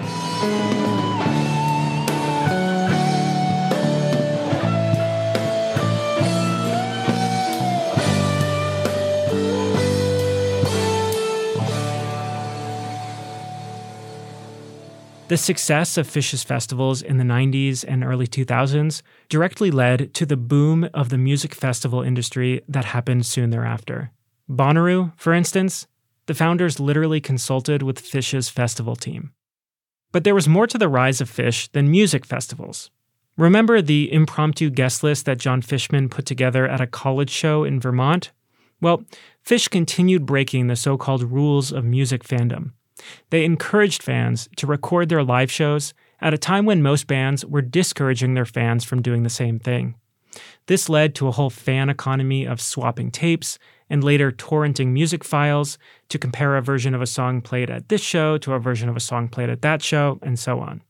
The 15.31 15.37
success 15.37 15.97
of 15.97 16.09
Phish's 16.09 16.43
festivals 16.43 17.01
in 17.01 17.15
the 17.15 17.23
90s 17.23 17.85
and 17.87 18.03
early 18.03 18.27
2000s 18.27 19.01
directly 19.29 19.71
led 19.71 20.13
to 20.15 20.25
the 20.25 20.35
boom 20.35 20.89
of 20.93 21.07
the 21.07 21.17
music 21.17 21.55
festival 21.55 22.01
industry 22.01 22.59
that 22.67 22.83
happened 22.83 23.25
soon 23.25 23.49
thereafter. 23.49 24.11
Bonnaroo, 24.49 25.13
for 25.15 25.31
instance, 25.31 25.87
the 26.25 26.33
founders 26.33 26.81
literally 26.81 27.21
consulted 27.21 27.81
with 27.81 28.03
Phish's 28.03 28.49
festival 28.49 28.97
team. 28.97 29.31
But 30.11 30.25
there 30.25 30.35
was 30.35 30.49
more 30.49 30.67
to 30.67 30.77
the 30.77 30.89
rise 30.89 31.21
of 31.21 31.31
Phish 31.31 31.71
than 31.71 31.89
music 31.89 32.25
festivals. 32.25 32.91
Remember 33.37 33.81
the 33.81 34.11
impromptu 34.11 34.69
guest 34.69 35.01
list 35.01 35.25
that 35.27 35.39
John 35.39 35.61
Fishman 35.61 36.09
put 36.09 36.25
together 36.25 36.67
at 36.67 36.81
a 36.81 36.87
college 36.87 37.29
show 37.29 37.63
in 37.63 37.79
Vermont? 37.79 38.33
Well, 38.81 39.05
Phish 39.47 39.69
continued 39.69 40.25
breaking 40.25 40.67
the 40.67 40.75
so 40.75 40.97
called 40.97 41.23
rules 41.23 41.71
of 41.71 41.85
music 41.85 42.25
fandom. 42.25 42.71
They 43.29 43.45
encouraged 43.45 44.03
fans 44.03 44.49
to 44.57 44.67
record 44.67 45.09
their 45.09 45.23
live 45.23 45.51
shows 45.51 45.93
at 46.19 46.33
a 46.33 46.37
time 46.37 46.65
when 46.65 46.83
most 46.83 47.07
bands 47.07 47.45
were 47.45 47.61
discouraging 47.61 48.33
their 48.33 48.45
fans 48.45 48.83
from 48.83 49.01
doing 49.01 49.23
the 49.23 49.29
same 49.29 49.59
thing. 49.59 49.95
This 50.67 50.87
led 50.87 51.15
to 51.15 51.27
a 51.27 51.31
whole 51.31 51.49
fan 51.49 51.89
economy 51.89 52.45
of 52.45 52.61
swapping 52.61 53.11
tapes 53.11 53.59
and 53.89 54.03
later 54.03 54.31
torrenting 54.31 54.87
music 54.87 55.23
files 55.23 55.77
to 56.07 56.17
compare 56.17 56.55
a 56.55 56.61
version 56.61 56.95
of 56.95 57.01
a 57.01 57.07
song 57.07 57.41
played 57.41 57.69
at 57.69 57.89
this 57.89 58.01
show 58.01 58.37
to 58.37 58.53
a 58.53 58.59
version 58.59 58.87
of 58.87 58.95
a 58.95 59.01
song 59.01 59.27
played 59.27 59.49
at 59.49 59.61
that 59.63 59.81
show, 59.81 60.17
and 60.21 60.39
so 60.39 60.59
on. 60.59 60.81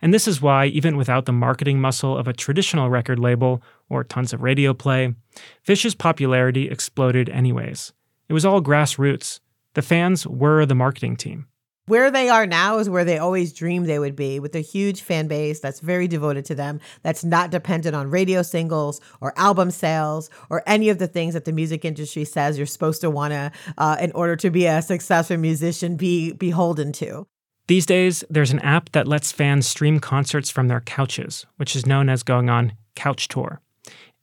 And 0.00 0.14
this 0.14 0.28
is 0.28 0.40
why, 0.40 0.66
even 0.66 0.96
without 0.96 1.26
the 1.26 1.32
marketing 1.32 1.80
muscle 1.80 2.16
of 2.16 2.28
a 2.28 2.32
traditional 2.32 2.90
record 2.90 3.18
label 3.18 3.62
or 3.88 4.04
tons 4.04 4.32
of 4.32 4.42
radio 4.42 4.72
play, 4.72 5.14
Phish's 5.62 5.94
popularity 5.94 6.70
exploded 6.70 7.28
anyways. 7.28 7.92
It 8.28 8.32
was 8.32 8.44
all 8.44 8.62
grassroots, 8.62 9.40
the 9.74 9.82
fans 9.82 10.26
were 10.26 10.66
the 10.66 10.74
marketing 10.74 11.16
team. 11.16 11.46
Where 11.88 12.10
they 12.10 12.28
are 12.28 12.46
now 12.46 12.80
is 12.80 12.90
where 12.90 13.06
they 13.06 13.16
always 13.16 13.54
dreamed 13.54 13.86
they 13.86 13.98
would 13.98 14.14
be, 14.14 14.40
with 14.40 14.54
a 14.54 14.60
huge 14.60 15.00
fan 15.00 15.26
base 15.26 15.58
that's 15.58 15.80
very 15.80 16.06
devoted 16.06 16.44
to 16.44 16.54
them, 16.54 16.80
that's 17.02 17.24
not 17.24 17.50
dependent 17.50 17.96
on 17.96 18.10
radio 18.10 18.42
singles 18.42 19.00
or 19.22 19.32
album 19.38 19.70
sales 19.70 20.28
or 20.50 20.62
any 20.66 20.90
of 20.90 20.98
the 20.98 21.06
things 21.06 21.32
that 21.32 21.46
the 21.46 21.52
music 21.52 21.86
industry 21.86 22.26
says 22.26 22.58
you're 22.58 22.66
supposed 22.66 23.00
to 23.00 23.08
want 23.08 23.32
to, 23.32 23.50
uh, 23.78 23.96
in 24.00 24.12
order 24.12 24.36
to 24.36 24.50
be 24.50 24.66
a 24.66 24.82
successful 24.82 25.38
musician, 25.38 25.96
be 25.96 26.32
beholden 26.32 26.92
to. 26.92 27.26
These 27.68 27.86
days, 27.86 28.22
there's 28.28 28.50
an 28.50 28.60
app 28.60 28.92
that 28.92 29.08
lets 29.08 29.32
fans 29.32 29.66
stream 29.66 29.98
concerts 29.98 30.50
from 30.50 30.68
their 30.68 30.82
couches, 30.82 31.46
which 31.56 31.74
is 31.74 31.86
known 31.86 32.10
as 32.10 32.22
going 32.22 32.50
on 32.50 32.74
Couch 32.96 33.28
Tour, 33.28 33.62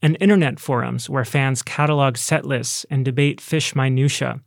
and 0.04 0.18
internet 0.20 0.60
forums 0.60 1.10
where 1.10 1.26
fans 1.26 1.64
catalog 1.64 2.18
set 2.18 2.46
lists 2.46 2.86
and 2.92 3.04
debate 3.04 3.42
Phish 3.42 3.76
minutia 3.76 4.42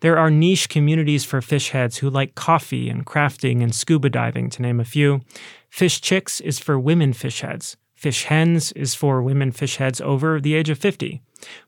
there 0.00 0.18
are 0.18 0.30
niche 0.30 0.68
communities 0.68 1.24
for 1.24 1.40
Phishheads 1.40 1.98
who 1.98 2.10
like 2.10 2.34
coffee 2.34 2.88
and 2.88 3.06
crafting 3.06 3.62
and 3.62 3.74
scuba 3.74 4.08
diving, 4.08 4.50
to 4.50 4.62
name 4.62 4.80
a 4.80 4.84
few. 4.84 5.20
Phish 5.70 6.00
Chicks 6.00 6.40
is 6.40 6.58
for 6.58 6.78
women 6.78 7.12
fish 7.12 7.40
heads. 7.40 7.76
Phish 8.00 8.24
Hens 8.24 8.72
is 8.72 8.94
for 8.94 9.22
women 9.22 9.52
Phishheads 9.52 10.00
over 10.00 10.40
the 10.40 10.54
age 10.54 10.70
of 10.70 10.78
50. 10.78 11.20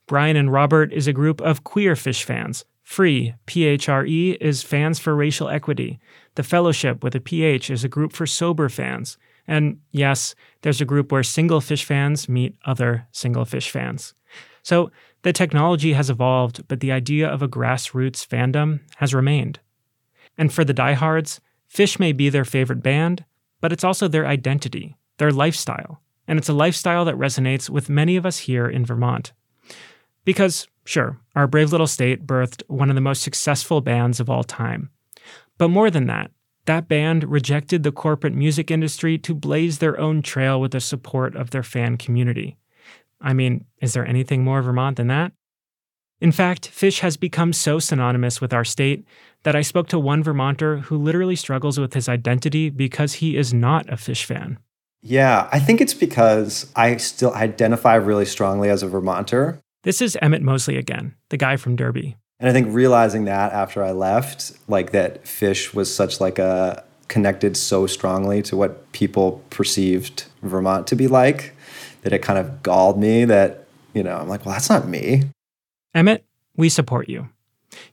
Brian 0.06 0.36
and 0.36 0.52
Robert 0.52 0.92
is 0.92 1.06
a 1.06 1.12
group 1.12 1.40
of 1.40 1.64
queer 1.64 1.94
Phish 1.94 2.22
fans. 2.22 2.64
Free, 2.82 3.34
P 3.46 3.64
H 3.64 3.88
R 3.88 4.04
E, 4.04 4.32
is 4.40 4.62
fans 4.62 4.98
for 4.98 5.14
racial 5.14 5.48
equity. 5.48 6.00
The 6.34 6.42
Fellowship 6.42 7.04
with 7.04 7.14
a 7.14 7.20
PH 7.20 7.70
is 7.70 7.84
a 7.84 7.88
group 7.88 8.12
for 8.12 8.26
sober 8.26 8.68
fans. 8.68 9.18
And 9.46 9.80
yes, 9.90 10.34
there's 10.62 10.80
a 10.80 10.86
group 10.86 11.12
where 11.12 11.22
single 11.22 11.60
Phish 11.60 11.84
fans 11.84 12.28
meet 12.28 12.56
other 12.64 13.06
single 13.12 13.44
Phish 13.44 13.70
fans. 13.70 14.14
So 14.62 14.90
the 15.22 15.32
technology 15.32 15.92
has 15.92 16.10
evolved, 16.10 16.66
but 16.68 16.80
the 16.80 16.92
idea 16.92 17.28
of 17.28 17.42
a 17.42 17.48
grassroots 17.48 18.26
fandom 18.26 18.80
has 18.96 19.14
remained. 19.14 19.60
And 20.38 20.52
for 20.52 20.64
the 20.64 20.72
diehards, 20.72 21.40
Phish 21.72 21.98
may 21.98 22.12
be 22.12 22.28
their 22.28 22.44
favorite 22.44 22.82
band, 22.82 23.24
but 23.60 23.72
it's 23.72 23.84
also 23.84 24.08
their 24.08 24.26
identity, 24.26 24.96
their 25.18 25.30
lifestyle. 25.30 26.00
And 26.26 26.38
it's 26.38 26.48
a 26.48 26.54
lifestyle 26.54 27.04
that 27.04 27.16
resonates 27.16 27.68
with 27.68 27.88
many 27.88 28.16
of 28.16 28.24
us 28.24 28.38
here 28.38 28.68
in 28.68 28.84
Vermont. 28.84 29.32
Because, 30.24 30.68
sure, 30.84 31.18
our 31.34 31.46
brave 31.46 31.72
little 31.72 31.86
state 31.86 32.26
birthed 32.26 32.62
one 32.68 32.88
of 32.88 32.94
the 32.94 33.00
most 33.00 33.22
successful 33.22 33.80
bands 33.80 34.20
of 34.20 34.30
all 34.30 34.44
time. 34.44 34.90
But 35.58 35.68
more 35.68 35.90
than 35.90 36.06
that, 36.06 36.30
that 36.66 36.88
band 36.88 37.24
rejected 37.24 37.82
the 37.82 37.90
corporate 37.90 38.34
music 38.34 38.70
industry 38.70 39.18
to 39.18 39.34
blaze 39.34 39.78
their 39.78 39.98
own 39.98 40.22
trail 40.22 40.60
with 40.60 40.72
the 40.72 40.80
support 40.80 41.34
of 41.34 41.50
their 41.50 41.64
fan 41.64 41.96
community. 41.96 42.56
I 43.22 43.32
mean, 43.32 43.64
is 43.80 43.94
there 43.94 44.06
anything 44.06 44.44
more 44.44 44.60
Vermont 44.62 44.96
than 44.96 45.06
that? 45.06 45.32
In 46.20 46.32
fact, 46.32 46.70
Phish 46.70 47.00
has 47.00 47.16
become 47.16 47.52
so 47.52 47.78
synonymous 47.78 48.40
with 48.40 48.52
our 48.52 48.64
state 48.64 49.04
that 49.42 49.56
I 49.56 49.62
spoke 49.62 49.88
to 49.88 49.98
one 49.98 50.22
Vermonter 50.22 50.78
who 50.78 50.96
literally 50.96 51.34
struggles 51.34 51.80
with 51.80 51.94
his 51.94 52.08
identity 52.08 52.70
because 52.70 53.14
he 53.14 53.36
is 53.36 53.52
not 53.52 53.88
a 53.88 53.96
Phish 53.96 54.24
fan. 54.24 54.58
Yeah, 55.02 55.48
I 55.50 55.58
think 55.58 55.80
it's 55.80 55.94
because 55.94 56.70
I 56.76 56.96
still 56.98 57.34
identify 57.34 57.96
really 57.96 58.24
strongly 58.24 58.68
as 58.68 58.84
a 58.84 58.88
Vermonter. 58.88 59.58
This 59.82 60.00
is 60.00 60.16
Emmett 60.22 60.42
Mosley 60.42 60.76
again, 60.76 61.16
the 61.30 61.36
guy 61.36 61.56
from 61.56 61.74
Derby. 61.74 62.16
And 62.38 62.48
I 62.48 62.52
think 62.52 62.68
realizing 62.72 63.24
that 63.24 63.52
after 63.52 63.82
I 63.82 63.90
left, 63.90 64.52
like 64.68 64.92
that 64.92 65.24
Phish 65.24 65.74
was 65.74 65.92
such 65.92 66.20
like 66.20 66.38
a 66.38 66.84
connected 67.08 67.56
so 67.56 67.86
strongly 67.86 68.42
to 68.42 68.56
what 68.56 68.90
people 68.92 69.42
perceived 69.50 70.24
Vermont 70.42 70.86
to 70.86 70.96
be 70.96 71.08
like 71.08 71.51
that 72.02 72.12
it 72.12 72.20
kind 72.20 72.38
of 72.38 72.62
galled 72.62 72.98
me 72.98 73.24
that, 73.24 73.66
you 73.94 74.02
know, 74.02 74.16
I'm 74.16 74.28
like, 74.28 74.44
well, 74.44 74.52
that's 74.54 74.70
not 74.70 74.86
me. 74.86 75.24
Emmett, 75.94 76.24
we 76.56 76.68
support 76.68 77.08
you. 77.08 77.28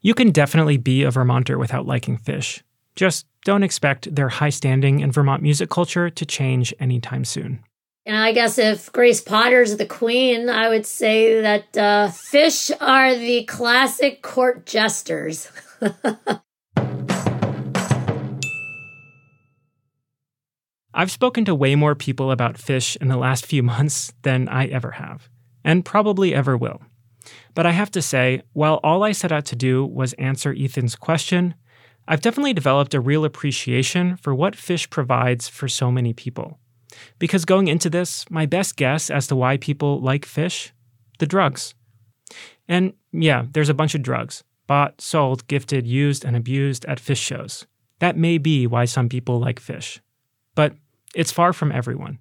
You 0.01 0.14
can 0.14 0.32
definitely 0.32 0.78
be 0.78 1.03
a 1.03 1.12
Vermonter 1.12 1.57
without 1.57 1.86
liking 1.86 2.18
Phish. 2.18 2.62
Just 2.95 3.26
don't 3.45 3.64
expect 3.64 4.14
their 4.14 4.30
high 4.30 4.49
standing 4.49 4.99
in 4.99 5.12
Vermont 5.12 5.41
music 5.41 5.70
culture 5.70 6.10
to 6.10 6.26
change 6.26 6.74
anytime 6.80 7.24
soon. 7.24 7.64
And 8.05 8.18
I 8.18 8.32
guess 8.32 8.57
if 8.57 8.91
Grace 8.91 9.22
Potter's 9.22 9.78
the 9.78 9.86
queen, 9.86 10.49
I 10.49 10.70
would 10.70 10.86
say 10.86 11.41
that 11.41 11.78
uh, 11.78 12.07
Phish 12.10 12.72
are 12.82 13.16
the 13.16 13.43
classic 13.43 14.22
court 14.22 14.66
jesters. 14.66 15.49
I've 20.94 21.12
spoken 21.12 21.46
to 21.46 21.56
way 21.56 21.76
more 21.76 21.96
people 21.96 22.32
about 22.32 22.56
Phish 22.56 22.98
in 22.98 23.08
the 23.08 23.18
last 23.18 23.46
few 23.46 23.64
months 23.74 24.14
than 24.24 24.48
I 24.50 24.68
ever 24.68 24.92
have, 24.92 25.30
and 25.64 25.86
probably 25.86 26.34
ever 26.34 26.58
will. 26.58 26.82
But 27.54 27.66
I 27.66 27.72
have 27.72 27.92
to 27.92 28.02
say, 28.02 28.42
while 28.54 28.80
all 28.84 29.04
I 29.04 29.12
set 29.12 29.32
out 29.32 29.46
to 29.46 29.56
do 29.56 29.86
was 29.86 30.14
answer 30.14 30.56
Ethan's 30.58 30.96
question, 30.96 31.56
I've 32.08 32.22
definitely 32.22 32.54
developed 32.54 32.94
a 32.94 33.02
real 33.02 33.24
appreciation 33.24 34.18
for 34.18 34.34
what 34.34 34.56
Phish 34.56 34.90
provides 34.90 35.48
for 35.48 35.68
so 35.68 35.92
many 35.92 36.14
people. 36.14 36.58
Because 37.20 37.46
going 37.46 37.68
into 37.68 37.90
this, 37.90 38.26
my 38.32 38.48
best 38.48 38.76
guess 38.76 39.12
as 39.12 39.28
to 39.28 39.36
why 39.36 39.58
people 39.58 40.02
like 40.02 40.26
Phish 40.26 40.72
the 41.20 41.28
drugs. 41.28 41.76
And 42.68 42.94
yeah, 43.12 43.46
there's 43.52 43.70
a 43.70 43.74
bunch 43.74 43.94
of 43.94 44.02
drugs 44.02 44.44
bought, 44.66 45.02
sold, 45.02 45.48
gifted, 45.48 45.88
used, 45.88 46.24
and 46.24 46.36
abused 46.36 46.86
at 46.86 47.00
Phish 47.00 47.22
shows. 47.22 47.66
That 48.00 48.16
may 48.16 48.38
be 48.38 48.68
why 48.68 48.86
some 48.86 49.10
people 49.10 49.40
like 49.40 49.60
Phish. 49.60 50.00
But 50.56 50.76
it's 51.16 51.32
far 51.32 51.54
from 51.54 51.72
everyone. 51.72 52.20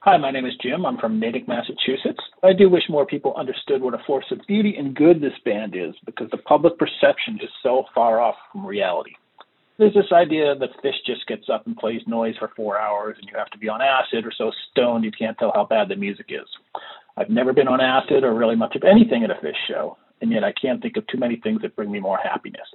Hi, 0.00 0.16
my 0.16 0.32
name 0.32 0.46
is 0.46 0.54
Jim. 0.60 0.84
I'm 0.84 0.98
from 0.98 1.20
Natick, 1.20 1.46
Massachusetts. 1.46 2.18
I 2.42 2.52
do 2.52 2.68
wish 2.68 2.82
more 2.88 3.06
people 3.06 3.34
understood 3.36 3.82
what 3.82 3.94
a 3.94 4.02
force 4.04 4.24
of 4.32 4.40
beauty 4.48 4.74
and 4.76 4.96
good 4.96 5.20
this 5.20 5.38
band 5.44 5.76
is 5.76 5.94
because 6.04 6.28
the 6.30 6.38
public 6.38 6.76
perception 6.76 7.38
is 7.40 7.48
so 7.62 7.84
far 7.94 8.20
off 8.20 8.34
from 8.50 8.66
reality. 8.66 9.12
There's 9.78 9.94
this 9.94 10.10
idea 10.12 10.56
that 10.56 10.82
Phish 10.82 11.06
just 11.06 11.26
gets 11.28 11.48
up 11.48 11.66
and 11.66 11.76
plays 11.76 12.02
noise 12.06 12.34
for 12.38 12.50
four 12.56 12.80
hours 12.80 13.16
and 13.20 13.28
you 13.30 13.38
have 13.38 13.50
to 13.50 13.58
be 13.58 13.68
on 13.68 13.80
acid 13.80 14.26
or 14.26 14.32
so 14.36 14.50
stoned 14.70 15.04
you 15.04 15.12
can't 15.12 15.38
tell 15.38 15.52
how 15.54 15.64
bad 15.64 15.88
the 15.88 15.96
music 15.96 16.26
is. 16.30 16.48
I've 17.16 17.30
never 17.30 17.52
been 17.52 17.68
on 17.68 17.80
acid 17.80 18.24
or 18.24 18.34
really 18.34 18.56
much 18.56 18.74
of 18.74 18.82
anything 18.84 19.22
at 19.22 19.30
a 19.30 19.34
Phish 19.34 19.54
show, 19.68 19.96
and 20.20 20.32
yet 20.32 20.44
I 20.44 20.52
can't 20.52 20.82
think 20.82 20.96
of 20.96 21.06
too 21.06 21.18
many 21.18 21.36
things 21.36 21.62
that 21.62 21.76
bring 21.76 21.90
me 21.90 22.00
more 22.00 22.18
happiness. 22.18 22.66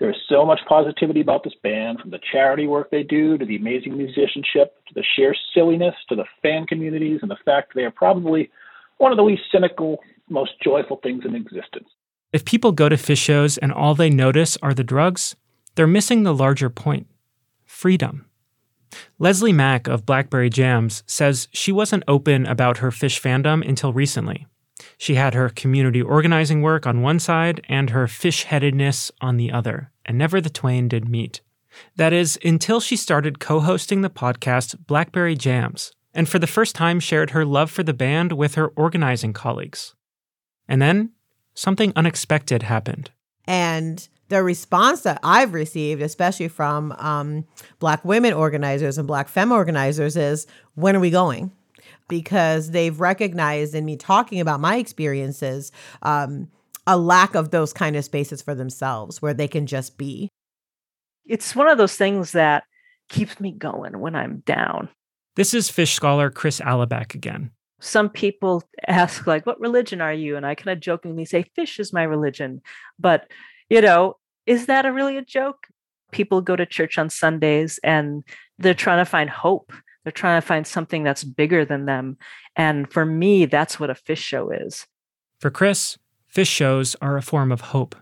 There 0.00 0.10
is 0.10 0.16
so 0.30 0.46
much 0.46 0.60
positivity 0.66 1.20
about 1.20 1.44
this 1.44 1.52
band, 1.62 2.00
from 2.00 2.10
the 2.10 2.18
charity 2.32 2.66
work 2.66 2.90
they 2.90 3.02
do 3.02 3.36
to 3.36 3.44
the 3.44 3.56
amazing 3.56 3.98
musicianship 3.98 4.74
to 4.88 4.94
the 4.94 5.04
sheer 5.14 5.34
silliness 5.54 5.94
to 6.08 6.16
the 6.16 6.24
fan 6.40 6.66
communities 6.66 7.20
and 7.20 7.30
the 7.30 7.36
fact 7.44 7.72
they 7.74 7.82
are 7.82 7.90
probably 7.90 8.50
one 8.96 9.12
of 9.12 9.18
the 9.18 9.22
least 9.22 9.42
cynical, 9.52 9.98
most 10.30 10.52
joyful 10.64 10.98
things 11.02 11.24
in 11.26 11.36
existence. 11.36 11.88
If 12.32 12.46
people 12.46 12.72
go 12.72 12.88
to 12.88 12.96
Phish 12.96 13.18
shows 13.18 13.58
and 13.58 13.72
all 13.72 13.94
they 13.94 14.08
notice 14.08 14.56
are 14.62 14.72
the 14.72 14.82
drugs, 14.82 15.36
they're 15.74 15.86
missing 15.86 16.22
the 16.22 16.34
larger 16.34 16.70
point 16.70 17.06
freedom. 17.66 18.26
Leslie 19.18 19.52
Mack 19.52 19.86
of 19.86 20.06
Blackberry 20.06 20.50
Jams 20.50 21.02
says 21.06 21.48
she 21.52 21.72
wasn't 21.72 22.04
open 22.08 22.46
about 22.46 22.78
her 22.78 22.90
Phish 22.90 23.20
fandom 23.20 23.66
until 23.68 23.92
recently. 23.92 24.46
She 24.98 25.14
had 25.14 25.34
her 25.34 25.48
community 25.48 26.02
organizing 26.02 26.62
work 26.62 26.86
on 26.86 27.02
one 27.02 27.18
side 27.18 27.64
and 27.68 27.90
her 27.90 28.06
Phish 28.06 28.44
headedness 28.44 29.10
on 29.20 29.36
the 29.36 29.52
other, 29.52 29.90
and 30.04 30.18
never 30.18 30.40
the 30.40 30.50
twain 30.50 30.88
did 30.88 31.08
meet. 31.08 31.40
That 31.96 32.12
is, 32.12 32.38
until 32.44 32.80
she 32.80 32.96
started 32.96 33.38
co 33.38 33.60
hosting 33.60 34.00
the 34.00 34.10
podcast 34.10 34.86
Blackberry 34.86 35.36
Jams, 35.36 35.92
and 36.14 36.28
for 36.28 36.38
the 36.38 36.46
first 36.46 36.74
time 36.74 37.00
shared 37.00 37.30
her 37.30 37.44
love 37.44 37.70
for 37.70 37.82
the 37.82 37.94
band 37.94 38.32
with 38.32 38.54
her 38.56 38.68
organizing 38.68 39.32
colleagues. 39.32 39.94
And 40.68 40.80
then 40.80 41.10
something 41.54 41.92
unexpected 41.94 42.62
happened. 42.64 43.10
And 43.46 44.08
the 44.28 44.42
response 44.42 45.02
that 45.02 45.18
I've 45.22 45.52
received, 45.52 46.02
especially 46.02 46.48
from 46.48 46.92
um, 46.98 47.44
Black 47.80 48.04
women 48.04 48.32
organizers 48.32 48.96
and 48.96 49.06
Black 49.06 49.28
femme 49.28 49.52
organizers, 49.52 50.16
is 50.16 50.46
when 50.74 50.96
are 50.96 51.00
we 51.00 51.10
going? 51.10 51.52
Because 52.10 52.72
they've 52.72 53.00
recognized 53.00 53.74
in 53.74 53.86
me 53.86 53.96
talking 53.96 54.40
about 54.40 54.60
my 54.60 54.76
experiences 54.76 55.72
um, 56.02 56.48
a 56.86 56.98
lack 56.98 57.34
of 57.34 57.50
those 57.50 57.72
kind 57.72 57.96
of 57.96 58.04
spaces 58.04 58.42
for 58.42 58.54
themselves 58.54 59.22
where 59.22 59.32
they 59.32 59.48
can 59.48 59.66
just 59.66 59.96
be. 59.96 60.28
It's 61.24 61.54
one 61.54 61.68
of 61.68 61.78
those 61.78 61.96
things 61.96 62.32
that 62.32 62.64
keeps 63.08 63.40
me 63.40 63.52
going 63.52 64.00
when 64.00 64.14
I'm 64.14 64.42
down. 64.46 64.88
This 65.36 65.54
is 65.54 65.70
Phish 65.70 65.92
scholar 65.92 66.30
Chris 66.30 66.60
Alaback 66.60 67.14
again. 67.14 67.50
Some 67.80 68.10
people 68.10 68.62
ask, 68.88 69.26
like, 69.26 69.46
what 69.46 69.60
religion 69.60 70.00
are 70.00 70.12
you? 70.12 70.36
And 70.36 70.44
I 70.44 70.54
kind 70.54 70.76
of 70.76 70.80
jokingly 70.80 71.24
say, 71.24 71.46
Phish 71.56 71.78
is 71.80 71.92
my 71.92 72.02
religion. 72.02 72.60
But, 72.98 73.30
you 73.70 73.80
know, 73.80 74.16
is 74.46 74.66
that 74.66 74.84
a 74.84 74.92
really 74.92 75.16
a 75.16 75.22
joke? 75.22 75.66
People 76.10 76.40
go 76.40 76.56
to 76.56 76.66
church 76.66 76.98
on 76.98 77.08
Sundays 77.08 77.78
and 77.84 78.24
they're 78.58 78.74
trying 78.74 78.98
to 78.98 79.08
find 79.08 79.30
hope. 79.30 79.72
They're 80.04 80.12
trying 80.12 80.40
to 80.40 80.46
find 80.46 80.66
something 80.66 81.02
that's 81.04 81.24
bigger 81.24 81.64
than 81.64 81.86
them. 81.86 82.16
And 82.56 82.90
for 82.90 83.04
me, 83.04 83.46
that's 83.46 83.78
what 83.78 83.90
a 83.90 83.94
Phish 83.94 84.18
show 84.18 84.50
is. 84.50 84.86
For 85.38 85.50
Chris, 85.50 85.98
Phish 86.32 86.48
shows 86.48 86.96
are 87.02 87.16
a 87.16 87.22
form 87.22 87.52
of 87.52 87.60
hope. 87.60 87.96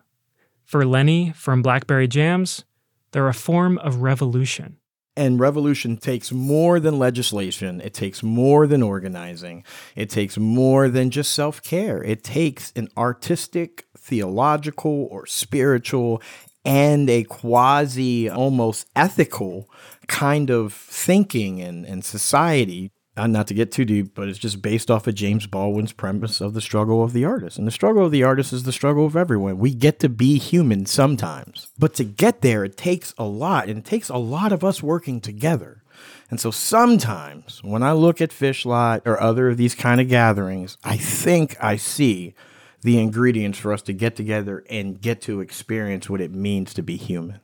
For 0.65 0.85
Lenny 0.85 1.33
from 1.35 1.63
Blackberry 1.63 2.07
Jams, 2.07 2.65
they're 3.13 3.29
a 3.29 3.35
form 3.35 3.79
of 3.79 3.97
revolution. 3.97 4.77
And 5.17 5.41
revolution 5.41 5.97
takes 5.97 6.31
more 6.31 6.79
than 6.79 6.99
legislation. 6.99 7.81
It 7.81 7.93
takes 7.93 8.23
more 8.23 8.69
than 8.69 8.83
organizing. 8.83 9.65
It 9.97 10.11
takes 10.11 10.39
more 10.39 10.89
than 10.89 11.11
just 11.11 11.33
self 11.33 11.61
care. 11.63 12.05
It 12.05 12.23
takes 12.23 12.73
an 12.77 12.89
artistic, 12.97 13.87
theological, 13.97 15.09
or 15.11 15.27
spiritual, 15.27 16.23
and 16.65 17.09
a 17.11 17.25
quasi 17.25 18.29
almost 18.29 18.87
ethical 18.95 19.69
kind 20.09 20.51
of 20.51 20.73
thinking 20.73 21.61
and, 21.61 21.87
and 21.87 22.05
society 22.05 22.91
not 23.27 23.49
to 23.49 23.55
get 23.55 23.73
too 23.73 23.85
deep, 23.85 24.15
but 24.15 24.29
it's 24.29 24.39
just 24.39 24.63
based 24.63 24.91
off 24.91 25.09
of 25.09 25.15
James 25.15 25.47
Baldwin's 25.47 25.93
premise 25.93 26.41
of 26.41 26.55
the 26.55 26.61
struggle 26.61 27.03
of 27.03 27.13
the 27.13 27.25
artist. 27.25 27.59
And 27.59 27.67
the 27.67 27.73
struggle 27.73 28.05
of 28.05 28.13
the 28.13 28.23
artist 28.23 28.53
is 28.53 28.63
the 28.63 28.73
struggle 28.73 29.07
of 29.07 29.17
everyone. 29.17 29.59
We 29.59 29.75
get 29.75 29.99
to 30.01 30.09
be 30.09 30.39
human 30.39 30.87
sometimes, 30.87 31.69
but 31.77 31.95
to 31.95 32.05
get 32.05 32.43
there, 32.43 32.65
it 32.65 32.77
takes 32.77 33.15
a 33.19 33.25
lot, 33.25 33.69
and 33.69 33.79
it 33.79 33.85
takes 33.85 34.09
a 34.09 34.19
lot 34.19 34.53
of 34.53 34.63
us 34.63 34.83
working 34.83 35.21
together. 35.21 35.83
And 36.31 36.39
so 36.39 36.53
sometimes 36.53 37.61
when 37.65 37.83
I 37.83 37.93
look 37.93 38.21
at 38.21 38.31
Phish 38.31 38.65
Lot 38.65 39.03
or 39.05 39.21
other 39.21 39.49
of 39.49 39.57
these 39.57 39.75
kind 39.75 40.01
of 40.01 40.09
gatherings, 40.09 40.79
I 40.85 40.97
think 40.97 41.57
I 41.61 41.77
see 41.77 42.35
the 42.83 43.01
ingredients 43.01 43.59
for 43.59 43.73
us 43.73 43.83
to 43.83 43.93
get 43.93 44.15
together 44.15 44.65
and 44.71 45.01
get 45.01 45.21
to 45.23 45.41
experience 45.41 46.09
what 46.09 46.21
it 46.21 46.33
means 46.33 46.73
to 46.75 46.83
be 46.83 46.97
human. 46.97 47.41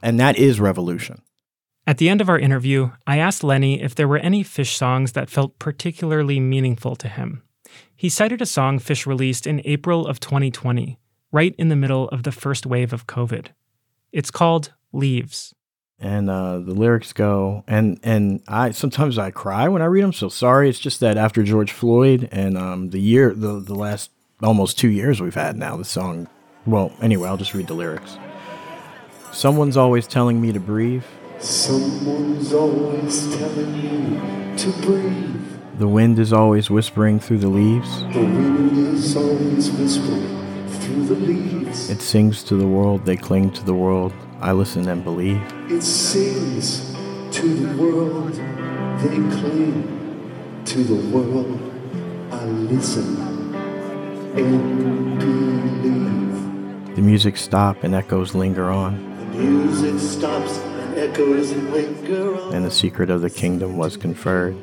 And 0.00 0.18
that 0.18 0.36
is 0.36 0.58
revolution. 0.58 1.22
At 1.86 1.98
the 1.98 2.08
end 2.08 2.20
of 2.20 2.28
our 2.28 2.38
interview, 2.38 2.90
I 3.06 3.18
asked 3.18 3.42
Lenny 3.42 3.82
if 3.82 3.94
there 3.94 4.06
were 4.06 4.18
any 4.18 4.44
Phish 4.44 4.76
songs 4.76 5.12
that 5.12 5.28
felt 5.30 5.58
particularly 5.58 6.38
meaningful 6.38 6.94
to 6.96 7.08
him. 7.08 7.42
He 7.96 8.08
cited 8.08 8.40
a 8.40 8.46
song 8.46 8.78
Phish 8.78 9.04
released 9.06 9.46
in 9.46 9.62
April 9.64 10.06
of 10.06 10.20
2020, 10.20 10.98
right 11.32 11.54
in 11.58 11.68
the 11.68 11.76
middle 11.76 12.08
of 12.10 12.22
the 12.22 12.32
first 12.32 12.66
wave 12.66 12.92
of 12.92 13.06
COVID. 13.06 13.46
It's 14.12 14.30
called 14.30 14.72
Leaves. 14.92 15.54
and 15.98 16.28
uh, 16.28 16.58
the 16.58 16.74
lyrics 16.74 17.12
go 17.12 17.62
and 17.66 17.98
and 18.02 18.42
I 18.48 18.72
sometimes 18.72 19.18
I 19.18 19.30
cry 19.30 19.68
when 19.68 19.82
I 19.82 19.86
read 19.86 20.02
them. 20.04 20.12
So 20.12 20.28
sorry, 20.28 20.68
it's 20.68 20.78
just 20.80 21.00
that 21.00 21.16
after 21.16 21.42
George 21.42 21.72
Floyd 21.72 22.28
and 22.32 22.58
um, 22.58 22.90
the 22.90 23.00
year 23.00 23.32
the 23.34 23.58
the 23.60 23.74
last 23.74 24.10
almost 24.42 24.78
two 24.78 24.90
years 24.90 25.20
we've 25.20 25.34
had 25.34 25.56
now 25.56 25.76
the 25.76 25.84
song. 25.84 26.28
Well, 26.66 26.92
anyway, 27.00 27.28
I'll 27.28 27.36
just 27.36 27.54
read 27.54 27.68
the 27.68 27.74
lyrics. 27.74 28.18
Someone's 29.32 29.76
always 29.76 30.06
telling 30.06 30.40
me 30.40 30.52
to 30.52 30.60
breathe. 30.60 31.04
Someone's 31.42 32.52
always 32.52 33.36
telling 33.36 33.74
you 33.74 34.56
to 34.56 34.70
breathe. 34.82 35.44
The 35.76 35.88
wind 35.88 36.20
is 36.20 36.32
always 36.32 36.70
whispering 36.70 37.18
through 37.18 37.38
the 37.38 37.48
leaves. 37.48 38.02
The 38.12 38.20
wind 38.20 38.78
is 38.78 39.16
always 39.16 39.68
whispering 39.72 40.68
through 40.68 41.06
the 41.06 41.16
leaves. 41.16 41.90
It 41.90 42.00
sings 42.00 42.44
to 42.44 42.54
the 42.54 42.68
world. 42.68 43.04
They 43.04 43.16
cling 43.16 43.50
to 43.54 43.64
the 43.64 43.74
world. 43.74 44.12
I 44.40 44.52
listen 44.52 44.88
and 44.88 45.02
believe. 45.02 45.42
It 45.68 45.82
sings 45.82 46.94
to 47.32 47.54
the 47.54 47.76
world. 47.82 48.34
They 49.00 49.16
cling 49.40 50.62
to 50.64 50.84
the 50.84 50.94
world. 51.10 51.58
I 52.30 52.44
listen 52.44 53.20
and 54.36 55.18
believe. 55.18 56.94
The 56.94 57.02
music 57.02 57.36
stops 57.36 57.80
and 57.82 57.96
echoes 57.96 58.32
linger 58.32 58.70
on. 58.70 59.10
The 59.32 59.38
music 59.38 59.98
stops 59.98 60.71
and 61.02 61.72
linger 61.72 62.40
on. 62.40 62.54
And 62.54 62.64
the 62.64 62.70
secret 62.70 63.10
of 63.10 63.22
the 63.22 63.30
kingdom 63.30 63.76
was 63.76 63.96
conferred. 63.96 64.54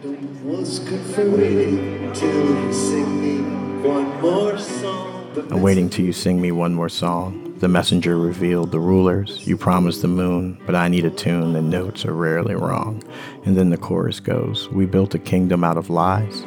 Was 0.44 0.80
conferred 0.80 2.16
till 2.16 2.46
you 2.46 2.74
sing 2.74 3.22
me 3.22 3.88
one 3.88 4.22
more 4.22 4.58
song. 4.58 5.08
I'm 5.52 5.62
waiting 5.62 5.90
till 5.90 6.06
you 6.06 6.14
sing 6.14 6.42
me 6.42 6.52
one 6.52 6.74
more 6.74 6.90
song. 6.90 7.56
The 7.60 7.68
messenger 7.68 8.18
revealed 8.18 8.72
the 8.72 8.80
rulers. 8.80 9.46
You 9.46 9.58
promised 9.58 10.02
the 10.02 10.08
moon, 10.08 10.58
but 10.66 10.76
I 10.76 10.88
need 10.88 11.04
a 11.04 11.10
tune. 11.10 11.54
The 11.54 11.62
notes 11.62 12.06
are 12.06 12.14
rarely 12.14 12.56
wrong. 12.56 13.04
And 13.46 13.58
then 13.58 13.70
the 13.70 13.78
chorus 13.78 14.22
goes 14.22 14.70
We 14.70 14.86
built 14.86 15.14
a 15.16 15.20
kingdom 15.20 15.64
out 15.64 15.76
of 15.76 15.90
lies. 15.90 16.42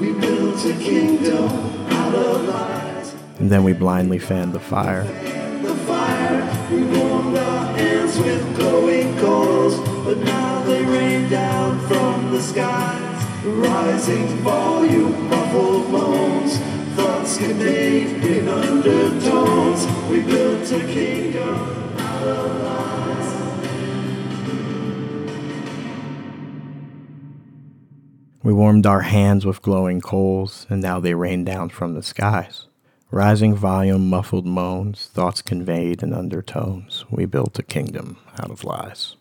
We 0.00 0.14
built 0.14 0.64
a 0.64 0.72
kingdom 0.72 1.50
out 1.92 2.14
of 2.14 2.42
lies. 2.48 3.14
And 3.38 3.50
then 3.50 3.64
we 3.64 3.74
blindly 3.74 4.18
fanned. 4.18 4.54
The 4.54 4.60
fire, 4.60 5.04
but 10.08 10.16
now 10.20 10.62
they 10.62 10.82
rain 10.86 11.28
down 11.28 11.78
from 11.86 12.30
the 12.30 12.40
skies. 12.40 13.44
Rising 13.44 14.26
volume, 14.38 15.28
muffled 15.28 15.90
moans, 15.90 16.56
thoughts 16.96 17.36
conveyed 17.36 18.24
in 18.24 18.48
undertones. 18.48 19.86
We 20.08 20.22
built 20.22 20.72
a 20.72 20.80
kingdom 20.86 21.56
out 21.98 22.26
of 22.26 22.62
lies. 22.62 23.28
We 28.42 28.54
warmed 28.54 28.86
our 28.86 29.02
hands 29.02 29.44
with 29.44 29.60
glowing 29.60 30.00
coals, 30.00 30.66
and 30.70 30.80
now 30.80 31.00
they 31.00 31.12
rain 31.12 31.44
down 31.44 31.68
from 31.68 31.92
the 31.92 32.02
skies. 32.02 32.66
Rising 33.10 33.54
volume, 33.54 34.08
muffled 34.08 34.46
moans, 34.46 35.10
thoughts 35.12 35.42
conveyed 35.42 36.02
in 36.02 36.14
undertones. 36.14 37.04
We 37.10 37.26
built 37.26 37.58
a 37.58 37.62
kingdom 37.62 38.16
out 38.38 38.50
of 38.50 38.64
lies. 38.64 39.17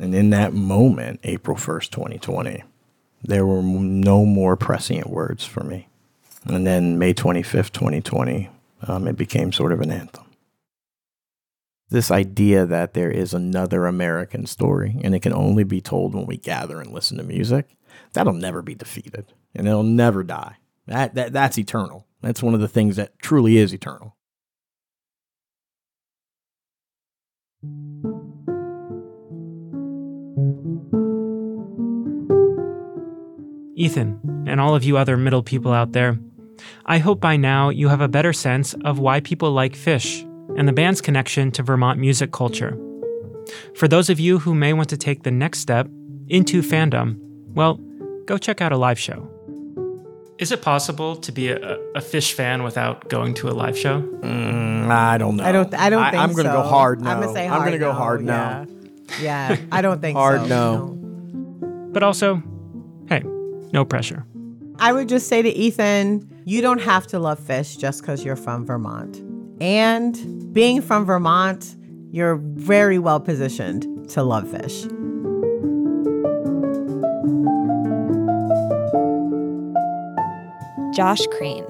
And 0.00 0.14
in 0.14 0.30
that 0.30 0.54
moment, 0.54 1.20
April 1.24 1.58
1st, 1.58 1.90
2020, 1.90 2.64
there 3.22 3.44
were 3.44 3.62
no 3.62 4.24
more 4.24 4.56
prescient 4.56 5.10
words 5.10 5.44
for 5.44 5.62
me. 5.62 5.88
And 6.46 6.66
then 6.66 6.98
May 6.98 7.12
25th, 7.12 7.70
2020, 7.72 8.48
um, 8.88 9.06
it 9.06 9.18
became 9.18 9.52
sort 9.52 9.72
of 9.72 9.82
an 9.82 9.90
anthem. 9.90 10.24
This 11.90 12.10
idea 12.10 12.64
that 12.64 12.94
there 12.94 13.10
is 13.10 13.34
another 13.34 13.84
American 13.84 14.46
story 14.46 14.96
and 15.04 15.14
it 15.14 15.20
can 15.20 15.34
only 15.34 15.64
be 15.64 15.82
told 15.82 16.14
when 16.14 16.24
we 16.24 16.38
gather 16.38 16.80
and 16.80 16.92
listen 16.92 17.18
to 17.18 17.22
music, 17.22 17.76
that'll 18.14 18.32
never 18.32 18.62
be 18.62 18.74
defeated 18.74 19.34
and 19.54 19.68
it'll 19.68 19.82
never 19.82 20.22
die. 20.22 20.56
That, 20.86 21.14
that, 21.14 21.34
that's 21.34 21.58
eternal. 21.58 22.06
That's 22.22 22.42
one 22.42 22.54
of 22.54 22.60
the 22.60 22.68
things 22.68 22.96
that 22.96 23.18
truly 23.18 23.58
is 23.58 23.74
eternal. 23.74 24.16
Ethan, 33.80 34.44
and 34.46 34.60
all 34.60 34.74
of 34.74 34.84
you 34.84 34.96
other 34.98 35.16
middle 35.16 35.42
people 35.42 35.72
out 35.72 35.92
there, 35.92 36.18
I 36.86 36.98
hope 36.98 37.20
by 37.20 37.36
now 37.36 37.70
you 37.70 37.88
have 37.88 38.00
a 38.02 38.08
better 38.08 38.32
sense 38.32 38.74
of 38.84 38.98
why 38.98 39.20
people 39.20 39.52
like 39.52 39.72
Phish 39.72 40.22
and 40.58 40.68
the 40.68 40.72
band's 40.72 41.00
connection 41.00 41.50
to 41.52 41.62
Vermont 41.62 41.98
music 41.98 42.30
culture. 42.32 42.76
For 43.74 43.88
those 43.88 44.10
of 44.10 44.20
you 44.20 44.38
who 44.38 44.54
may 44.54 44.72
want 44.74 44.90
to 44.90 44.96
take 44.96 45.22
the 45.22 45.30
next 45.30 45.60
step 45.60 45.88
into 46.28 46.60
fandom, 46.62 47.16
well, 47.54 47.80
go 48.26 48.36
check 48.36 48.60
out 48.60 48.72
a 48.72 48.76
live 48.76 48.98
show. 48.98 49.26
Is 50.38 50.52
it 50.52 50.62
possible 50.62 51.16
to 51.16 51.32
be 51.32 51.48
a, 51.48 51.56
a 51.94 52.00
Phish 52.00 52.32
fan 52.32 52.62
without 52.62 53.08
going 53.08 53.34
to 53.34 53.48
a 53.48 53.52
live 53.52 53.76
show? 53.78 54.00
Mm, 54.02 54.90
I 54.90 55.18
don't 55.18 55.36
know. 55.36 55.44
I 55.44 55.52
don't. 55.52 55.74
I 55.74 55.90
don't 55.90 56.02
I- 56.02 56.10
think 56.10 56.22
I'm 56.22 56.32
gonna 56.34 56.52
go 56.52 56.62
hard 56.62 57.00
no. 57.00 57.10
I'm 57.10 57.20
gonna 57.20 57.32
say 57.32 57.44
I'm 57.46 57.50
hard. 57.52 57.64
gonna 57.66 57.78
go 57.78 57.92
hard 57.92 58.22
no. 58.24 58.32
Yeah. 58.32 58.66
Yeah, 59.20 59.56
I 59.72 59.82
don't 59.82 60.00
think 60.00 60.16
Hard 60.16 60.42
so. 60.42 60.46
no. 60.46 61.88
But 61.92 62.02
also, 62.04 62.36
hey, 62.36 62.42
no 63.72 63.84
pressure. 63.84 64.24
I 64.78 64.92
would 64.92 65.08
just 65.08 65.28
say 65.28 65.42
to 65.42 65.48
Ethan, 65.48 66.42
you 66.44 66.62
don't 66.62 66.80
have 66.80 67.06
to 67.08 67.18
love 67.18 67.38
Phish 67.38 67.78
just 67.78 68.00
because 68.00 68.24
you're 68.24 68.36
from 68.36 68.64
Vermont. 68.64 69.22
And 69.60 70.52
being 70.54 70.80
from 70.80 71.04
Vermont, 71.04 71.76
you're 72.10 72.36
very 72.36 72.98
well 72.98 73.20
positioned 73.20 74.08
to 74.10 74.22
love 74.22 74.44
Phish. 74.44 74.88
Josh 80.94 81.20
Crane. 81.38 81.66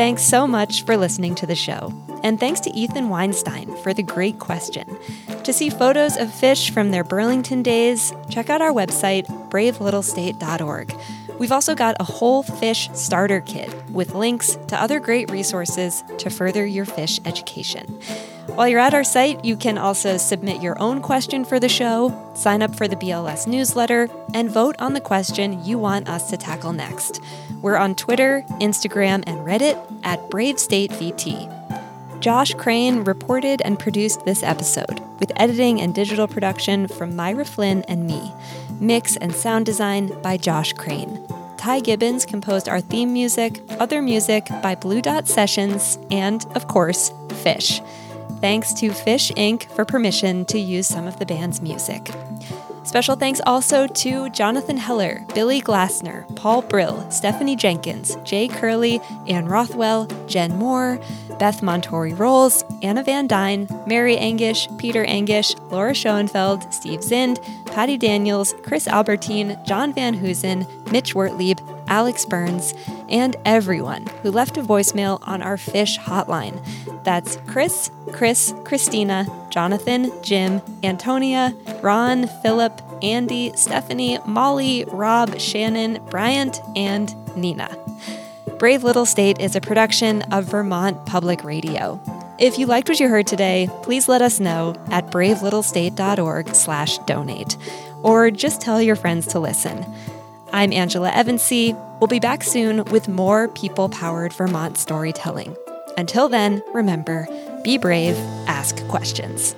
Thanks 0.00 0.22
so 0.22 0.46
much 0.46 0.86
for 0.86 0.96
listening 0.96 1.34
to 1.34 1.46
the 1.46 1.54
show. 1.54 1.92
And 2.22 2.40
thanks 2.40 2.58
to 2.60 2.70
Ethan 2.70 3.10
Weinstein 3.10 3.76
for 3.82 3.92
the 3.92 4.02
great 4.02 4.38
question. 4.38 4.96
To 5.44 5.52
see 5.52 5.68
photos 5.68 6.16
of 6.16 6.28
Phish 6.28 6.70
from 6.70 6.90
their 6.90 7.04
Burlington 7.04 7.62
days, 7.62 8.14
check 8.30 8.48
out 8.48 8.62
our 8.62 8.72
website, 8.72 9.26
bravelittlestate.org. 9.50 10.94
We've 11.38 11.52
also 11.52 11.74
got 11.74 11.96
a 12.00 12.04
whole 12.04 12.42
Phish 12.42 12.96
starter 12.96 13.42
kit 13.42 13.70
with 13.90 14.14
links 14.14 14.56
to 14.68 14.82
other 14.82 15.00
great 15.00 15.30
resources 15.30 16.02
to 16.16 16.30
further 16.30 16.64
your 16.64 16.86
Phish 16.86 17.20
education. 17.26 18.00
While 18.54 18.68
you're 18.68 18.80
at 18.80 18.94
our 18.94 19.04
site, 19.04 19.44
you 19.44 19.56
can 19.56 19.78
also 19.78 20.16
submit 20.16 20.60
your 20.60 20.78
own 20.80 21.00
question 21.00 21.44
for 21.44 21.58
the 21.58 21.68
show, 21.68 22.32
sign 22.34 22.62
up 22.62 22.74
for 22.74 22.86
the 22.86 22.96
BLS 22.96 23.46
newsletter, 23.46 24.08
and 24.34 24.50
vote 24.50 24.76
on 24.78 24.92
the 24.92 25.00
question 25.00 25.64
you 25.64 25.78
want 25.78 26.08
us 26.08 26.28
to 26.30 26.36
tackle 26.36 26.72
next. 26.72 27.20
We're 27.62 27.76
on 27.76 27.94
Twitter, 27.94 28.44
Instagram, 28.60 29.24
and 29.26 29.38
Reddit 29.46 29.78
at 30.04 30.20
BraveStateVT. 30.30 32.20
Josh 32.20 32.52
Crane 32.54 33.04
reported 33.04 33.62
and 33.62 33.78
produced 33.78 34.26
this 34.26 34.42
episode, 34.42 35.00
with 35.20 35.32
editing 35.36 35.80
and 35.80 35.94
digital 35.94 36.28
production 36.28 36.86
from 36.86 37.16
Myra 37.16 37.46
Flynn 37.46 37.82
and 37.88 38.06
me. 38.06 38.32
Mix 38.78 39.16
and 39.16 39.34
sound 39.34 39.64
design 39.64 40.20
by 40.20 40.36
Josh 40.36 40.74
Crane. 40.74 41.26
Ty 41.56 41.80
Gibbons 41.80 42.26
composed 42.26 42.68
our 42.68 42.80
theme 42.80 43.12
music, 43.12 43.62
other 43.78 44.02
music 44.02 44.48
by 44.62 44.74
Blue 44.74 45.00
Dot 45.00 45.28
Sessions, 45.28 45.98
and, 46.10 46.44
of 46.54 46.68
course, 46.68 47.10
Phish. 47.28 47.80
Thanks 48.40 48.72
to 48.74 48.90
Phish 48.90 49.32
Inc. 49.36 49.70
for 49.70 49.84
permission 49.84 50.44
to 50.46 50.58
use 50.58 50.86
some 50.86 51.06
of 51.06 51.18
the 51.18 51.26
band's 51.26 51.60
music. 51.60 52.10
Special 52.84 53.14
thanks 53.14 53.40
also 53.46 53.86
to 53.86 54.30
Jonathan 54.30 54.78
Heller, 54.78 55.24
Billy 55.34 55.60
Glassner, 55.60 56.24
Paul 56.34 56.62
Brill, 56.62 57.08
Stephanie 57.10 57.54
Jenkins, 57.54 58.16
Jay 58.24 58.48
Curley, 58.48 59.00
Ann 59.28 59.46
Rothwell, 59.46 60.06
Jen 60.26 60.56
Moore, 60.56 60.98
Beth 61.38 61.60
Montori 61.60 62.18
Rolls, 62.18 62.64
Anna 62.82 63.04
Van 63.04 63.26
Dyne, 63.26 63.68
Mary 63.86 64.16
Angish, 64.16 64.66
Peter 64.78 65.04
Angish, 65.04 65.54
Laura 65.70 65.94
Schoenfeld, 65.94 66.72
Steve 66.72 67.00
Zind, 67.00 67.38
Patty 67.66 67.98
Daniels, 67.98 68.54
Chris 68.62 68.88
Albertine, 68.88 69.62
John 69.66 69.92
Van 69.92 70.14
Hoosen, 70.14 70.66
Mitch 70.90 71.14
Wertlieb, 71.14 71.60
Alex 71.90 72.24
Burns, 72.24 72.72
and 73.10 73.36
everyone 73.44 74.06
who 74.22 74.30
left 74.30 74.56
a 74.56 74.62
voicemail 74.62 75.18
on 75.28 75.42
our 75.42 75.56
Phish 75.56 75.98
hotline. 75.98 76.64
That's 77.04 77.36
Chris, 77.46 77.90
Chris, 78.12 78.54
Christina, 78.64 79.26
Jonathan, 79.50 80.10
Jim, 80.22 80.62
Antonia, 80.82 81.54
Ron, 81.82 82.28
Philip, 82.42 82.80
Andy, 83.02 83.52
Stephanie, 83.56 84.18
Molly, 84.24 84.84
Rob, 84.86 85.38
Shannon, 85.38 86.02
Bryant, 86.08 86.60
and 86.76 87.14
Nina. 87.36 87.76
Brave 88.58 88.84
Little 88.84 89.06
State 89.06 89.40
is 89.40 89.56
a 89.56 89.60
production 89.60 90.22
of 90.32 90.44
Vermont 90.44 91.06
Public 91.06 91.42
Radio. 91.44 92.00
If 92.38 92.58
you 92.58 92.66
liked 92.66 92.88
what 92.88 93.00
you 93.00 93.08
heard 93.08 93.26
today, 93.26 93.68
please 93.82 94.08
let 94.08 94.22
us 94.22 94.40
know 94.40 94.74
at 94.90 95.10
bravelittlestate.org 95.10 96.54
slash 96.54 96.98
donate, 96.98 97.56
or 98.02 98.30
just 98.30 98.60
tell 98.60 98.80
your 98.80 98.96
friends 98.96 99.26
to 99.28 99.40
listen. 99.40 99.84
I'm 100.52 100.72
Angela 100.72 101.10
Evancie. 101.12 101.74
We'll 102.00 102.08
be 102.08 102.18
back 102.18 102.42
soon 102.42 102.84
with 102.86 103.08
more 103.08 103.46
people-powered 103.48 104.32
Vermont 104.32 104.78
storytelling. 104.78 105.56
Until 105.96 106.28
then, 106.28 106.62
remember, 106.74 107.28
be 107.62 107.78
brave, 107.78 108.16
ask 108.48 108.76
questions. 108.88 109.54